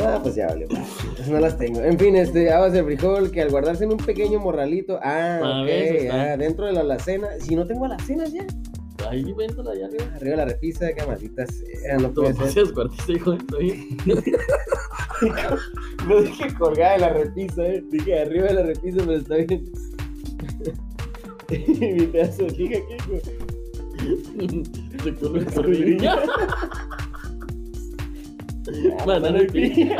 Ah, 0.00 0.20
pues 0.22 0.34
ya 0.34 0.46
vale, 0.48 0.66
va. 0.66 0.78
Esas 1.14 1.28
no 1.28 1.40
las 1.40 1.56
tengo. 1.58 1.80
En 1.80 1.98
fin, 1.98 2.16
este, 2.16 2.52
habas 2.52 2.72
de 2.72 2.82
frijol 2.84 3.30
que 3.30 3.42
al 3.42 3.50
guardarse 3.50 3.84
en 3.84 3.92
un 3.92 3.98
pequeño 3.98 4.38
morralito, 4.40 4.98
ah, 5.02 5.40
Ah, 5.42 5.62
ok, 5.62 5.68
ah, 6.12 6.36
dentro 6.36 6.66
de 6.66 6.72
la 6.72 6.80
alacena, 6.80 7.28
si 7.40 7.54
no 7.56 7.66
tengo 7.66 7.84
alacenas 7.86 8.32
ya, 8.32 8.46
Ahí, 9.08 9.32
véntala 9.32 9.70
allá 9.70 9.86
arriba. 9.86 10.04
arriba 10.16 10.30
de 10.32 10.36
la 10.36 10.44
repisa, 10.44 10.92
que 10.92 11.06
maldita 11.06 11.46
sea, 11.46 11.96
no 11.98 12.10
Tú 12.10 12.22
puede 12.22 12.34
ser. 12.34 12.44
hacías 12.46 12.72
cuartista, 12.72 13.12
hijo 13.12 13.30
de 13.32 13.38
tu. 13.38 13.56
No 16.06 16.20
dije 16.20 16.54
colgada 16.58 16.92
de 16.94 16.98
la 16.98 17.08
repisa, 17.10 17.64
eh, 17.66 17.82
dije 17.90 18.20
arriba 18.20 18.46
de 18.48 18.54
la 18.54 18.62
repisa, 18.64 18.98
pero 18.98 19.16
está 19.16 19.36
bien. 19.36 19.64
Mi 21.98 22.06
pedazo 22.08 22.46
¿qué 22.48 22.62
hijo? 22.64 22.82
Se 25.04 25.14
corre 25.14 25.44
por 25.44 25.68
niña. 25.68 26.16
Banana 29.06 29.42
y 29.42 29.46
piña. 29.46 29.96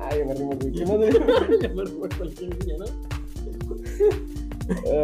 Ay, 0.00 0.24
me 0.24 0.34
rimo, 0.34 0.52
güey. 0.60 0.72
¿Qué 0.72 0.86
más 0.86 0.98
me- 0.98 1.10
Ya 1.62 1.68
me 1.68 1.84
recuerdo 1.84 2.16
cualquier 2.18 2.50
niña, 2.58 2.74
¿no? 2.78 2.86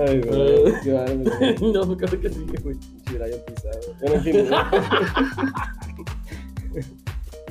Ay, 0.07 0.21
güey. 0.23 0.73
Qué 0.83 0.93
bárbaro. 0.93 1.31
No, 1.87 1.97
creo 1.97 2.21
que 2.21 2.31
sí, 2.31 2.47
güey. 2.63 2.77
Brian 3.13 3.41
pisado. 3.47 3.81
Bueno, 4.01 4.15
en 4.17 4.23
fin. 4.23 4.37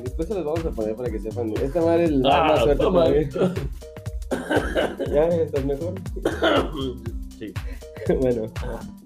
Después 0.04 0.28
se 0.28 0.34
los 0.36 0.46
vamos 0.46 0.66
a 0.66 0.72
poner 0.72 0.96
para 0.96 1.10
que 1.10 1.20
sepan. 1.20 1.54
Esta 1.62 1.82
madre 1.82 2.06
es 2.06 2.12
la 2.12 2.44
Ah, 2.44 2.48
más 2.48 2.60
suerte 2.64 2.84
toma. 2.84 3.04
para 3.06 3.16
mí. 3.16 3.26
¿Ya? 5.14 5.28
¿Estás 5.28 5.66
mejor? 5.66 5.94
Sí. 7.38 7.54
Bueno, 8.22 8.46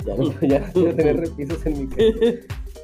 ya 0.06 0.16
no, 0.16 0.42
ya 0.42 0.60
no 0.60 0.74
quiero 0.74 0.96
tener 0.96 1.18
repisas 1.18 1.66
en 1.66 1.80
mi 1.80 1.88
casa. 1.88 2.10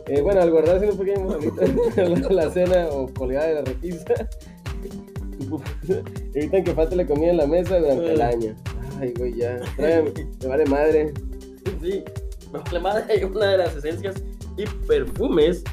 Eh, 0.08 0.22
bueno, 0.22 0.42
al 0.42 0.52
guardarse 0.52 0.90
un 0.90 0.98
pequeño 0.98 1.22
morralito 1.22 1.62
en 1.62 2.36
la 2.36 2.50
cena 2.52 2.88
o 2.92 3.12
colgada 3.12 3.48
de 3.48 3.54
la 3.56 3.62
repisa, 3.62 4.14
evitan 6.34 6.64
que 6.64 6.74
falte 6.74 6.96
la 6.96 7.08
comida 7.08 7.32
en 7.32 7.38
la 7.38 7.48
mesa 7.48 7.80
durante 7.80 8.14
el 8.14 8.22
año. 8.22 8.56
Ay, 9.00 9.14
güey, 9.18 9.36
ya. 9.36 9.60
Tráigame, 9.78 10.12
me 10.42 10.48
vale 10.48 10.66
madre. 10.66 11.14
Sí. 11.82 12.04
Me 12.54 12.60
vale 12.60 12.80
madre, 12.80 13.14
hay 13.14 13.24
una 13.24 13.48
de 13.48 13.58
las 13.58 13.76
esencias 13.76 14.24
y 14.58 14.66
perfumes. 14.88 15.64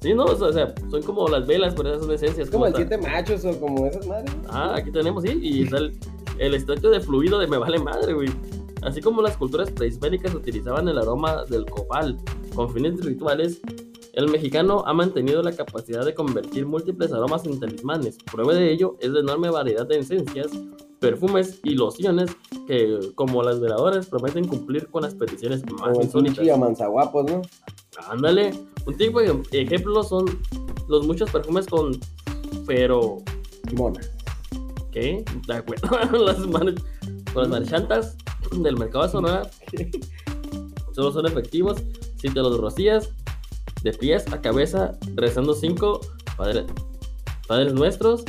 Sí, 0.00 0.14
no, 0.14 0.24
o 0.24 0.52
sea, 0.52 0.72
son 0.88 1.02
como 1.02 1.26
las 1.26 1.46
velas, 1.46 1.74
pero 1.74 1.88
esas 1.88 2.02
son 2.02 2.14
esencias. 2.14 2.46
Es 2.46 2.50
como 2.52 2.66
el 2.66 2.74
siete 2.76 2.96
machos 2.98 3.44
o 3.44 3.58
como 3.58 3.86
esas 3.86 4.06
madres. 4.06 4.32
Ah, 4.48 4.74
aquí 4.76 4.92
tenemos, 4.92 5.24
sí, 5.24 5.38
y 5.42 5.64
está 5.64 5.78
el, 5.78 5.98
el 6.38 6.54
extracto 6.54 6.90
de 6.90 7.00
fluido 7.00 7.40
de 7.40 7.48
me 7.48 7.58
vale 7.58 7.78
madre, 7.80 8.12
güey. 8.12 8.28
Así 8.82 9.00
como 9.00 9.22
las 9.22 9.36
culturas 9.36 9.70
prehispánicas 9.72 10.32
utilizaban 10.34 10.86
el 10.86 10.98
aroma 10.98 11.44
del 11.46 11.66
copal 11.66 12.16
con 12.56 12.70
fines 12.72 13.04
rituales, 13.04 13.60
el 14.14 14.28
mexicano 14.30 14.82
ha 14.86 14.94
mantenido 14.94 15.42
la 15.42 15.52
capacidad 15.52 16.04
de 16.04 16.14
convertir 16.14 16.64
múltiples 16.66 17.12
aromas 17.12 17.44
en 17.44 17.60
talismanes. 17.60 18.16
Prueba 18.32 18.54
de 18.54 18.72
ello 18.72 18.96
es 19.00 19.10
la 19.10 19.20
enorme 19.20 19.50
variedad 19.50 19.86
de 19.86 19.98
esencias, 19.98 20.48
perfumes 20.98 21.60
y 21.64 21.74
lociones 21.74 22.30
que, 22.66 22.98
como 23.14 23.42
las 23.42 23.60
veladoras, 23.60 24.06
prometen 24.06 24.48
cumplir 24.48 24.88
con 24.88 25.02
las 25.02 25.14
peticiones 25.14 25.62
más 25.70 25.90
Como 25.92 26.02
insólitas. 26.02 26.48
amanzaguapos, 26.48 27.30
¿no? 27.30 27.42
Ándale, 28.08 28.52
un 28.86 28.96
tipo 28.96 29.20
de 29.20 29.38
ejemplo 29.52 30.02
son 30.02 30.24
los 30.88 31.06
muchos 31.06 31.30
perfumes 31.30 31.66
con 31.66 31.92
pero 32.66 33.18
Mona. 33.74 34.00
¿Qué? 34.92 35.24
De 35.46 35.54
acuerdo. 35.54 35.88
las 36.24 36.38
mar- 36.46 36.74
con 37.34 37.42
las 37.42 37.48
marchantas 37.50 38.16
del 38.52 38.76
mercado 38.78 39.04
de 39.04 39.10
Sonora 39.10 39.50
solo 40.92 41.12
son 41.12 41.26
efectivos 41.26 41.78
te 42.34 42.40
los 42.40 42.58
rocías 42.58 43.10
de 43.82 43.92
pies 43.92 44.24
a 44.32 44.40
cabeza 44.40 44.92
rezando 45.14 45.54
cinco 45.54 46.00
padre- 46.36 46.64
padres 47.46 47.72
nuestros. 47.74 48.24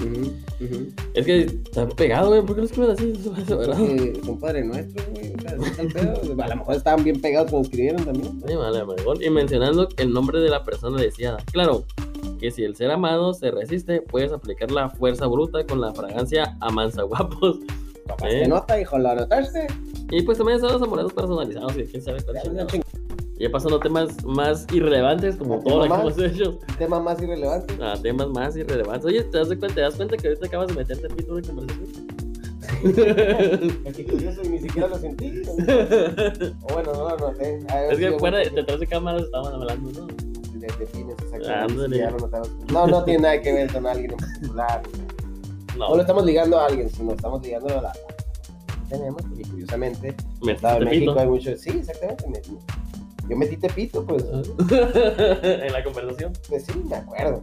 Es 1.13 1.25
que 1.25 1.39
están 1.41 1.89
pegados, 1.89 2.29
güey. 2.29 2.41
¿Por 2.41 2.55
qué 2.55 2.62
lo 2.62 2.67
escriben 2.67 2.91
así? 2.91 3.13
Porque 3.23 3.45
son 4.25 4.39
padres 4.39 4.65
nuestros, 4.65 5.05
güey. 5.10 5.33
A 6.41 6.47
lo 6.49 6.55
mejor 6.57 6.75
estaban 6.75 7.03
bien 7.03 7.19
pegados 7.21 7.49
cuando 7.49 7.67
escribieron 7.67 8.05
también. 8.05 8.39
Vale. 8.41 8.83
Y 9.25 9.29
mencionando 9.29 9.88
el 9.97 10.12
nombre 10.13 10.39
de 10.39 10.49
la 10.49 10.63
persona 10.63 11.01
deseada. 11.01 11.38
Claro, 11.51 11.86
que 12.39 12.51
si 12.51 12.63
el 12.63 12.75
ser 12.75 12.91
amado 12.91 13.33
se 13.33 13.49
resiste, 13.49 14.01
puedes 14.01 14.31
aplicar 14.31 14.69
la 14.71 14.89
fuerza 14.89 15.25
bruta 15.25 15.65
con 15.65 15.81
la 15.81 15.93
fragancia 15.93 16.55
amansa 16.62 17.01
guapos. 17.03 17.57
¿Qué 18.21 18.43
¿Eh? 18.43 18.47
nota, 18.47 18.79
hijo? 18.79 18.97
¿Lo 18.99 19.10
anotaste? 19.10 19.67
Y 20.12 20.21
pues 20.21 20.38
también 20.38 20.60
son 20.62 20.71
los 20.71 20.81
amuletos 20.81 21.12
personalizados 21.12 21.75
y 21.77 21.83
quién 21.83 22.01
sabe 22.01 22.23
cuál 22.23 22.38
chingado. 22.41 22.67
Ya, 23.39 23.50
pasando 23.52 23.80
temas 23.80 24.23
más 24.26 24.65
irrelevantes 24.73 25.36
como 25.36 25.56
¿A 25.56 25.60
todo 25.63 25.86
lo 25.88 25.93
que 25.95 26.02
hemos 26.02 26.17
hecho. 26.19 26.60
Tema 26.78 27.00
más 27.00 27.21
irrelevante. 27.21 27.78
A 27.84 27.93
temas 28.02 28.28
más 28.30 28.56
irrelevantes. 28.58 29.06
Oye, 29.06 29.23
¿te 29.23 29.38
das, 29.38 29.47
cuenta, 29.47 29.67
¿te 29.67 29.82
das 29.82 29.95
cuenta 29.95 30.17
que 30.17 30.28
ahorita 30.28 30.47
acabas 30.47 30.67
de 30.69 30.73
meterte 30.73 31.08
pito 31.10 31.36
de 31.36 31.41
conversación? 31.43 32.08
Es 33.86 33.95
que 33.95 34.06
curioso 34.06 34.41
y 34.43 34.50
ni 34.50 34.60
siquiera 34.60 34.88
lo 34.88 34.97
sentí. 34.97 35.30
¿no? 35.32 35.52
O 36.63 36.73
bueno, 36.73 36.93
no 36.93 37.15
lo 37.17 37.32
de 37.34 37.65
haber 37.69 37.93
es 37.93 38.00
que 38.00 38.19
fuera, 38.19 38.38
detrás 38.39 38.80
de 38.80 38.88
cámaras 38.88 39.23
estaban 39.23 39.54
hablando, 39.54 39.91
¿no? 40.02 40.08
de, 40.60 40.67
de 40.67 40.86
fines, 40.88 41.15
exactamente. 41.21 41.97
Ya 41.97 42.12
lo. 42.12 42.17
No, 42.71 42.88
no 42.88 43.04
tiene 43.04 43.21
nada 43.21 43.41
que 43.41 43.54
ver 43.54 43.71
con 43.71 43.86
alguien 43.88 44.12
en 44.12 44.17
particular. 44.17 44.82
No, 45.78 45.89
No 45.89 45.95
lo 45.95 46.02
estamos 46.02 46.26
ligando 46.26 46.60
a 46.60 46.65
alguien, 46.65 46.89
sino 46.89 47.13
estamos 47.13 47.41
ligando 47.43 47.78
a 47.78 47.82
la. 47.84 47.93
Tenemos, 48.89 49.21
porque 49.21 49.43
curiosamente, 49.43 50.15
en 50.41 50.84
México 50.86 51.15
hay 51.17 51.28
mucho. 51.28 51.56
Sí, 51.58 51.69
exactamente. 51.69 52.26
me- 52.28 52.87
yo 53.29 53.37
metí 53.37 53.57
tepito, 53.57 54.05
pues. 54.05 54.23
en 54.71 55.73
la 55.73 55.83
conversación. 55.83 56.33
Pues 56.49 56.65
sí, 56.65 56.73
me 56.89 56.95
acuerdo. 56.95 57.41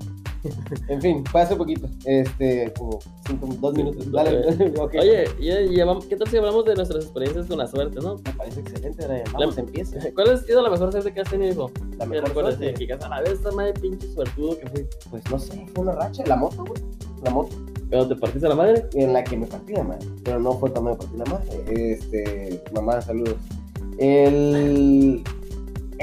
En 0.89 1.01
fin, 1.01 1.25
fue 1.25 1.41
hace 1.41 1.57
poquito. 1.57 1.89
Este, 2.05 2.71
como 2.79 2.99
cinco, 3.27 3.47
dos 3.61 3.75
minutos. 3.75 4.13
Dale, 4.13 4.41
ok. 4.79 4.95
Oye, 5.01 5.25
ya 5.41 5.61
llevamos- 5.61 6.05
¿qué 6.07 6.17
tal 6.17 6.29
si 6.29 6.37
hablamos 6.37 6.65
de 6.67 6.75
nuestras 6.75 7.05
experiencias 7.05 7.47
con 7.47 7.57
la 7.59 7.67
suerte, 7.67 7.99
no? 8.01 8.17
Me 8.17 8.33
parece 8.35 8.61
excelente, 8.61 9.07
Brian. 9.07 9.25
Vamos, 9.33 9.57
La- 9.57 9.63
empieza. 9.63 9.99
¿Cuál 10.15 10.31
ha 10.31 10.37
sido 10.37 10.63
la 10.63 10.69
mejor 10.71 10.91
suerte 10.93 11.13
que 11.15 11.21
has 11.23 11.31
tenido, 11.31 11.51
hijo? 11.53 11.71
La 11.93 12.05
¿Te 12.05 12.07
mejor 12.07 12.29
recuerdas 12.29 12.57
suerte. 12.57 12.79
de 12.79 12.87
que 12.87 12.93
a 12.93 13.09
la 13.09 13.21
vez 13.23 13.31
esta 13.33 13.51
madre 13.53 13.73
pinche 13.75 14.07
suertudo 14.13 14.59
que 14.59 14.67
fui? 14.69 14.87
Pues 15.11 15.23
no 15.31 15.39
sé, 15.39 15.67
fue 15.75 15.85
una 15.85 15.93
racha. 15.93 16.23
La 16.27 16.37
moto, 16.37 16.65
güey. 16.65 16.83
La 17.25 17.31
moto. 17.31 17.57
Pero 17.89 18.07
te 18.09 18.17
partiste 18.17 18.47
la 18.49 18.55
madre. 18.55 18.87
En 18.95 19.13
la 19.15 19.25
que 19.25 19.37
me 19.39 19.47
partí 19.47 19.73
la 19.73 19.85
madre. 19.85 20.07
Pero 20.25 20.41
no 20.41 20.53
fue 20.59 20.71
cuando 20.73 20.91
me 20.91 20.97
partí 20.97 21.17
la 21.17 21.25
madre. 21.25 21.65
Este, 21.93 22.63
mamá, 22.75 23.01
saludos. 23.01 23.37
El, 23.99 25.23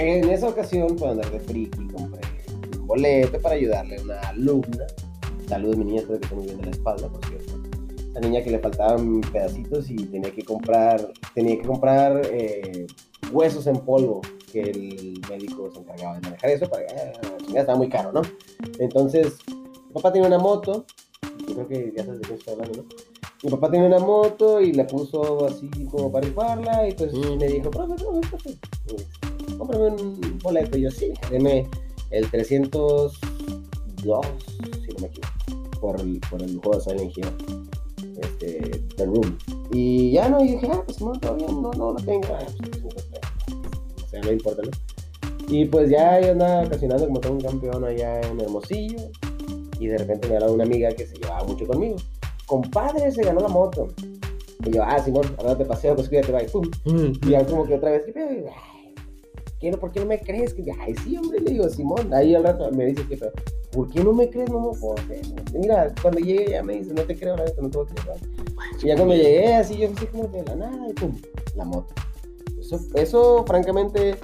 en 0.02 0.30
esa 0.30 0.50
ocasión, 0.50 0.96
por 0.96 1.10
andar 1.10 1.32
de 1.32 1.40
friki, 1.40 1.88
compré 1.88 2.22
un 2.80 2.88
boleto 2.88 3.40
para 3.40 3.56
ayudarle 3.56 3.98
a 3.98 4.02
una 4.02 4.20
alumna. 4.22 4.86
Saludos, 5.48 5.78
mi 5.78 5.86
niña, 5.86 6.02
espero 6.02 6.20
que 6.20 6.26
esté 6.26 6.36
muy 6.36 6.46
bien 6.46 6.58
de 6.58 6.66
la 6.66 6.72
espalda, 6.72 7.08
por 7.10 7.26
cierto. 7.26 7.54
La 8.14 8.20
niña 8.22 8.44
que 8.44 8.52
le 8.52 8.60
faltaban 8.60 9.22
pedacitos 9.22 9.90
y 9.90 9.96
tenía 9.96 10.32
que 10.32 10.44
comprar, 10.44 11.12
tenía 11.34 11.58
que 11.58 11.68
comprar 11.68 12.22
eh, 12.32 12.86
huesos 13.32 13.68
en 13.68 13.78
polvo, 13.78 14.22
que 14.52 14.62
el 14.62 15.22
médico 15.30 15.70
se 15.72 15.80
encargaba 15.80 16.16
de 16.16 16.22
manejar 16.22 16.50
eso, 16.50 16.70
para 16.70 16.84
eh, 16.84 17.14
la 17.22 17.38
chingada 17.38 17.60
estaba 17.62 17.78
muy 17.78 17.90
caro, 17.90 18.12
¿no? 18.12 18.22
Entonces, 18.80 19.38
mi 19.48 19.94
papá 19.94 20.12
tenía 20.12 20.28
una 20.28 20.40
moto, 20.40 20.86
yo 21.48 21.54
creo 21.56 21.68
que 21.68 21.94
ya 21.96 22.04
sabes 22.04 22.22
de 22.22 22.28
qué 22.28 22.34
estoy 22.34 22.54
hablando, 22.54 22.84
¿no? 22.84 22.90
Mi 23.44 23.50
papá 23.50 23.72
tenía 23.72 23.88
una 23.88 24.00
moto 24.00 24.62
y 24.62 24.72
la 24.74 24.86
puso 24.86 25.46
así 25.48 25.68
como 25.90 26.12
para 26.12 26.28
rifarla 26.28 26.88
y 26.88 26.94
pues 26.94 27.12
Mm. 27.14 27.38
me 27.40 27.48
dijo, 27.48 27.72
profe, 27.72 27.96
profe, 27.96 28.28
profe, 28.30 28.50
eh, 28.50 29.06
cómprame 29.62 29.90
un 29.90 30.40
boleto. 30.40 30.78
Y 30.78 30.82
yo, 30.82 30.92
sí, 30.92 31.14
deme 31.30 31.68
el 32.10 32.30
302, 32.30 33.12
si 34.02 34.08
no 34.08 35.00
me 35.00 35.08
equivoco, 35.08 35.80
por 35.80 36.00
el, 36.02 36.20
por 36.30 36.42
el 36.42 36.60
juego 36.60 36.78
de 36.78 36.84
Silent 36.84 37.18
Hill, 37.18 38.18
este, 38.22 38.82
The 38.98 39.06
Room. 39.06 39.38
Y 39.72 40.12
ya 40.12 40.30
no, 40.30 40.44
y 40.44 40.54
dije, 40.54 40.68
ah, 40.72 40.82
pues 40.84 41.00
no, 41.02 41.12
todavía 41.14 41.48
no, 41.48 41.72
no 41.72 41.94
lo 41.94 41.96
tengo. 41.96 42.28
Ah, 42.34 42.46
pues, 42.58 42.82
no 42.82 42.90
lo 42.90 43.04
tengo. 43.04 44.04
O 44.04 44.08
sea, 44.08 44.22
no 44.22 44.32
importa, 44.32 44.64
¿no? 44.64 44.72
Y 45.48 45.66
pues 45.66 45.90
ya 45.90 46.20
yo 46.22 46.32
andaba 46.32 46.64
ocasionando 46.64 47.06
como 47.08 47.20
todo 47.20 47.34
un 47.34 47.42
campeón 47.42 47.84
allá 47.84 48.22
en 48.22 48.40
Hermosillo. 48.40 49.00
Y 49.80 49.88
de 49.88 49.98
repente 49.98 50.28
me 50.28 50.36
hablaba 50.36 50.54
una 50.54 50.64
amiga 50.64 50.92
que 50.92 51.06
se 51.06 51.16
llevaba 51.16 51.44
mucho 51.44 51.66
conmigo. 51.66 51.98
Compadre, 52.46 53.12
se 53.12 53.24
ganó 53.24 53.42
la 53.42 53.48
moto. 53.48 53.90
Y 54.66 54.72
yo, 54.72 54.84
ah, 54.84 55.00
Simón, 55.00 55.26
ahora 55.40 55.58
te 55.58 55.66
paseo, 55.66 55.96
pues 55.96 56.08
cuídate, 56.08 56.32
bye. 56.32 56.46
Pum. 56.46 56.70
Y 57.26 57.30
ya 57.30 57.46
como 57.46 57.66
que 57.66 57.76
otra 57.76 57.92
vez, 57.92 58.06
¿qué 58.06 58.14
pedo? 58.14 58.30
¿Qué 59.62 59.72
no- 59.72 59.78
¿por 59.78 59.92
qué 59.92 60.00
no 60.02 60.08
me 60.08 60.20
crees? 60.20 60.54
Que, 60.54 60.64
ay, 60.82 60.96
sí, 61.04 61.16
hombre, 61.18 61.40
le 61.40 61.52
digo, 61.52 61.70
Simón. 61.70 62.14
Ahí 62.14 62.36
al 62.36 62.44
rato 62.44 62.70
me 62.72 62.88
dices 62.88 63.06
que, 63.08 63.16
pero, 63.16 63.32
¿por 63.72 63.90
qué 63.90 64.04
no 64.04 64.12
me 64.12 64.30
crees? 64.30 64.50
No 64.50 64.72
puedo 64.72 64.96
hacer. 64.98 65.22
Mira, 65.54 65.94
cuando 66.02 66.20
llegué 66.20 66.50
ya 66.52 66.64
me 66.64 66.74
dice, 66.74 66.94
no 66.94 67.04
te 67.04 67.16
creo, 67.16 67.38
la 67.38 67.46
neta, 67.46 67.62
no 67.62 67.70
te 67.70 67.78
voy 67.78 67.88
a 67.90 67.94
creer. 68.04 68.20
Y 68.82 68.88
ya 68.88 68.96
cuando 68.96 69.16
llegué 69.16 69.56
así, 69.56 69.78
yo 69.78 69.90
así 69.96 70.06
como 70.08 70.28
de 70.28 70.44
la 70.44 70.56
nada 70.56 70.90
y 70.90 70.94
pum, 70.94 71.16
la 71.56 71.64
moto. 71.66 71.94
Eso, 72.60 72.80
eso 72.96 73.46
francamente, 73.46 74.16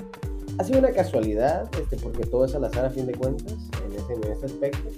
ha 0.58 0.64
sido 0.64 0.80
una 0.80 0.92
casualidad, 0.92 1.70
este, 1.80 1.98
porque 1.98 2.26
todo 2.26 2.46
es 2.46 2.56
al 2.56 2.66
azar 2.66 2.86
a 2.86 2.90
fin 2.90 3.06
de 3.06 3.14
cuentas, 3.14 3.54
en 3.86 3.94
ese, 3.94 4.14
en 4.14 4.32
ese 4.34 4.46
aspecto. 4.48 4.90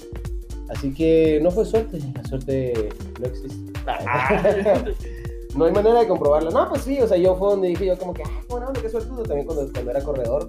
Así 0.69 0.93
que 0.93 1.39
no 1.41 1.51
fue 1.51 1.65
suerte, 1.65 1.99
la 2.15 2.23
suerte 2.23 2.89
no 3.19 3.25
existe. 3.25 3.71
no 5.59 5.65
hay 5.65 5.73
manera 5.73 5.99
de 5.99 6.07
comprobarla. 6.07 6.49
No, 6.51 6.69
pues 6.69 6.83
sí, 6.83 6.99
o 7.01 7.07
sea, 7.07 7.17
yo 7.17 7.35
fue 7.35 7.49
donde 7.49 7.67
dije 7.67 7.85
yo 7.85 7.97
como 7.97 8.13
que, 8.13 8.23
ah, 8.23 8.41
bueno, 8.49 8.71
qué 8.73 8.89
suertudo. 8.89 9.23
También 9.23 9.45
cuando, 9.45 9.71
cuando 9.71 9.91
era 9.91 10.01
corredor. 10.01 10.47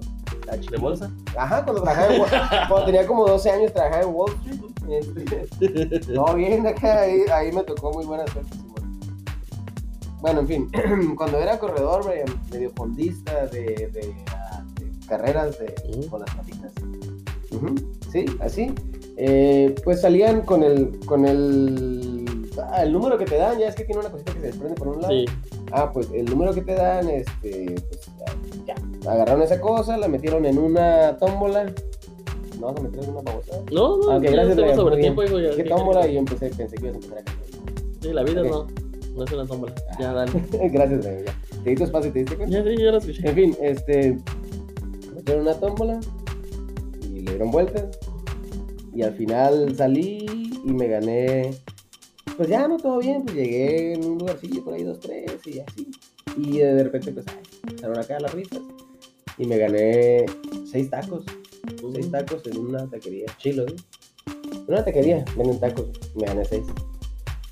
¿De 0.69 0.77
bolsa? 0.77 1.11
Ajá, 1.37 1.63
cuando 1.63 1.81
trabajaba 1.83 2.13
en 2.13 2.21
Wall- 2.21 2.29
cuando 2.67 2.85
tenía 2.85 3.07
como 3.07 3.27
12 3.27 3.49
años 3.51 3.73
trabajaba 3.73 4.03
en 4.03 4.09
Wall 4.15 4.31
Street. 4.89 5.33
Este, 5.59 6.13
no, 6.13 6.33
bien, 6.33 6.65
acá 6.65 7.01
ahí, 7.01 7.21
ahí 7.31 7.51
me 7.51 7.63
tocó 7.63 7.91
muy 7.91 8.05
buena 8.05 8.25
suerte. 8.27 8.51
Bueno, 10.21 10.41
en 10.41 10.47
fin, 10.47 10.71
cuando 11.17 11.37
era 11.39 11.57
corredor, 11.59 12.05
medio, 12.51 12.69
fondista 12.75 13.47
de, 13.47 13.61
de, 13.61 13.87
de 13.91 14.15
carreras 15.07 15.57
de, 15.59 15.73
con 16.09 16.21
las 16.21 16.35
patitas. 16.35 16.71
Sí, 18.11 18.25
así. 18.39 18.73
Eh, 19.17 19.75
pues 19.83 20.01
salían 20.01 20.41
con 20.41 20.63
el, 20.63 20.99
con 21.05 21.25
el, 21.25 22.25
el 22.81 22.91
número 22.93 23.17
que 23.17 23.25
te 23.25 23.37
dan, 23.37 23.57
ya 23.59 23.67
es 23.67 23.75
que 23.75 23.83
tiene 23.85 24.01
una 24.01 24.09
cosita 24.11 24.33
que 24.33 24.39
se 24.39 24.45
desprende 24.47 24.75
por 24.75 24.89
un 24.89 25.01
lado. 25.01 25.13
Sí. 25.13 25.25
Ah, 25.71 25.91
pues 25.91 26.09
el 26.13 26.25
número 26.25 26.53
que 26.53 26.61
te 26.61 26.73
dan, 26.73 27.09
este, 27.09 27.75
pues 27.89 28.01
ya. 28.67 28.75
Agarraron 29.09 29.41
esa 29.41 29.59
cosa, 29.61 29.97
la 29.97 30.07
metieron 30.07 30.45
en 30.45 30.57
una 30.57 31.17
tómbola. 31.17 31.65
¿No 32.59 32.67
vas 32.67 32.77
a 32.77 32.81
meter 32.81 33.03
en 33.03 33.09
una 33.11 33.21
babosada? 33.21 33.63
No, 33.71 33.97
no, 33.97 34.11
Ah, 34.11 34.19
ya 34.21 34.31
gracias, 34.31 34.75
sobre 34.75 34.97
tiempo, 34.97 35.23
hijo. 35.23 35.37
¿qué- 35.55 35.63
tómbola 35.63 36.07
y 36.07 36.13
yo 36.13 36.19
empecé, 36.19 36.49
pensé 36.49 36.75
que 36.75 36.83
ibas 36.87 36.93
a 36.93 36.97
empezar 36.97 37.17
a. 37.19 38.01
Sí, 38.01 38.13
la 38.13 38.23
vida 38.23 38.43
no, 38.43 38.67
no 39.15 39.23
es 39.23 39.31
una 39.31 39.45
tómbola. 39.47 39.73
Ya, 39.99 40.13
dale. 40.13 40.31
Gracias, 40.71 41.03
ya. 41.05 41.33
Te 41.63 41.69
di 41.69 41.75
tu 41.75 41.83
espacio, 41.85 42.11
¿te 42.11 42.19
diste 42.19 42.35
cuenta? 42.35 42.55
Ya, 42.57 42.63
sí, 42.63 42.77
ya 42.77 42.91
lo 42.91 42.97
escuché. 42.97 43.27
En 43.29 43.35
fin, 43.35 43.57
este, 43.61 44.17
metieron 45.15 45.43
una 45.43 45.53
tómbola 45.55 45.99
y 47.03 47.21
le 47.21 47.31
dieron 47.31 47.49
vueltas. 47.51 47.85
Y 48.93 49.03
al 49.03 49.13
final 49.13 49.73
salí 49.75 50.25
y 50.65 50.71
me 50.73 50.87
gané. 50.87 51.51
Pues 52.41 52.49
ya 52.49 52.67
no 52.67 52.77
todo 52.77 52.97
bien, 52.97 53.21
pues 53.23 53.35
llegué 53.35 53.93
en 53.93 54.03
un 54.03 54.17
lugarcillo 54.17 54.63
por 54.63 54.73
ahí, 54.73 54.81
dos, 54.81 54.99
tres 54.99 55.29
y 55.45 55.59
así. 55.59 55.91
Y 56.37 56.57
de 56.57 56.83
repente, 56.83 57.11
pues, 57.11 57.23
ay, 57.27 57.37
empezaron 57.67 57.99
acá 57.99 58.19
las 58.19 58.33
risas. 58.33 58.61
Y 59.37 59.45
me 59.45 59.59
gané 59.59 60.25
seis 60.65 60.89
tacos. 60.89 61.23
Seis 61.93 62.09
tacos 62.09 62.41
en 62.47 62.57
una 62.57 62.89
taquería. 62.89 63.27
Chilo, 63.37 63.67
¿eh? 63.67 63.75
En 64.55 64.63
una 64.67 64.83
taquería 64.83 65.23
venden 65.37 65.59
tacos. 65.59 65.85
Me 66.15 66.25
gané 66.25 66.43
seis. 66.43 66.63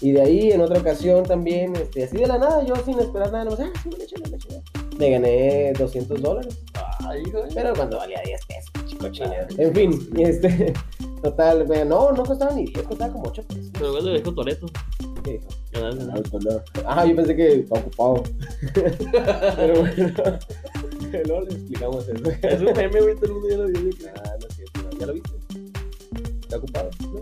Y 0.01 0.13
de 0.13 0.21
ahí, 0.21 0.51
en 0.53 0.61
otra 0.61 0.79
ocasión 0.79 1.23
también, 1.23 1.75
este, 1.75 2.05
así 2.05 2.17
de 2.17 2.25
la 2.25 2.39
nada, 2.39 2.65
yo 2.65 2.75
sin 2.77 2.97
esperar 2.97 3.31
nada, 3.31 3.43
nomás, 3.43 3.59
ah, 3.59 3.71
sí, 3.83 3.89
me 3.95 4.03
échale. 4.03 4.39
Me 4.97 5.11
gané 5.11 5.73
200 5.73 6.19
dólares. 6.19 6.57
Ay. 7.07 7.21
Pero 7.53 7.75
cuando 7.75 7.97
valía 7.97 8.23
10 8.25 8.41
pesos, 8.47 8.71
chico. 8.87 9.05
En 9.55 9.75
fin, 9.75 10.09
este, 10.17 10.73
total, 11.21 11.67
me- 11.67 11.85
no, 11.85 12.11
no 12.11 12.23
costaba 12.23 12.53
ni 12.53 12.65
10, 12.65 12.83
costaba 12.87 13.11
como 13.13 13.29
8 13.29 13.43
pesos. 13.47 13.69
Pero 13.73 13.91
bueno, 13.91 14.09
dijo 14.13 14.33
Toreto. 14.33 14.67
¿Qué 15.23 15.31
dijo? 15.33 15.47
Ganarse, 15.71 16.37
¿no? 16.39 16.61
Ah, 16.85 17.05
yo 17.05 17.15
pensé 17.15 17.35
que 17.35 17.53
estaba 17.59 17.81
ocupado. 17.81 18.23
Pero 18.73 19.79
bueno, 19.81 20.13
luego 21.25 21.41
le 21.41 21.51
explicamos 21.55 22.07
eso. 22.09 22.29
Es 22.41 22.59
un 22.59 22.65
meme, 22.73 23.01
güey, 23.01 23.15
todo 23.15 23.25
el 23.25 23.31
mundo 23.33 23.49
ya 23.49 23.57
lo 23.57 23.67
vio. 23.67 23.79
Ah, 24.15 24.31
no 24.41 24.47
es 24.47 24.55
cierto. 24.55 24.97
¿Ya 24.99 25.05
lo 25.05 25.13
viste? 25.13 25.29
¿Está 26.41 26.57
ocupado? 26.57 26.89
¿No? 27.01 27.21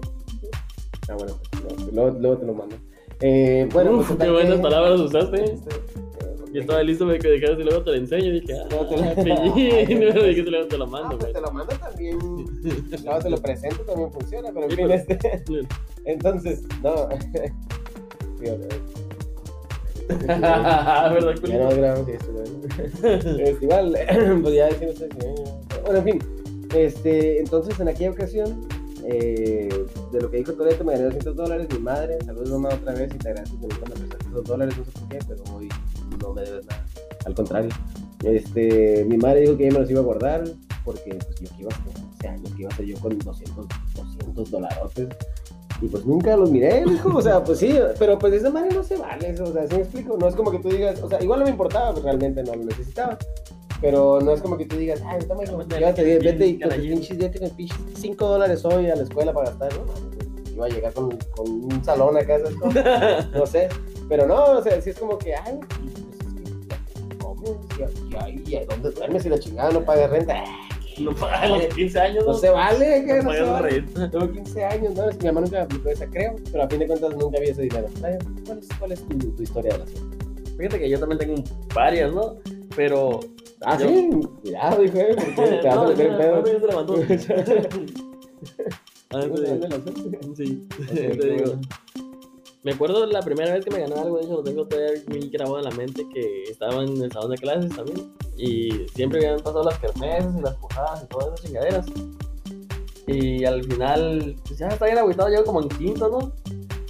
Ah, 1.09 1.13
bueno, 1.15 1.33
pues, 1.51 1.63
no, 1.63 1.91
luego, 1.93 2.19
luego 2.19 2.37
te 2.37 2.45
lo 2.45 2.53
mando. 2.53 2.75
Eh, 3.21 3.67
bueno, 3.73 3.91
Uf, 3.97 4.07
pues, 4.09 4.19
qué 4.19 4.29
buenas 4.29 4.55
que- 4.55 4.61
palabras 4.61 4.99
usaste. 4.99 5.43
Este, 5.43 5.69
Yo 6.53 6.61
estaba 6.61 6.81
listo 6.83 7.05
para 7.05 7.19
que 7.19 7.27
dejaras 7.27 7.59
y 7.59 7.63
luego 7.63 7.83
te 7.83 7.89
lo 7.91 7.95
enseño. 7.97 8.25
Y 8.25 8.39
dije, 8.41 8.53
ah, 8.59 8.65
Luego 8.69 8.85
te 8.87 8.97
lo- 8.97 9.15
pillín. 9.23 9.99
Luego 9.99 10.23
dije, 10.23 10.41
luego 10.43 10.67
te 10.67 10.77
lo 10.77 10.83
Ah, 10.85 10.87
mando, 10.87 11.09
pues 11.17 11.21
güey. 11.21 11.33
te 11.33 11.41
lo 11.41 11.51
mando 11.51 11.75
también. 11.77 12.19
Luego 13.03 13.19
te 13.19 13.29
lo 13.29 13.37
presento 13.37 13.83
también 13.83 14.11
funciona, 14.11 14.49
pero 14.53 14.63
en 14.65 14.69
Sí, 14.71 14.75
fin, 14.77 14.87
pues. 14.87 15.05
este. 15.09 15.43
Entonces, 16.05 16.63
no. 16.83 17.09
¿Verdad, 18.39 18.69
Ya 21.43 21.57
no 21.57 21.69
grabamos 21.69 22.07
esto, 22.07 22.31
¿no? 22.31 22.43
Este, 23.09 23.57
igual, 23.65 23.97
pues 24.41 24.55
ya 24.55 24.67
decimos 24.67 24.95
¿no? 25.19 25.35
Bueno, 25.83 25.97
en 25.99 26.03
fin. 26.03 26.19
Este, 26.75 27.39
entonces, 27.39 27.79
en 27.79 27.87
aquella 27.89 28.11
ocasión, 28.11 28.67
eh, 29.05 29.67
de 30.11 30.21
lo 30.21 30.29
que 30.31 30.37
dijo 30.37 30.53
Toreto, 30.53 30.83
me 30.83 30.93
gané 30.93 31.05
200 31.05 31.35
dólares. 31.35 31.67
Mi 31.73 31.79
madre, 31.79 32.17
saludos 32.25 32.49
mamá 32.51 32.69
otra 32.75 32.93
vez 32.93 33.13
y 33.13 33.17
te 33.17 33.29
agradezco 33.29 33.59
que 33.59 33.67
me 33.67 33.75
prestaste 33.79 34.27
esos 34.29 34.43
dólares, 34.45 34.77
no 34.77 34.85
sé 34.85 34.91
por 34.91 35.07
qué, 35.09 35.19
pero 35.27 35.43
hoy 35.55 35.69
no 36.17 36.33
me 36.33 36.41
debes 36.41 36.65
nada. 36.65 36.85
Al 37.25 37.33
contrario. 37.33 37.69
Este, 38.23 39.05
mi 39.05 39.17
madre 39.17 39.41
dijo 39.41 39.57
que 39.57 39.65
ella 39.67 39.73
me 39.73 39.79
los 39.81 39.91
iba 39.91 39.99
a 39.99 40.03
guardar 40.03 40.43
porque 40.83 41.15
pues 41.15 41.39
yo 41.41 41.49
que 41.49 41.61
iba 41.63 41.69
a 41.71 41.75
hacer, 41.75 41.93
12 41.93 42.27
años, 42.29 42.51
que 42.55 42.61
iba 42.61 42.71
a 42.71 42.73
hacer 42.73 42.85
yo 42.85 42.99
con 42.99 43.19
200, 43.19 43.67
200 43.95 44.51
dolarotes. 44.51 45.07
Y 45.81 45.87
pues 45.89 46.05
nunca 46.05 46.35
los 46.35 46.49
miré, 46.49 46.83
hijo, 46.87 47.15
o 47.15 47.21
sea, 47.21 47.43
pues 47.43 47.59
sí, 47.59 47.77
pero 47.99 48.17
pues 48.17 48.31
de 48.31 48.39
esa 48.39 48.49
manera 48.49 48.73
no 48.73 48.83
se 48.83 48.95
vale, 48.95 49.29
eso, 49.29 49.43
o 49.43 49.53
sea, 49.53 49.67
¿sí 49.67 49.75
me 49.75 49.81
explico? 49.81 50.17
No 50.17 50.27
es 50.27 50.35
como 50.35 50.49
que 50.49 50.59
tú 50.59 50.69
digas, 50.69 51.03
o 51.03 51.09
sea, 51.09 51.21
igual 51.21 51.41
no 51.41 51.45
me 51.45 51.51
importaba, 51.51 51.91
pues 51.91 52.03
realmente 52.03 52.41
no 52.41 52.55
lo 52.55 52.63
necesitaba. 52.63 53.17
Pero 53.79 54.19
no 54.21 54.31
es 54.31 54.41
como 54.41 54.57
que 54.57 54.65
tú 54.65 54.75
digas, 54.77 55.03
ay, 55.05 55.19
toma, 55.27 55.43
llévate, 55.43 56.19
vete, 56.19 56.47
y 56.47 56.59
con 56.59 56.71
pinches, 56.71 57.17
vete 57.17 57.39
con 57.39 57.49
pinches 57.51 57.77
5 57.95 58.25
dólares 58.25 58.65
hoy 58.65 58.89
a 58.89 58.95
la 58.95 59.03
escuela 59.03 59.33
para 59.33 59.51
gastar, 59.51 59.71
¿no? 59.75 60.51
Iba 60.51 60.65
a 60.65 60.69
llegar 60.69 60.93
con, 60.93 61.15
con 61.35 61.47
un 61.47 61.83
salón 61.83 62.17
acá, 62.17 62.39
¿sabes 62.39 63.31
no 63.31 63.45
sé. 63.45 63.69
Pero 64.09 64.25
no, 64.25 64.43
o 64.53 64.63
sea, 64.63 64.81
sí 64.81 64.89
es 64.89 64.97
como 64.97 65.17
que, 65.19 65.35
ay, 65.35 65.59
¿Y, 68.27 68.55
y 68.55 68.65
dónde 68.65 68.91
duermes 68.91 69.23
si 69.23 69.29
la 69.29 69.39
chingada 69.39 69.71
no 69.71 69.83
paga 69.83 70.07
renta? 70.07 70.43
No 70.99 71.11
pagan 71.13 71.51
los 71.51 71.65
15 71.75 71.99
años, 71.99 72.25
No 72.25 72.33
se 72.33 72.49
vale, 72.49 73.05
que 73.05 73.13
No 73.17 73.23
no 73.23 73.31
se 73.31 73.41
vale. 73.43 73.69
renta. 73.69 74.09
Tengo 74.09 74.31
15 74.31 74.65
años, 74.65 74.95
¿no? 74.95 75.07
Es 75.09 75.17
que 75.17 75.27
mi 75.27 75.31
mamá 75.31 75.41
nunca 75.41 75.57
me 75.57 75.63
aplicó 75.63 75.89
esa, 75.89 76.07
creo, 76.07 76.33
pero 76.51 76.63
a 76.63 76.67
fin 76.67 76.79
de 76.79 76.87
cuentas 76.87 77.15
nunca 77.15 77.39
vi 77.39 77.49
ese 77.49 77.61
dinero. 77.61 77.87
¿Cuál 77.99 78.57
es, 78.57 78.67
cuál 78.79 78.91
es 78.93 79.03
tu, 79.07 79.15
tu 79.19 79.43
historia 79.43 79.73
de 79.73 79.77
la 79.77 79.85
suerte? 79.85 80.17
Fíjate 80.57 80.79
que 80.79 80.89
yo 80.89 80.99
también 80.99 81.19
tengo 81.19 81.35
varias, 81.75 82.11
¿no? 82.11 82.37
Pero. 82.75 83.19
Ah, 83.61 83.77
Yo- 83.79 83.87
sí, 83.89 84.09
cuidado, 84.41 84.83
hijo, 84.83 84.97
¿eh? 84.97 85.15
porque 85.15 85.31
te 85.61 85.67
vas 85.67 85.77
a 85.77 85.81
No, 85.83 85.87
meter 85.89 86.05
en 86.07 86.11
no, 86.13 86.17
pedo. 86.17 86.31
no. 86.31 86.93
A 89.09 89.17
ver, 89.19 89.29
¿Cómo 89.29 89.39
te 89.39 89.45
se 89.47 89.53
digo. 89.53 89.67
llama 89.67 89.67
la 89.67 89.83
suerte? 89.83 90.19
Sí, 90.35 90.67
te 90.93 91.27
digo. 91.31 91.59
Me 92.63 92.73
acuerdo 92.73 93.05
la 93.05 93.21
primera 93.21 93.53
vez 93.53 93.63
que 93.63 93.71
me 93.71 93.79
gané 93.79 93.95
algo, 93.95 94.17
de 94.17 94.23
hecho 94.25 94.33
lo 94.33 94.43
tengo 94.43 94.65
todavía 94.67 95.01
muy 95.07 95.29
grabado 95.29 95.59
en 95.59 95.63
la 95.65 95.71
mente, 95.71 96.05
que 96.13 96.43
estaba 96.43 96.83
en 96.83 97.01
el 97.01 97.11
salón 97.11 97.31
de 97.31 97.37
clases 97.37 97.75
también. 97.75 98.11
Y 98.37 98.87
siempre 98.93 99.19
habían 99.25 99.39
pasado 99.41 99.63
las 99.63 99.79
kermeses 99.79 100.31
y 100.37 100.41
las 100.41 100.55
pujadas 100.55 101.03
y 101.03 101.07
todas 101.07 101.27
esas 101.27 101.41
chingaderas. 101.45 101.85
Y 103.07 103.45
al 103.45 103.63
final, 103.63 104.35
pues 104.45 104.59
ya 104.59 104.67
está 104.67 104.85
bien 104.85 104.97
agüitado, 104.97 105.29
llego 105.29 105.45
como 105.45 105.61
en 105.61 105.69
quinto, 105.69 106.09
¿no? 106.09 106.33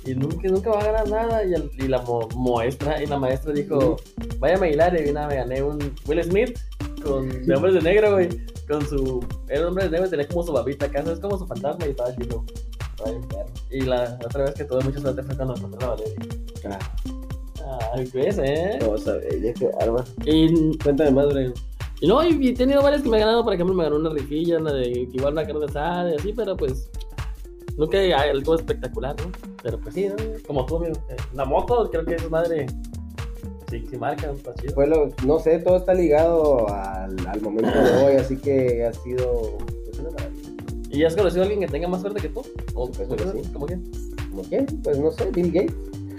Y 0.05 0.15
nunca, 0.15 0.47
nunca 0.47 0.71
va 0.71 0.79
a 0.79 0.85
ganar 0.85 1.09
nada. 1.09 1.45
Y, 1.45 1.53
el- 1.53 1.69
y 1.77 1.87
la 1.87 2.01
mo- 2.01 2.27
maestra, 2.35 3.03
y 3.03 3.05
la 3.05 3.19
maestra 3.19 3.53
dijo, 3.53 3.97
vaya 4.39 4.55
a 4.55 4.59
bailar. 4.59 4.99
Y 4.99 5.11
nada, 5.11 5.27
me 5.27 5.35
gané 5.35 5.61
un 5.61 5.77
Will 6.07 6.23
Smith 6.23 6.57
con, 7.03 7.45
de 7.45 7.55
hombres 7.55 7.75
de 7.75 7.81
negro, 7.81 8.13
güey. 8.13 8.29
Con 8.67 8.85
su, 8.87 9.23
era 9.47 9.61
un 9.61 9.67
hombre 9.67 9.83
de 9.85 9.91
negro 9.91 10.07
y 10.07 10.09
tenía 10.09 10.27
como 10.27 10.43
su 10.43 10.51
babita 10.53 10.87
acá, 10.87 10.99
es 11.01 11.19
como 11.19 11.37
su 11.37 11.45
fantasma 11.45 11.85
y 11.85 11.89
estaba 11.91 12.15
chido. 12.15 12.43
Perro. 12.97 13.21
Y 13.71 13.81
la 13.81 14.17
otra 14.25 14.43
vez 14.45 14.53
que 14.55 14.63
tuve 14.65 14.83
mucha 14.83 14.99
suerte 14.99 15.23
fue 15.23 15.35
cuando 15.35 15.55
encontré 15.55 15.79
la 15.81 15.87
Valeria. 15.89 16.15
Ah, 17.63 17.79
Ay, 17.93 18.09
¿ves, 18.13 18.37
eh? 18.41 18.77
Vamos 18.81 19.07
a 19.07 19.13
ver, 19.13 19.41
ya 19.41 19.53
que 19.53 19.69
arma. 19.79 20.03
Y, 20.25 20.77
Cuéntame 20.79 21.11
más, 21.11 21.27
Brian. 21.33 21.53
y 22.01 22.07
no, 22.07 22.23
y, 22.25 22.29
y 22.41 22.49
he 22.49 22.53
tenido 22.53 22.81
varias 22.81 23.01
que 23.01 23.09
me 23.09 23.17
he 23.17 23.19
ganado, 23.19 23.43
por 23.43 23.53
ejemplo, 23.53 23.75
me 23.75 23.83
ganó 23.83 23.97
una 23.97 24.09
rifilla, 24.11 24.57
una 24.57 24.71
de 24.73 24.89
igual 25.11 25.33
una 25.33 25.45
carne 25.45 25.65
asada 25.65 26.11
y 26.11 26.15
así, 26.15 26.33
pero 26.33 26.55
pues 26.55 26.89
nunca 27.77 27.97
hay 27.97 28.11
algo 28.11 28.55
espectacular, 28.55 29.15
¿no? 29.21 29.31
Pero 29.63 29.79
pues 29.79 29.95
sí, 29.95 30.07
¿no? 30.07 30.15
Como 30.47 30.65
tú, 30.65 30.77
amigo. 30.77 30.93
eh, 31.09 31.15
La 31.33 31.45
moto, 31.45 31.89
creo 31.91 32.05
que 32.05 32.15
es 32.15 32.29
madre. 32.29 32.67
Sí, 33.69 33.85
sí 33.89 33.97
marca, 33.97 34.31
está 34.31 34.53
chido. 34.55 34.73
Pues 34.75 34.87
lo- 34.87 35.09
no 35.25 35.39
sé, 35.39 35.59
todo 35.59 35.75
está 35.75 35.93
ligado 35.93 36.69
al, 36.69 37.15
al 37.27 37.41
momento 37.41 37.69
de 37.77 38.05
hoy, 38.05 38.13
así 38.15 38.37
que 38.37 38.85
ha 38.85 38.93
sido 38.93 39.57
pues, 39.85 39.99
una 39.99 40.11
maravilla. 40.11 40.36
¿Y 40.89 41.03
has 41.03 41.15
conocido 41.15 41.41
a 41.41 41.45
alguien 41.45 41.61
que 41.61 41.67
tenga 41.67 41.87
más 41.87 42.01
suerte 42.01 42.21
que 42.21 42.29
tú? 42.29 42.41
¿O 42.73 42.87
Supuesto 42.87 43.15
que 43.15 43.43
sí. 43.43 43.49
¿Cómo 43.53 43.65
que? 43.65 43.79
¿Cómo 44.29 44.41
quién? 44.43 44.65
Pues 44.83 44.97
no 44.97 45.11
sé, 45.11 45.29
Bill 45.31 45.51
Gates. 45.51 45.75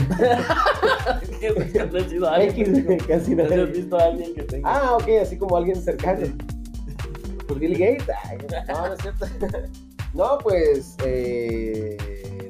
¿Has 0.10 1.92
alguien? 2.32 2.98
Casi 3.06 3.32
¿Has 3.40 3.50
nada. 3.50 3.64
visto 3.64 3.98
a 3.98 4.04
alguien 4.04 4.34
que 4.34 4.42
tenga? 4.42 4.70
Ah, 4.70 4.96
ok, 4.96 5.08
así 5.22 5.36
como 5.36 5.56
alguien 5.56 5.80
cercano. 5.80 6.26
Pues 7.46 7.60
Bill 7.60 7.78
Gates. 7.78 8.06
Ay, 8.24 8.38
no, 8.68 8.88
no 8.88 8.94
es 8.94 9.00
cierto. 9.00 9.26
No, 10.14 10.38
pues. 10.42 10.96
Eh, 11.04 11.98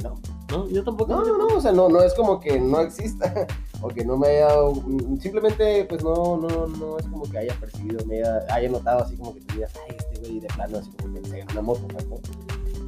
no. 0.05 0.15
No, 0.51 0.69
yo 0.69 0.85
tampoco. 0.85 1.13
No, 1.13 1.25
no, 1.25 1.39
no. 1.39 1.57
O 1.57 1.61
sea, 1.61 1.73
no, 1.73 1.89
no 1.89 2.01
es 2.01 2.15
como 2.15 2.39
que 2.39 2.61
no 2.61 2.81
exista. 2.81 3.47
O 3.81 3.89
que 3.89 4.05
no 4.05 4.17
me 4.17 4.27
haya 4.29 4.47
dado. 4.47 4.75
Simplemente, 5.21 5.85
pues 5.89 6.03
no, 6.03 6.37
no, 6.37 6.67
no 6.67 6.99
es 6.99 7.07
como 7.07 7.23
que 7.31 7.39
haya 7.39 7.55
percibido, 7.61 8.05
me 8.07 8.17
haya, 8.19 8.41
haya 8.51 8.69
notado 8.69 9.05
así 9.05 9.17
como 9.17 9.35
que 9.35 9.41
tú 9.41 9.55
digas, 9.55 9.73
ay, 9.89 9.97
este 9.99 10.21
güey 10.21 10.41
de 10.41 10.49
plano, 10.49 10.79
así 10.79 10.91
como 11.01 11.15
que 11.15 11.29
se 11.29 11.45
una 11.53 11.63
moto. 11.63 11.87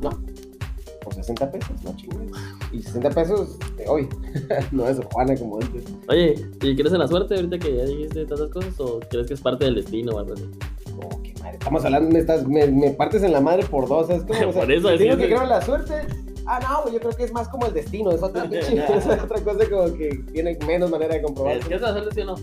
No. 0.02 0.10
60 1.14 1.50
pesos, 1.50 1.82
no 1.82 1.94
chingues. 1.96 2.30
Y 2.72 2.82
60 2.82 3.10
pesos 3.10 3.58
de 3.76 3.86
hoy, 3.88 4.08
no 4.72 4.88
es 4.88 4.98
Juana 5.12 5.36
como 5.36 5.56
antes. 5.60 5.84
Oye, 6.08 6.34
¿y 6.62 6.76
crees 6.76 6.92
en 6.92 6.98
la 7.00 7.08
suerte 7.08 7.34
ahorita 7.34 7.58
que 7.58 7.76
ya 7.76 7.84
dijiste 7.84 8.26
tantas 8.26 8.50
cosas 8.50 8.78
o 8.80 9.00
crees 9.10 9.26
que 9.26 9.34
es 9.34 9.40
parte 9.40 9.64
del 9.64 9.74
destino 9.76 10.12
o 10.12 10.18
algo 10.18 10.34
así? 10.34 10.48
Estamos 11.52 11.84
hablando, 11.84 12.10
me, 12.10 12.20
estás, 12.20 12.46
me, 12.46 12.66
me 12.68 12.90
partes 12.90 13.22
en 13.22 13.32
la 13.32 13.40
madre 13.40 13.64
por 13.64 13.88
dos, 13.88 14.06
¿sabes 14.06 14.22
cómo? 14.22 14.48
O 14.50 14.52
sea, 14.52 14.62
Por 14.62 14.72
eso 14.72 14.88
te 14.88 14.98
digo 14.98 15.16
que- 15.16 15.26
creo 15.26 15.42
en 15.42 15.48
la 15.48 15.60
suerte. 15.60 15.94
Ah, 16.46 16.60
no, 16.60 16.90
yo 16.90 16.98
creo 17.00 17.12
que 17.12 17.24
es 17.24 17.32
más 17.32 17.48
como 17.48 17.66
el 17.66 17.74
destino, 17.74 18.10
es 18.10 18.22
otra, 18.22 18.44
es 18.44 19.06
otra 19.06 19.44
cosa 19.44 19.68
como 19.68 19.92
que 19.94 20.22
tiene 20.32 20.58
menos 20.66 20.90
manera 20.90 21.14
de 21.14 21.22
comprobar. 21.22 21.58
¿Es 21.58 21.66
que 21.66 21.74
es 21.74 21.80
la 21.80 21.92
suerte 21.92 22.14
sí 22.14 22.20
o 22.22 22.24
no? 22.24 22.34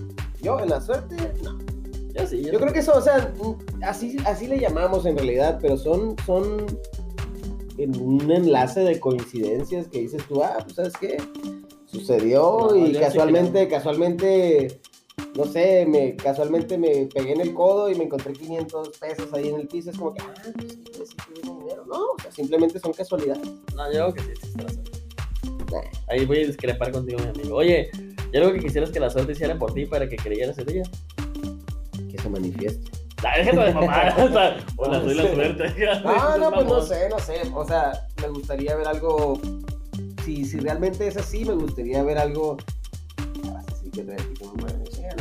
Yo 0.41 0.59
en 0.59 0.69
la 0.69 0.81
suerte, 0.81 1.15
no. 1.43 1.57
Yo 2.13 2.27
sí. 2.27 2.43
Yo 2.43 2.59
creo 2.59 2.73
que 2.73 2.79
eso, 2.79 2.93
o 2.95 3.01
sea, 3.01 3.33
mm, 3.37 3.83
así, 3.83 4.17
así 4.25 4.47
le 4.47 4.59
llamamos 4.59 5.05
en 5.05 5.17
realidad, 5.17 5.59
pero 5.61 5.77
son, 5.77 6.15
son 6.25 6.65
en 7.77 8.01
un 8.01 8.31
enlace 8.31 8.81
de 8.81 8.99
coincidencias 8.99 9.87
que 9.87 9.99
dices 9.99 10.23
tú, 10.27 10.43
ah, 10.43 10.57
pues 10.63 10.75
sabes 10.75 10.93
qué, 10.99 11.17
sucedió 11.85 12.67
No, 12.71 12.75
yo 12.75 12.87
y 12.87 12.93
casualmente, 12.93 13.67
casualmente, 13.67 14.79
no 15.35 15.45
sé, 15.45 15.85
me, 15.85 16.15
casualmente 16.15 16.77
me 16.77 17.07
pegué 17.07 17.33
en 17.33 17.41
el 17.41 17.53
codo 17.53 17.89
y 17.89 17.95
me 17.95 18.05
encontré 18.05 18.33
500 18.33 18.97
pesos 18.97 19.33
ahí 19.33 19.49
en 19.49 19.59
el 19.61 19.67
piso, 19.67 19.91
es 19.91 19.97
como 19.97 20.13
que, 20.13 20.21
ah, 20.21 20.33
pues 20.43 20.71
sí, 20.71 20.83
pues 20.97 21.09
sí, 21.09 21.15
dinero, 21.35 21.56
no, 21.87 22.11
o 22.11 22.15
sea, 22.21 22.31
simplemente 22.31 22.79
son 22.79 22.93
casualidades. 22.93 23.47
No, 23.75 23.91
yo 23.91 23.91
creo 23.91 24.13
que 24.13 24.21
sí 24.21 24.29
existe 24.31 24.63
la 24.63 24.69
suerte. 24.69 24.91
Nah. 25.71 25.81
Ahí 26.09 26.25
voy 26.25 26.43
a 26.43 26.47
discrepar 26.47 26.91
contigo, 26.91 27.19
mi 27.19 27.29
amigo. 27.29 27.57
Oye, 27.57 27.89
yo 27.93 28.31
creo 28.31 28.53
que 28.53 28.59
quisieras 28.59 28.91
que 28.91 28.99
la 28.99 29.09
suerte 29.09 29.33
hiciera 29.33 29.57
por 29.57 29.73
ti 29.73 29.85
para 29.85 30.07
que 30.07 30.15
creyeras 30.15 30.57
en 30.57 30.69
ella. 30.69 30.83
Que 32.09 32.17
se 32.17 32.29
manifieste. 32.29 32.91
La 33.23 33.37
déjate 33.37 33.57
de 33.57 33.73
mamar. 33.73 34.13
O 34.19 34.29
sea, 34.29 34.57
hola, 34.77 34.99
No 34.99 35.05
soy 35.05 35.15
la 35.15 35.33
suerte. 35.33 35.89
Ah, 36.05 36.37
no, 36.39 36.51
pues 36.51 36.67
no 36.67 36.81
sé, 36.81 37.09
no 37.09 37.19
sé. 37.19 37.41
O 37.53 37.65
sea, 37.65 38.07
me 38.21 38.29
gustaría 38.29 38.75
ver 38.75 38.87
algo. 38.87 39.39
Si, 40.23 40.45
si 40.45 40.59
realmente 40.59 41.07
es 41.07 41.17
así, 41.17 41.45
me 41.45 41.53
gustaría 41.53 42.03
ver 42.03 42.17
algo. 42.17 42.57
Ah, 43.45 43.63
que 43.93 44.03
no, 44.03 44.13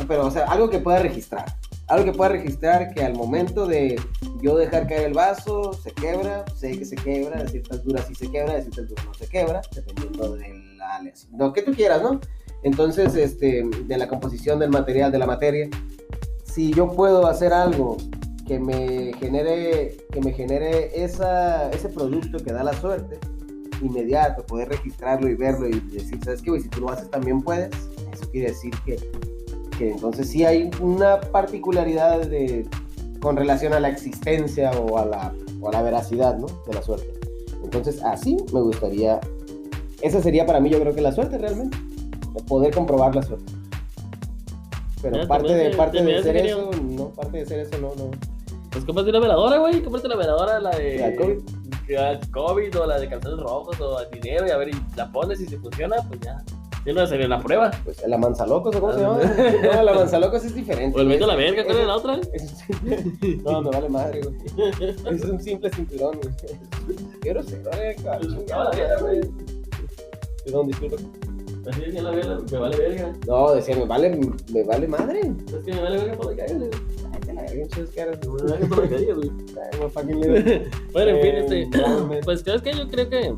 Pero, 0.07 0.27
o 0.27 0.31
sea, 0.31 0.45
algo 0.45 0.69
que 0.69 0.79
pueda 0.79 0.99
registrar. 0.99 1.47
Algo 1.89 2.05
que 2.05 2.13
pueda 2.13 2.31
registrar 2.31 2.93
que 2.93 3.05
al 3.05 3.15
momento 3.15 3.67
de 3.67 4.01
yo 4.43 4.57
dejar 4.57 4.89
caer 4.89 5.07
el 5.07 5.13
vaso, 5.13 5.73
se 5.73 5.93
quebra, 5.93 6.45
sé 6.57 6.77
que 6.79 6.85
se 6.85 6.97
quebra, 6.97 7.43
de 7.43 7.49
ciertas 7.49 7.85
duras 7.85 8.07
sí 8.09 8.15
se 8.15 8.31
quebra, 8.31 8.55
de 8.55 8.63
ciertas 8.63 8.89
duras 8.89 9.07
no 9.07 9.15
se 9.15 9.29
quebra, 9.29 9.63
dependiendo 9.75 10.37
de 10.37 10.49
la. 10.77 11.01
Lo 11.37 11.53
que 11.53 11.63
tú 11.63 11.73
quieras, 11.73 12.03
¿no? 12.03 12.21
Entonces, 12.63 13.15
este, 13.15 13.63
de 13.63 13.99
la 13.99 14.09
composición 14.09 14.59
del 14.59 14.71
material, 14.71 15.13
de 15.13 15.19
la 15.19 15.27
materia, 15.27 15.69
si 16.45 16.73
yo 16.73 16.91
puedo 16.91 17.27
hacer 17.27 17.53
algo 17.53 17.97
que 18.47 18.59
me 18.59 19.13
genere, 19.15 19.97
que 20.11 20.21
me 20.21 20.33
genere 20.33 21.05
esa, 21.05 21.71
ese 21.71 21.89
producto 21.89 22.39
que 22.39 22.53
da 22.53 22.65
la 22.65 22.73
suerte, 22.73 23.19
inmediato, 23.83 24.45
poder 24.45 24.69
registrarlo 24.69 25.29
y 25.29 25.35
verlo 25.35 25.69
y 25.69 25.79
decir, 25.81 26.19
¿sabes 26.25 26.43
qué? 26.43 26.59
Si 26.61 26.69
tú 26.69 26.81
lo 26.81 26.91
haces 26.91 27.11
también 27.11 27.43
puedes, 27.43 27.71
eso 28.13 28.31
quiere 28.31 28.49
decir 28.49 28.73
que, 28.85 28.97
que 29.79 29.91
entonces 29.91 30.29
sí 30.29 30.45
hay 30.45 30.71
una 30.81 31.21
particularidad 31.21 32.27
de, 32.27 32.67
con 33.21 33.37
relación 33.37 33.73
a 33.73 33.81
la 33.81 33.89
existencia 33.89 34.71
o 34.73 34.99
a 34.99 35.05
la, 35.05 35.33
o 35.61 35.69
a 35.69 35.73
la 35.73 35.83
veracidad, 35.83 36.37
¿no? 36.37 36.47
De 36.67 36.75
la 36.75 36.83
suerte. 36.83 37.13
Entonces, 37.63 38.03
así 38.03 38.37
me 38.53 38.61
gustaría, 38.61 39.21
esa 40.03 40.23
sería 40.23 40.47
para 40.47 40.61
mí 40.61 40.71
yo 40.71 40.81
creo 40.81 40.95
que 40.95 41.01
la 41.01 41.13
suerte 41.13 41.39
realmente, 41.39 41.77
de 42.35 42.43
poder 42.45 42.75
comprobar 42.75 43.15
la 43.15 43.23
suerte. 43.23 43.53
Pero 45.03 45.17
Ya, 45.17 45.29
parte 45.29 45.49
te 45.49 45.55
de, 45.55 45.77
parte 45.77 45.99
te 45.99 46.05
de 46.05 46.23
ser 46.23 46.37
eso, 46.37 46.71
no, 46.83 47.09
parte 47.11 47.39
de 47.39 47.47
ser 47.47 47.61
eso, 47.61 47.79
no, 47.79 47.95
no. 47.97 48.11
Pues 48.71 48.85
cómprate 48.85 49.11
una 49.11 49.21
veladora, 49.21 49.59
güey. 49.59 49.83
Cómprate 49.83 50.09
la 50.09 50.17
veladora, 50.17 50.61
la 50.61 50.71
de. 50.77 50.99
¿La 50.99 51.17
COVID? 51.17 51.39
la 51.89 52.21
COVID 52.33 52.81
o 52.81 52.87
la 52.87 52.99
de 52.99 53.09
calzones 53.09 53.39
rojos 53.39 53.81
o 53.81 54.01
el 54.01 54.11
dinero 54.11 54.47
y 54.47 54.51
a 54.51 54.57
ver, 54.57 54.71
y 54.71 54.97
la 54.97 55.11
pones 55.13 55.41
y 55.41 55.47
si 55.47 55.57
funciona, 55.57 55.97
pues 56.09 56.21
ya. 56.21 56.43
Si 56.87 56.93
no, 56.93 57.05
sería 57.05 57.27
la 57.27 57.41
prueba. 57.41 57.69
Pues 57.83 58.07
la 58.07 58.17
manzalocos, 58.17 58.77
¿o 58.77 58.81
cómo 58.81 58.93
se 58.93 59.01
llama? 59.01 59.19
Ah, 59.21 59.73
No, 59.77 59.83
la 59.83 59.93
manzalocos 59.93 60.45
es 60.45 60.55
diferente. 60.55 60.97
O 60.97 61.03
el 61.03 61.21
a 61.21 61.27
la 61.27 61.35
verga, 61.35 61.65
¿cuál 61.65 61.79
es 61.79 61.87
la 61.87 61.97
otra? 61.97 62.21
No, 63.45 63.61
me 63.61 63.71
vale 63.71 63.89
madre, 63.89 64.21
güey. 64.21 64.37
Es 65.11 65.25
un 65.25 65.43
simple 65.43 65.69
cinturón, 65.73 66.21
güey. 66.23 66.33
Qué 67.21 67.31
grosero, 67.31 67.73
eh, 67.73 67.97
verga, 68.05 69.01
güey. 69.01 69.21
Perdón, 70.45 70.69
disculpa. 70.69 70.97
Así 71.69 71.81
decía 71.81 72.03
la 72.03 72.11
verga, 72.13 72.39
me 72.53 72.59
vale 72.59 72.77
verga. 72.77 73.13
No, 73.27 73.53
decía, 73.53 73.75
me 73.75 73.85
vale, 73.85 74.21
me 74.53 74.63
vale 74.63 74.87
madre. 74.87 75.21
Es 75.49 75.65
que 75.65 75.73
me 75.73 75.83
vale 75.83 75.97
verga 75.97 76.17
todo 76.17 76.31
lo 76.31 76.37
que 76.37 76.43
hagas, 76.43 76.57
güey. 76.57 76.71
Que. 80.07 80.69
Bueno, 80.93 81.11
en 81.11 81.21
fin, 81.21 81.35
Eh, 81.35 81.63
este. 81.65 81.69
Pues, 82.25 82.43
¿sabes 82.43 82.63
qué? 82.63 82.73
Yo 82.75 82.87
creo 82.87 83.09
que. 83.09 83.35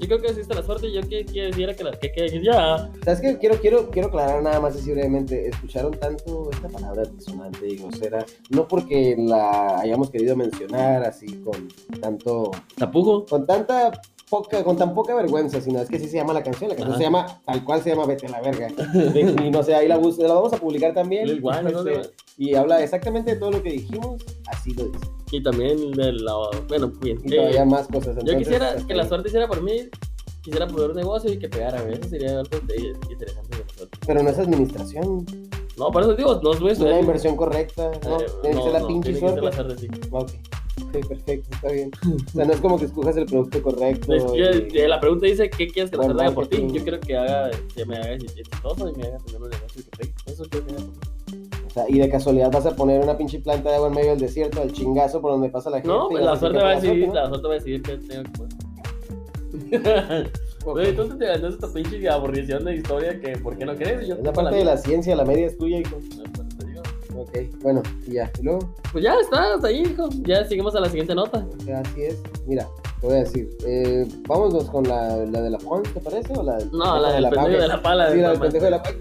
Yo 0.00 0.06
creo 0.06 0.20
que 0.20 0.28
existe 0.28 0.54
la 0.54 0.62
suerte 0.62 0.88
y 0.88 0.92
yo 0.92 1.00
que 1.02 1.24
quisiera 1.24 1.74
que 1.74 1.84
la. 1.84 1.92
Que, 1.92 2.12
que, 2.12 2.26
que 2.26 2.42
ya. 2.42 2.90
¿Sabes 3.04 3.20
qué? 3.20 3.38
Quiero, 3.38 3.56
quiero, 3.56 3.90
quiero 3.90 4.08
aclarar 4.08 4.42
nada 4.42 4.60
más 4.60 4.76
así 4.76 4.92
brevemente. 4.92 5.48
Escucharon 5.48 5.92
tanto 5.92 6.50
esta 6.52 6.68
palabra 6.68 7.04
disonante 7.04 7.66
y 7.68 7.76
grosera, 7.76 8.24
no 8.50 8.68
porque 8.68 9.16
la 9.18 9.78
hayamos 9.80 10.10
querido 10.10 10.36
mencionar 10.36 11.04
así 11.04 11.26
con 11.42 11.68
tanto 12.00 12.50
Tapujo. 12.76 13.26
con 13.26 13.46
tanta 13.46 13.92
poca, 14.28 14.62
con 14.64 14.76
tan 14.76 14.94
poca 14.94 15.14
vergüenza, 15.14 15.60
sino 15.60 15.80
es 15.80 15.88
que 15.88 15.98
sí 15.98 16.08
se 16.08 16.16
llama 16.16 16.32
la 16.32 16.42
canción, 16.42 16.68
la 16.70 16.76
canción 16.76 16.92
Ajá. 16.94 16.98
se 16.98 17.04
llama, 17.04 17.40
tal 17.44 17.64
cual 17.64 17.82
se 17.82 17.90
llama 17.90 18.06
Vete 18.06 18.26
a 18.26 18.30
la 18.30 18.40
verga. 18.40 18.68
Y 19.44 19.50
no 19.50 19.62
sé, 19.62 19.74
ahí 19.74 19.88
la, 19.88 19.96
la 19.96 20.34
vamos 20.34 20.52
a 20.52 20.56
publicar 20.56 20.94
también. 20.94 21.26
Lil 21.28 21.42
Wayne, 21.42 21.70
¿no? 21.72 21.86
Este, 21.86 22.10
y 22.38 22.54
habla 22.54 22.82
exactamente 22.82 23.32
de 23.34 23.40
todo 23.40 23.50
lo 23.52 23.62
que 23.62 23.70
dijimos, 23.70 24.22
así 24.48 24.74
lo 24.74 24.84
dice. 24.86 25.06
Y 25.32 25.42
también 25.42 25.92
de 25.92 26.12
la. 26.12 26.32
Bueno, 26.68 26.88
bien. 27.00 27.18
Y 27.24 27.32
Eh, 27.32 27.36
todavía 27.36 27.64
más 27.64 27.86
cosas. 27.88 28.14
Yo 28.16 28.20
entonces, 28.20 28.38
quisiera 28.38 28.68
hasta 28.70 28.86
que 28.86 28.94
la 28.94 29.08
suerte 29.08 29.28
hiciera 29.28 29.48
por 29.48 29.62
mí, 29.62 29.88
quisiera 30.42 30.66
poder 30.68 30.90
un 30.90 30.96
negocio 30.96 31.32
y 31.32 31.38
que 31.38 31.48
pegara. 31.48 31.82
Eso 31.88 32.08
sería 32.08 32.38
algo 32.40 32.58
interesante 33.10 33.56
de 33.56 33.64
suerte. 33.74 33.98
Pero 34.06 34.22
no 34.22 34.30
es 34.30 34.38
administración, 34.38 35.26
No, 35.78 35.90
por 35.90 36.02
eso 36.02 36.14
digo, 36.14 36.40
no 36.42 36.52
es 36.52 36.60
es 36.72 36.78
una 36.80 37.00
inversión 37.00 37.36
correcta, 37.36 37.90
¿no? 38.04 38.20
eh, 38.20 38.26
Tiene 38.42 38.56
que 38.56 38.62
ser 38.62 38.72
la 38.72 38.80
no, 38.80 38.86
pinche 38.88 39.12
tiene 39.12 39.20
que 39.20 39.26
ser 39.32 39.40
suerte. 39.40 39.42
la 39.42 39.52
suerte, 39.52 39.78
sí. 39.78 40.08
Ok, 40.10 40.30
ok, 40.82 41.06
perfecto, 41.08 41.48
está 41.52 41.70
bien. 41.72 41.90
O 42.26 42.30
sea, 42.30 42.44
no 42.44 42.52
es 42.52 42.60
como 42.60 42.78
que 42.78 42.84
escojas 42.86 43.16
el 43.16 43.26
producto 43.26 43.62
correcto. 43.62 44.12
Que, 44.32 44.68
y- 44.84 44.86
la 44.88 45.00
pregunta 45.00 45.26
dice, 45.26 45.48
¿qué 45.50 45.68
quieres 45.68 45.90
que 45.90 45.96
la 45.96 46.04
haga 46.04 46.30
por 46.32 46.46
ti? 46.46 46.66
Yo 46.72 46.82
quiero 46.82 47.00
que 47.00 47.16
haga, 47.16 47.50
que 47.74 47.84
me 47.84 47.96
haga 47.96 48.12
exitoso 48.12 48.88
y 48.88 48.96
me 48.98 49.04
haga 49.06 49.18
tener 49.18 49.42
un 49.42 49.50
negocio 49.50 49.82
que. 49.98 50.30
Eso 50.30 50.44
que 50.44 50.58
haga 50.58 50.66
por 50.66 50.80
mí. 51.34 51.48
O 51.66 51.70
sea, 51.70 51.84
y 51.88 51.98
de 51.98 52.08
casualidad 52.08 52.50
vas 52.50 52.64
a 52.66 52.74
poner 52.74 53.02
una 53.02 53.18
pinche 53.18 53.38
planta 53.40 53.68
de 53.70 53.76
agua 53.76 53.88
en 53.88 53.94
medio 53.94 54.10
del 54.10 54.20
desierto, 54.20 54.62
al 54.62 54.72
chingazo 54.72 55.20
por 55.20 55.32
donde 55.32 55.50
pasa 55.50 55.68
la 55.70 55.76
gente. 55.76 55.88
No, 55.88 56.06
y 56.08 56.12
pues 56.12 56.24
la 56.24 56.36
suerte 56.36 56.58
va 56.58 56.70
a 56.70 56.80
que 56.80 56.86
decidir, 56.86 57.08
la 57.08 57.22
la 57.24 57.28
suerte 57.28 57.48
va 57.48 57.52
a 57.52 57.56
decidir 57.56 57.82
qué 57.82 57.98
tengo 57.98 58.22
que 58.22 58.30
poner. 58.30 58.56
Güey, 60.64 60.96
tú 60.96 61.08
te 61.16 61.26
ganas 61.26 61.54
esta 61.54 61.72
pinche 61.72 62.08
aburrición 62.08 62.64
de 62.64 62.76
historia 62.76 63.20
que 63.20 63.36
¿por 63.38 63.56
qué 63.56 63.64
no 63.64 63.74
crees? 63.76 64.08
Yo 64.08 64.14
Es 64.16 64.22
la 64.24 64.32
parte 64.32 64.56
de 64.56 64.64
la 64.64 64.76
ciencia, 64.76 65.14
la 65.14 65.24
media 65.24 65.46
es 65.46 65.56
tuya, 65.56 65.78
hijo. 65.78 65.96
No, 66.16 66.24
pues. 66.32 66.45
Ok, 67.16 67.38
bueno, 67.62 67.82
y 68.06 68.12
ya. 68.12 68.30
Y 68.40 68.42
luego, 68.42 68.74
Pues 68.92 69.04
ya 69.04 69.14
está, 69.14 69.54
hasta 69.54 69.68
ahí, 69.68 69.82
hijo. 69.82 70.08
Ya 70.22 70.44
seguimos 70.44 70.74
a 70.74 70.80
la 70.80 70.88
siguiente 70.88 71.14
nota. 71.14 71.46
así 71.74 72.02
es. 72.02 72.22
Mira, 72.46 72.68
te 73.00 73.06
voy 73.06 73.16
a 73.16 73.18
decir. 73.20 73.48
Eh, 73.64 74.06
vámonos 74.28 74.64
con 74.70 74.84
la, 74.84 75.16
la 75.16 75.40
de 75.40 75.50
la 75.50 75.58
Pons, 75.58 75.92
¿te 75.92 76.00
parece? 76.00 76.32
¿O 76.36 76.42
la 76.42 76.58
No, 76.72 76.98
la 77.00 77.12
del 77.12 77.28
pendejo 77.30 77.62
de 77.62 77.68
la 77.68 77.82
pala. 77.82 78.12
Sí, 78.12 78.18
la 78.18 78.30
del 78.30 78.40
pendejo 78.40 78.64
de 78.64 78.70
la 78.70 78.82
pala. 78.82 78.96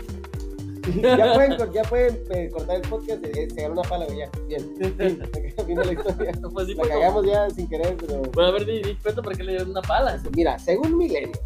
ya 1.01 1.33
pueden, 1.33 1.73
ya 1.73 1.81
pueden 1.83 2.19
eh, 2.29 2.49
cortar 2.51 2.75
el 2.75 2.81
podcast, 2.83 3.25
eh, 3.25 3.47
se 3.49 3.61
ganó 3.61 3.73
una 3.73 3.89
pala, 3.89 4.05
ya. 4.07 4.29
Bien, 4.47 4.61
fin, 4.77 5.75
de 5.75 5.85
la 5.85 5.93
historia. 5.93 6.31
Pues 6.53 6.67
sí, 6.67 6.75
La 6.75 6.83
pues, 6.83 6.93
cagamos 6.93 7.25
ya 7.25 7.49
sin 7.49 7.67
querer, 7.67 7.97
pero... 7.97 8.21
Bueno, 8.33 8.49
a 8.49 8.51
ver, 8.51 8.65
di, 8.65 8.83
di 8.83 8.95
cuenta 8.95 9.21
por 9.21 9.35
qué 9.35 9.43
le 9.43 9.53
dieron 9.53 9.71
una 9.71 9.81
pala. 9.81 10.21
Mira, 10.35 10.59
según 10.59 10.95
Milenio, 10.97 11.39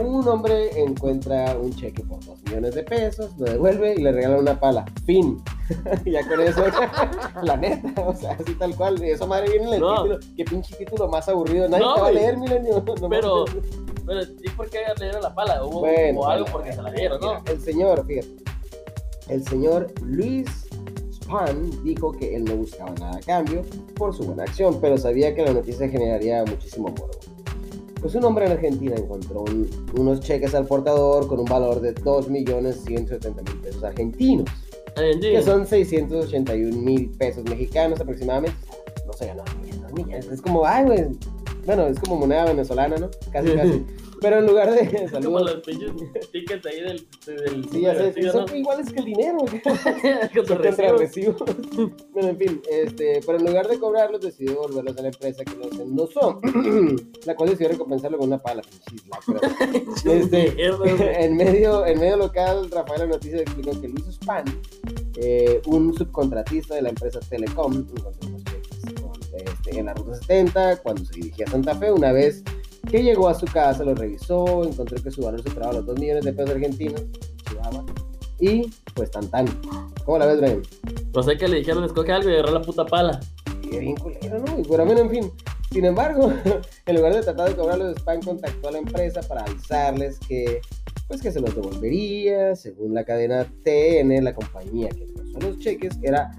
un 0.00 0.26
hombre 0.28 0.70
encuentra 0.80 1.56
un 1.58 1.74
cheque 1.74 2.02
por 2.04 2.24
2 2.24 2.42
millones 2.44 2.74
de 2.74 2.82
pesos, 2.84 3.30
lo 3.38 3.46
devuelve 3.46 3.94
y 3.94 4.02
le 4.02 4.12
regala 4.12 4.38
una 4.38 4.58
pala. 4.58 4.84
Fin. 5.04 5.42
ya 6.06 6.26
con 6.28 6.40
eso, 6.40 6.62
la 7.42 7.56
neta, 7.56 8.00
o 8.02 8.14
sea, 8.14 8.32
así 8.32 8.54
tal 8.54 8.74
cual. 8.76 9.02
Eso 9.02 9.26
madre 9.26 9.50
viene 9.50 9.66
en 9.68 9.74
el 9.74 9.80
No. 9.80 9.94
título. 9.96 10.18
Qué 10.36 10.44
pinche 10.44 10.76
título 10.76 11.08
más 11.08 11.28
aburrido. 11.28 11.68
Nadie 11.68 11.84
No, 11.84 11.94
te 11.94 12.00
va 12.00 12.06
a 12.08 12.12
leer, 12.12 12.36
Milenio. 12.36 12.82
No 13.00 13.08
Pero, 13.08 13.44
pero, 14.06 14.20
¿y 14.22 14.48
por 14.50 14.68
qué 14.70 14.78
le 14.98 15.04
dieron 15.04 15.22
la 15.22 15.34
pala? 15.34 15.64
Hubo, 15.64 15.80
Bueno, 15.80 16.20
hubo 16.20 16.28
algo 16.28 16.46
porque 16.50 16.72
se 16.72 16.82
la 16.82 16.90
dieron, 16.90 17.20
¿no? 17.20 17.40
mira, 17.40 17.52
el 17.52 17.60
señor, 17.60 18.06
fíjate. 18.06 18.28
El 19.28 19.44
señor 19.46 19.92
Luis 20.02 20.46
Span 21.12 21.70
dijo 21.84 22.12
que 22.12 22.34
él 22.36 22.44
no 22.44 22.56
buscaba 22.56 22.90
nada 22.98 23.16
a 23.18 23.20
cambio 23.20 23.62
por 23.96 24.14
su 24.14 24.22
buena 24.24 24.44
acción, 24.44 24.78
pero 24.80 24.96
sabía 24.96 25.34
que 25.34 25.42
la 25.44 25.52
noticia 25.52 25.86
generaría 25.88 26.42
muchísimo 26.46 26.88
morbo. 26.88 27.10
Pues 28.00 28.14
un 28.14 28.24
hombre 28.24 28.46
en 28.46 28.52
Argentina 28.52 28.94
encontró 28.96 29.40
un- 29.42 29.68
unos 29.98 30.20
cheques 30.20 30.54
al 30.54 30.64
portador 30.66 31.26
con 31.26 31.40
un 31.40 31.44
valor 31.46 31.80
de 31.80 31.92
2.170.000 31.96 33.60
pesos 33.60 33.82
argentinos, 33.84 34.46
Que 35.20 35.42
son 35.42 35.66
681.000 35.66 37.16
pesos 37.16 37.44
mexicanos 37.44 38.00
aproximadamente. 38.00 38.56
No 39.06 39.12
se 39.12 39.26
ganó 39.26 39.44
500 39.44 39.92
millones. 39.92 40.26
Es 40.26 40.42
como, 40.42 40.66
ay, 40.66 40.84
güey. 40.84 41.06
Bueno, 41.64 41.86
es 41.86 41.98
como 42.00 42.16
moneda 42.16 42.44
venezolana, 42.46 42.96
¿no? 42.96 43.10
Casi, 43.32 43.48
casi. 43.56 43.84
Pero 44.20 44.38
en 44.38 44.46
lugar 44.46 44.72
de. 44.72 44.88
Como 44.88 45.08
Saludos. 45.08 45.42
los 45.54 45.62
pinches 45.64 45.92
tickets 46.32 46.66
ahí 46.66 46.80
del. 46.80 47.06
del 47.26 47.68
Sí, 47.70 47.80
ya 47.82 47.94
sé, 47.94 48.12
¿sí 48.14 48.26
o 48.26 48.32
son 48.32 48.46
no? 48.46 48.56
iguales 48.56 48.92
que 48.92 48.98
el 48.98 49.04
dinero. 49.04 49.38
Con 49.38 49.48
Son 49.48 50.28
tus 50.32 50.48
contra 50.48 50.70
recibos. 50.70 50.98
recibos. 51.00 51.42
Bueno, 52.12 52.28
en 52.30 52.36
fin, 52.38 52.62
este, 52.70 53.20
pero 53.24 53.38
en 53.38 53.46
lugar 53.46 53.68
de 53.68 53.78
cobrarlos, 53.78 54.20
decidió 54.20 54.52
devolverlos 54.52 54.96
a 54.98 55.02
la 55.02 55.08
empresa 55.08 55.44
que 55.44 55.54
los 55.56 55.78
endosó, 55.78 56.40
la 57.26 57.34
cual 57.36 57.50
decidió 57.50 57.68
recompensarlo 57.70 58.18
con 58.18 58.28
una 58.28 58.38
pala. 58.38 58.62
Este, 60.04 60.52
Mierda, 60.52 60.84
en, 61.20 61.36
medio, 61.36 61.84
en 61.86 61.98
medio 62.00 62.16
local, 62.16 62.70
Rafael 62.70 63.08
Noticias 63.08 63.42
explicó 63.42 63.78
que 63.80 63.88
Luis 63.88 64.04
Span, 64.10 64.44
eh, 65.16 65.60
un 65.66 65.94
subcontratista 65.94 66.74
de 66.74 66.82
la 66.82 66.88
empresa 66.90 67.20
Telecom, 67.20 67.72
encontró 67.74 68.12
este, 69.34 69.78
en 69.78 69.86
la 69.86 69.94
ruta 69.94 70.14
70 70.16 70.78
cuando 70.78 71.04
se 71.04 71.14
dirigía 71.14 71.44
a 71.46 71.50
Santa 71.50 71.74
Fe. 71.74 71.92
Una 71.92 72.12
vez 72.12 72.42
que 72.88 73.02
llegó 73.02 73.28
a 73.28 73.34
su 73.34 73.46
casa, 73.46 73.84
lo 73.84 73.94
revisó, 73.94 74.64
encontró 74.64 75.02
que 75.02 75.10
su 75.10 75.22
valor 75.22 75.42
superaba 75.42 75.74
los 75.74 75.86
2 75.86 75.98
millones 75.98 76.24
de 76.24 76.32
pesos 76.32 76.50
argentinos. 76.50 77.02
Chihuahua. 77.48 77.84
Y 78.40 78.70
pues 78.94 79.10
tan 79.10 79.28
tan. 79.28 79.46
¿Cómo 80.04 80.18
la 80.18 80.26
ves, 80.26 80.40
Brian? 80.40 80.62
No 81.14 81.22
sé 81.22 81.36
que 81.36 81.48
le 81.48 81.58
dijeron, 81.58 81.84
escoge 81.84 82.12
algo 82.12 82.30
y 82.30 82.34
agarró 82.34 82.52
la 82.52 82.62
puta 82.62 82.86
pala. 82.86 83.20
Y 83.62 83.78
bien 83.78 83.96
culero, 83.96 84.38
¿no? 84.38 84.58
Y 84.58 84.62
Pero 84.62 84.84
bueno, 84.84 85.00
en 85.00 85.10
fin. 85.10 85.32
Sin 85.70 85.84
embargo, 85.84 86.32
en 86.86 86.96
lugar 86.96 87.14
de 87.14 87.22
tratar 87.22 87.50
de 87.50 87.56
cobrarlos, 87.56 87.96
Spam 87.96 88.22
contactó 88.22 88.68
a 88.68 88.72
la 88.72 88.78
empresa 88.78 89.20
para 89.22 89.42
avisarles 89.42 90.18
que, 90.20 90.60
pues, 91.08 91.20
que 91.20 91.30
se 91.30 91.40
los 91.40 91.54
devolvería. 91.54 92.56
Según 92.56 92.94
la 92.94 93.04
cadena 93.04 93.44
TN, 93.64 94.24
la 94.24 94.34
compañía 94.34 94.88
que 94.88 95.04
puso 95.06 95.40
los 95.40 95.58
cheques 95.58 95.98
era, 96.02 96.30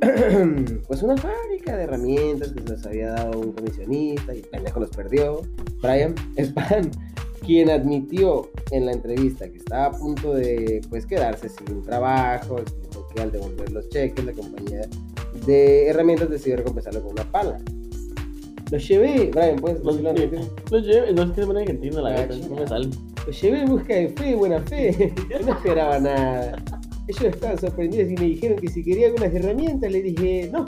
pues, 0.86 1.02
una 1.02 1.16
fábrica 1.16 1.76
de 1.76 1.84
herramientas 1.84 2.52
que 2.52 2.62
se 2.62 2.68
les 2.68 2.86
había 2.86 3.10
dado 3.10 3.40
un 3.40 3.52
comisionista 3.52 4.34
y 4.34 4.38
el 4.38 4.48
pendejo 4.48 4.80
los 4.80 4.90
perdió. 4.90 5.42
Brian 5.82 6.14
Spam, 6.36 6.90
quien 7.44 7.70
admitió 7.70 8.50
en 8.70 8.86
la 8.86 8.92
entrevista 8.92 9.48
que 9.48 9.58
estaba 9.58 9.86
a 9.86 9.92
punto 9.92 10.34
de, 10.34 10.80
pues, 10.90 11.06
quedarse 11.06 11.48
sin 11.48 11.82
trabajo, 11.82 12.58
explicó 12.58 13.06
que 13.14 13.22
al 13.22 13.32
devolver 13.32 13.70
los 13.72 13.88
cheques, 13.88 14.24
la 14.24 14.32
compañía 14.32 14.88
de 15.46 15.88
herramientas 15.88 16.30
decidió 16.30 16.56
recompensarlo 16.56 17.02
con 17.02 17.12
una 17.12 17.30
pala. 17.30 17.58
Lo 18.70 18.78
llevé, 18.78 19.30
Brian, 19.32 19.56
puedes 19.56 19.84
Los, 19.84 20.00
los 20.00 20.86
llevo, 20.86 21.12
no 21.12 21.22
es 21.22 21.30
que 21.30 21.40
se 21.40 21.46
pone 21.46 21.60
argentino, 21.60 22.00
la 22.00 22.10
Ah, 22.10 22.26
verdad, 22.26 22.36
no 22.48 22.56
me 22.56 22.66
sale. 22.66 22.88
Lo 23.26 23.32
llevé 23.32 23.60
en 23.60 23.68
busca 23.68 23.94
de 23.94 24.08
fe, 24.08 24.34
buena 24.34 24.60
fe. 24.62 25.14
Yo 25.30 25.38
no 25.46 25.52
esperaba 25.52 25.98
nada. 25.98 26.62
Ellos 27.06 27.24
estaban 27.24 27.58
sorprendidos 27.58 28.10
y 28.10 28.14
me 28.14 28.24
dijeron 28.24 28.58
que 28.58 28.68
si 28.68 28.82
quería 28.82 29.08
algunas 29.08 29.34
herramientas, 29.34 29.90
le 29.90 30.02
dije 30.02 30.48
no. 30.52 30.64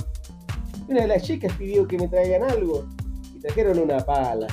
Una 0.89 1.03
de 1.03 1.09
las 1.09 1.23
chicas 1.23 1.53
pidió 1.59 1.87
que 1.87 1.99
me 1.99 2.09
traigan 2.09 2.43
algo 2.45 2.87
y 3.35 3.41
trajeron 3.41 3.79
una 3.79 3.99
pala. 3.99 4.47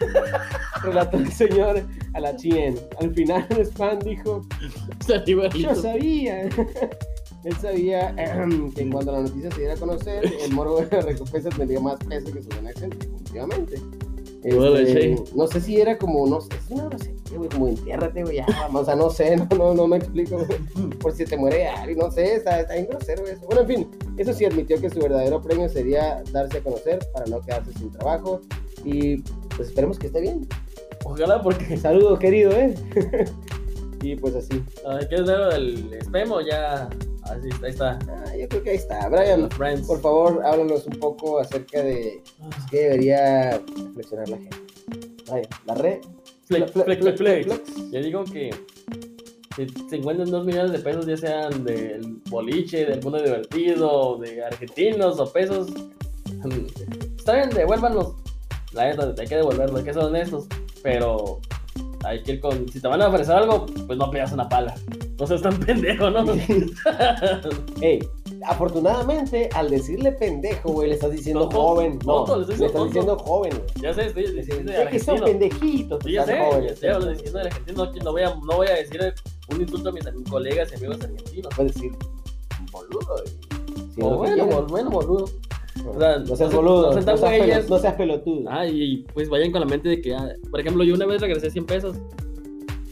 Relató 0.82 1.16
el 1.16 1.32
señor 1.32 1.82
a 2.12 2.20
la 2.20 2.36
chien. 2.36 2.78
Al 3.00 3.14
final, 3.14 3.46
Span 3.64 3.98
dijo: 4.00 4.42
Yo 5.56 5.74
sabía. 5.74 6.48
Él 7.44 7.56
sabía 7.60 8.14
que 8.74 8.90
cuando 8.90 9.12
la 9.12 9.20
noticia 9.20 9.50
se 9.52 9.60
diera 9.60 9.74
a 9.74 9.76
conocer, 9.76 10.24
el 10.44 10.52
morbo 10.52 10.80
de 10.80 10.96
la 10.96 11.02
recompensa 11.02 11.48
tendría 11.50 11.80
más 11.80 11.98
peso 12.04 12.32
que 12.32 12.42
su 12.42 12.48
acción, 12.48 12.90
definitivamente. 12.90 13.80
Este, 14.42 15.16
no 15.34 15.46
sé 15.48 15.60
si 15.60 15.80
era 15.80 15.98
como, 15.98 16.26
no 16.26 16.40
sé, 16.40 16.48
es 16.54 16.70
una 16.70 16.84
grosería, 16.84 17.36
güey, 17.36 17.48
como 17.48 17.68
entiérrate, 17.68 18.22
güey, 18.22 18.36
ya, 18.36 18.46
vamos, 18.48 18.82
o 18.82 18.84
sea, 18.84 18.94
no 18.94 19.10
sé, 19.10 19.36
no, 19.50 19.56
no, 19.56 19.74
no 19.74 19.86
me 19.88 19.96
explico, 19.96 20.36
güey, 20.36 20.90
por 21.00 21.12
si 21.12 21.24
te 21.24 21.36
muere 21.36 21.66
alguien, 21.66 21.98
no 21.98 22.10
sé, 22.10 22.36
está, 22.36 22.60
está 22.60 22.74
bien 22.74 22.86
grosero 22.88 23.26
eso. 23.26 23.44
Bueno, 23.46 23.62
en 23.62 23.66
fin, 23.66 23.90
eso 24.16 24.32
sí 24.32 24.44
admitió 24.44 24.80
que 24.80 24.90
su 24.90 25.00
verdadero 25.00 25.42
premio 25.42 25.68
sería 25.68 26.22
darse 26.32 26.58
a 26.58 26.62
conocer 26.62 27.00
para 27.12 27.26
no 27.26 27.40
quedarse 27.40 27.72
sin 27.72 27.90
trabajo 27.90 28.40
y 28.84 29.18
pues 29.56 29.68
esperemos 29.68 29.98
que 29.98 30.06
esté 30.06 30.20
bien. 30.20 30.46
Ojalá 31.04 31.42
porque. 31.42 31.76
Saludos, 31.76 32.18
querido, 32.18 32.50
¿eh? 32.52 32.74
y 34.02 34.16
pues 34.16 34.34
así. 34.34 34.62
Ay, 34.86 35.06
¿Qué 35.08 35.16
es 35.16 35.20
lo 35.22 35.48
del 35.48 35.94
spam 36.02 36.32
o 36.32 36.40
ya? 36.40 36.88
Así 37.30 37.48
está, 37.48 37.66
ahí 37.66 37.72
está. 37.72 37.98
Ah, 38.08 38.36
yo 38.36 38.48
creo 38.48 38.62
que 38.62 38.70
ahí 38.70 38.76
está. 38.76 39.08
Brian, 39.08 39.50
friends. 39.50 39.86
Por 39.86 40.00
favor, 40.00 40.42
háblanos 40.44 40.86
un 40.86 40.98
poco 40.98 41.38
acerca 41.38 41.82
de 41.82 42.22
qué 42.70 42.78
debería 42.78 43.60
reflexionar 43.76 44.28
la 44.28 44.36
gente. 44.38 44.56
Vaya, 45.30 45.48
la 45.66 45.74
red. 45.74 45.98
Flex, 46.46 46.72
flex, 46.72 46.98
flex, 47.00 47.18
flex. 47.18 47.90
Yo 47.92 48.00
digo 48.00 48.24
que 48.24 48.50
si 49.56 49.66
se 49.88 49.96
encuentran 49.96 50.30
dos 50.30 50.46
millones 50.46 50.72
de 50.72 50.78
pesos, 50.78 51.04
ya 51.06 51.16
sean 51.16 51.64
del 51.64 52.20
boliche, 52.30 52.86
del 52.86 53.02
mundo 53.02 53.20
divertido, 53.20 54.16
de 54.18 54.44
argentinos 54.44 55.20
o 55.20 55.30
pesos, 55.30 55.68
está 57.18 57.34
bien, 57.34 57.50
devuélvanlos. 57.50 58.14
La 58.72 58.86
neta, 58.86 59.14
hay 59.18 59.26
que 59.26 59.36
devolverlos, 59.36 59.80
hay 59.80 59.84
que 59.84 59.92
ser 59.92 60.02
honestos. 60.02 60.46
Pero 60.82 61.40
hay 62.04 62.22
que 62.22 62.32
ir 62.32 62.40
con. 62.40 62.68
Si 62.68 62.80
te 62.80 62.88
van 62.88 63.02
a 63.02 63.08
ofrecer 63.08 63.34
algo, 63.34 63.66
pues 63.86 63.98
no 63.98 64.10
pidas 64.10 64.32
una 64.32 64.48
pala. 64.48 64.74
No 65.20 65.26
seas 65.26 65.42
tan 65.42 65.58
pendejo, 65.58 66.10
¿no? 66.10 66.24
Ey, 67.80 67.98
afortunadamente, 68.46 69.48
al 69.52 69.68
decirle 69.68 70.12
pendejo, 70.12 70.70
güey, 70.70 70.90
le 70.90 70.94
estás 70.94 71.10
diciendo 71.10 71.48
Tonto, 71.48 71.56
joven. 71.60 71.98
No, 72.06 72.24
tonto, 72.24 72.38
le 72.38 72.56
le 72.56 72.66
estás 72.66 72.84
diciendo 72.84 73.18
joven, 73.18 73.50
güey. 73.50 73.82
ya 73.82 73.92
sé, 73.94 74.06
estoy 74.06 74.32
diciendo 74.32 74.72
Es 74.72 74.88
que 74.88 74.98
son 75.00 75.20
pendejitos. 75.20 76.04
Sí, 76.04 76.12
ya 76.12 76.24
sé, 76.24 76.38
jóvenes. 76.38 76.70
ya 76.70 76.76
sé, 76.76 76.90
hablo 76.90 77.10
diciendo 77.10 77.40
argentino. 77.40 77.84
No, 77.84 77.92
no 77.92 78.12
voy 78.12 78.22
a, 78.22 78.28
no 78.30 78.56
voy 78.56 78.66
a 78.68 78.74
decir 78.74 79.12
un 79.50 79.60
insulto 79.60 79.88
a 79.88 79.92
mis 79.92 80.04
colegas 80.30 80.70
y 80.70 80.76
amigos 80.76 81.00
argentinos. 81.02 81.52
Puedes 81.56 81.74
decir 81.74 81.92
boludo. 82.70 83.16
si 83.94 84.02
O 84.02 84.10
no 84.36 84.66
bueno, 84.66 84.90
boludo. 84.90 85.24
o 85.84 85.98
sea, 85.98 86.18
no 86.18 86.36
seas 86.36 86.54
boludo. 86.54 86.92
seas, 86.92 87.68
no 87.68 87.78
seas 87.78 87.94
pelotudo. 87.94 88.48
Ah, 88.48 88.66
y 88.66 89.04
pues 89.14 89.28
vayan 89.28 89.50
con 89.50 89.62
la 89.62 89.66
mente 89.66 89.88
de 89.88 90.00
que, 90.00 90.14
ah, 90.14 90.32
por 90.50 90.60
ejemplo, 90.60 90.84
yo 90.84 90.94
una 90.94 91.06
vez 91.06 91.20
regresé 91.20 91.50
100 91.50 91.66
pesos 91.66 91.96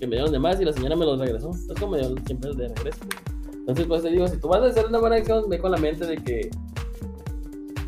que 0.07 0.11
me 0.11 0.17
dieron 0.17 0.33
de 0.33 0.39
más 0.39 0.61
y 0.61 0.65
la 0.65 0.73
señora 0.73 0.97
me 0.97 1.05
los 1.05 1.19
regresó. 1.19 1.51
Es 1.51 1.81
como 1.81 1.93
me 1.93 1.99
dio 1.99 2.15
100 2.25 2.39
pesos 2.39 2.57
de 2.57 2.69
regreso. 2.69 2.99
Entonces, 3.53 3.87
pues 3.87 4.03
te 4.03 4.11
digo, 4.11 4.29
si 4.29 4.37
tú 4.39 4.49
vas 4.49 4.63
a 4.63 4.67
hacer 4.67 4.87
una 4.87 5.01
buena 5.01 5.17
acción, 5.17 5.49
ve 5.49 5.59
con 5.59 5.73
la 5.73 5.79
mente 5.79 6.07
de 6.07 6.17
que. 6.17 6.51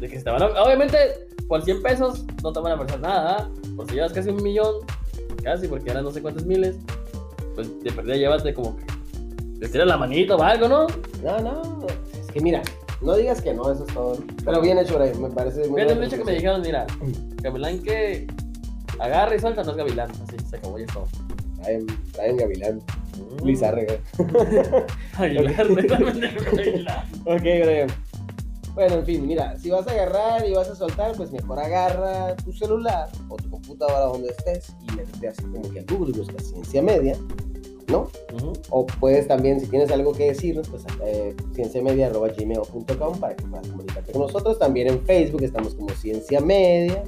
De 0.01 0.09
que 0.09 0.19
te 0.21 0.31
van 0.31 0.43
a. 0.43 0.47
Obviamente, 0.63 0.99
por 1.47 1.63
100 1.63 1.83
pesos 1.83 2.25
no 2.43 2.53
te 2.53 2.61
van 2.61 2.73
a 2.73 2.75
ofrecer 2.75 3.01
nada. 3.01 3.37
¿ah? 3.39 3.49
Por 3.77 3.87
si 3.89 3.95
llevas 3.95 4.13
casi 4.13 4.31
un 4.31 4.43
millón, 4.43 4.75
casi, 5.43 5.69
porque 5.69 5.91
eran 5.91 6.05
no 6.05 6.11
sé 6.11 6.21
cuántos 6.21 6.45
miles, 6.45 6.77
pues 7.55 7.81
de 7.81 7.93
perdida 7.93 8.17
llévate 8.17 8.53
como 8.53 8.77
que. 8.77 8.85
Te 9.61 9.69
tiras 9.69 9.89
la 9.89 9.97
manita 9.97 10.37
o 10.37 10.43
algo, 10.43 10.69
¿no? 10.69 10.87
No, 11.25 11.39
no. 11.41 11.87
Es 12.21 12.33
que 12.33 12.41
mira, 12.41 12.63
no 13.01 13.15
digas 13.15 13.41
que 13.41 13.55
no, 13.55 13.71
eso 13.71 13.85
es 13.87 13.95
todo. 13.95 14.19
Pero 14.45 14.61
bien 14.61 14.79
hecho, 14.79 14.99
Brian. 14.99 15.21
Me 15.21 15.31
parece 15.31 15.69
muy 15.69 15.81
el 15.81 15.87
buena 15.89 16.07
hecho 16.07 16.17
que 16.17 16.25
me 16.25 16.33
dijeron, 16.33 16.63
mira, 16.63 16.87
Gavilán 17.43 17.83
que 17.83 18.27
agarra 18.99 19.35
y 19.35 19.39
suelta 19.39 19.63
no 19.63 19.71
es 19.73 19.77
Gavilán. 19.77 20.11
Así 20.11 20.37
se 20.49 20.57
acabó 20.57 20.79
y 20.79 20.83
es 20.83 20.93
todo. 20.93 21.07
Brian, 21.59 21.87
Brian 22.15 22.37
Gavilán. 22.37 22.83
Luis 23.43 23.63
Arrega. 23.63 23.95
Aguilar. 25.19 25.67
Ok, 27.25 27.43
Brian. 27.43 27.89
Bueno, 28.75 28.95
en 28.95 29.05
fin, 29.05 29.27
mira, 29.27 29.59
si 29.59 29.71
vas 29.71 29.89
a 29.89 29.91
agarrar 29.91 30.47
y 30.47 30.53
vas 30.53 30.69
a 30.69 30.77
soltar, 30.77 31.17
pues 31.17 31.33
mejor 31.33 31.59
agarra 31.59 32.37
tu 32.37 32.53
celular 32.53 33.09
o 33.29 33.35
tu 33.35 33.51
computadora 33.51 34.05
donde 34.05 34.29
estés 34.29 34.73
y 34.87 34.95
métete 34.95 35.29
así 35.29 35.43
como 35.43 35.69
que 35.69 35.81
a 35.81 35.85
Google 35.89 36.13
y 36.15 36.19
busca 36.19 36.39
ciencia 36.39 36.81
media, 36.81 37.17
¿no? 37.89 38.09
Ujú. 38.35 38.53
O 38.71 38.87
puedes 38.87 39.27
también, 39.27 39.59
si 39.59 39.67
tienes 39.67 39.91
algo 39.91 40.13
que 40.13 40.29
decirnos, 40.29 40.69
pues 40.69 40.85
eh, 41.03 41.35
cienciamedia.gmail.com 41.55 43.19
para 43.19 43.35
que 43.35 43.45
puedas 43.47 43.67
comunicarte 43.67 44.13
con 44.13 44.23
nosotros. 44.23 44.61
También 44.61 44.87
en 44.87 45.05
Facebook 45.05 45.43
estamos 45.43 45.75
como 45.75 45.89
Ciencia 45.91 46.41
Media. 46.41 47.03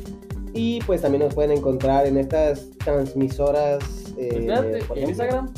Y 0.52 0.80
pues 0.80 1.02
también 1.02 1.22
nos 1.22 1.34
pueden 1.34 1.52
encontrar 1.52 2.06
en 2.08 2.16
estas 2.16 2.68
transmisoras. 2.78 3.99
Eh, 4.20 4.28
Espérate, 4.38 4.84
por 4.84 4.98
¿y 4.98 5.02
en 5.02 5.08
Instagram? 5.08 5.54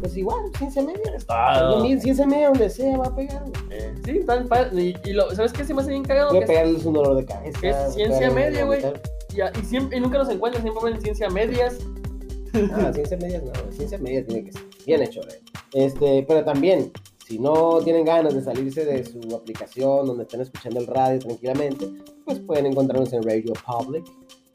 Pues 0.00 0.16
igual, 0.16 0.38
Ciencia 0.58 0.82
Media. 0.82 1.16
Ah, 1.28 1.82
Ciencia 2.00 2.26
Media 2.26 2.48
donde 2.48 2.68
sea 2.68 2.98
va 2.98 3.06
a 3.06 3.16
pegar. 3.16 3.44
eh, 3.70 3.94
sí, 4.04 4.20
padre. 4.48 4.82
Y, 4.82 4.94
y 5.08 5.12
lo, 5.14 5.30
¿sabes 5.34 5.52
qué 5.52 5.64
se 5.64 5.72
me 5.72 5.80
hace 5.80 5.90
bien 5.92 6.02
cagado? 6.04 6.28
Puede 6.30 6.40
Que, 6.42 6.46
pegarles 6.46 6.84
un 6.84 6.92
dolor 6.94 7.16
de 7.16 7.24
cabeza. 7.24 7.58
es 7.88 7.94
ciencia 7.94 8.30
media, 8.30 8.64
güey. 8.66 8.82
y, 9.34 9.40
a- 9.40 9.50
y 9.58 9.64
siempre, 9.64 9.96
y 9.96 10.00
nunca 10.00 10.18
los 10.18 10.28
encuentran, 10.28 10.62
siempre 10.62 10.90
ven 10.92 11.00
ciencia 11.00 11.28
medias. 11.30 11.78
Ah, 12.72 12.92
ciencia 12.92 13.16
media 13.16 13.40
no, 13.44 13.72
ciencia 13.72 13.98
media 13.98 14.24
tiene 14.24 14.44
que 14.44 14.52
ser 14.52 14.62
bien 14.86 15.02
hecho, 15.02 15.20
güey. 15.26 15.38
Este, 15.72 16.24
pero 16.28 16.44
también, 16.44 16.92
si 17.26 17.38
no 17.40 17.80
tienen 17.82 18.04
ganas 18.04 18.32
de 18.32 18.42
salirse 18.42 18.84
de 18.84 19.04
su 19.04 19.18
aplicación 19.34 20.06
donde 20.06 20.22
están 20.22 20.40
escuchando 20.40 20.78
el 20.78 20.86
radio 20.86 21.18
tranquilamente, 21.18 21.88
pues 22.24 22.38
pueden 22.40 22.66
encontrarnos 22.66 23.12
en 23.12 23.24
Radio 23.24 23.54
Public, 23.66 24.04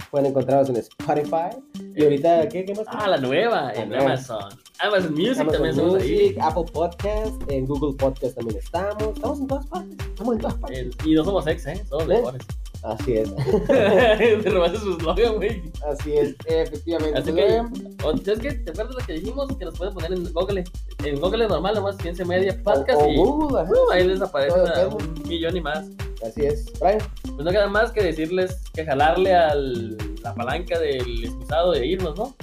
pueden 0.09 0.27
encontrarnos 0.27 0.69
en 0.69 0.77
Spotify. 0.77 1.49
Y 1.95 2.03
ahorita, 2.03 2.47
¿qué, 2.49 2.65
qué 2.65 2.73
más? 2.73 2.85
Ah, 2.87 3.07
la 3.07 3.17
nueva, 3.17 3.71
en 3.73 3.89
nueva. 3.89 4.05
Amazon. 4.05 4.49
Amazon 4.79 5.11
Music 5.13 5.41
Amazon 5.41 5.51
también 5.51 5.71
estamos 5.71 5.93
Music, 5.93 6.11
ahí. 6.11 6.37
Apple 6.41 6.65
Podcast, 6.71 7.51
en 7.51 7.65
Google 7.65 7.95
Podcast 7.97 8.35
también 8.35 8.57
estamos. 8.57 9.15
Estamos 9.15 9.39
en 9.39 9.47
todas 9.47 9.65
partes. 9.67 9.97
Estamos 10.07 10.35
en 10.35 10.41
todas 10.41 10.55
partes. 10.57 10.87
Y 11.05 11.13
no 11.13 11.23
somos 11.25 11.47
ex, 11.47 11.65
¿eh? 11.67 11.83
Somos 11.89 12.05
¿Eh? 12.05 12.07
mejores. 12.07 12.41
Así 12.83 13.13
es, 13.13 13.35
Te 13.67 14.49
robaste 14.49 14.77
su 14.79 14.93
slogan, 14.93 15.35
güey. 15.35 15.61
así 15.85 16.13
es, 16.13 16.33
efectivamente. 16.45 17.19
Así 17.19 17.33
que, 17.33 17.61
o, 18.05 18.17
¿sabes 18.17 18.39
qué? 18.39 18.53
¿Te 18.53 18.71
acuerdas 18.71 18.95
lo 18.95 19.05
que 19.05 19.13
dijimos? 19.13 19.57
Que 19.57 19.65
nos 19.65 19.77
pueden 19.77 19.93
poner 19.93 20.13
en 20.13 20.31
Google. 20.31 20.63
En 21.03 21.19
Google 21.19 21.47
normal, 21.49 21.75
nomás 21.75 21.97
ciencia 21.97 22.23
media, 22.25 22.57
podcast 22.63 23.01
o, 23.01 23.05
o 23.05 23.09
y. 23.09 23.17
Google. 23.17 23.63
Uh, 23.63 23.91
ahí 23.91 24.07
les 24.07 24.21
aparece 24.21 24.55
un 24.85 25.23
millón 25.27 25.57
y 25.57 25.61
más. 25.61 25.89
Así 26.25 26.45
es. 26.45 26.71
Brian, 26.79 26.99
Pues 27.23 27.37
no 27.37 27.51
queda 27.51 27.67
más 27.67 27.91
que 27.91 28.01
decirles 28.01 28.61
que 28.73 28.85
jalarle 28.85 29.33
a 29.33 29.53
la 29.55 30.33
palanca 30.35 30.79
del 30.79 31.25
excusado 31.25 31.73
de 31.73 31.85
irnos, 31.85 32.17
¿no? 32.17 32.35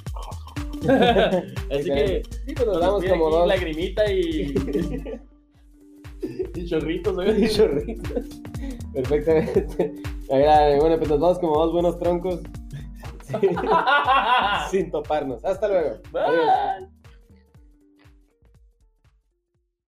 Así 1.72 1.84
que 1.84 2.22
Sí, 2.46 2.54
pues 2.54 2.66
nos 2.66 2.76
nos 2.76 2.80
damos 2.80 3.04
como 3.04 3.30
dos 3.30 3.48
lagrimita 3.48 4.10
y. 4.12 4.54
y 6.54 6.66
chorritos, 6.66 7.16
¿sabes? 7.16 7.56
chorritos. 7.56 8.22
Perfectamente. 8.92 9.94
Agradable. 10.30 10.80
Bueno, 10.80 10.96
pues 10.98 11.10
nos 11.10 11.20
vamos 11.20 11.38
como 11.38 11.58
dos 11.58 11.72
buenos 11.72 11.98
troncos. 11.98 12.40
Sin 14.70 14.90
toparnos. 14.90 15.44
Hasta 15.44 15.68
luego. 15.68 15.96
Adiós. 16.14 16.90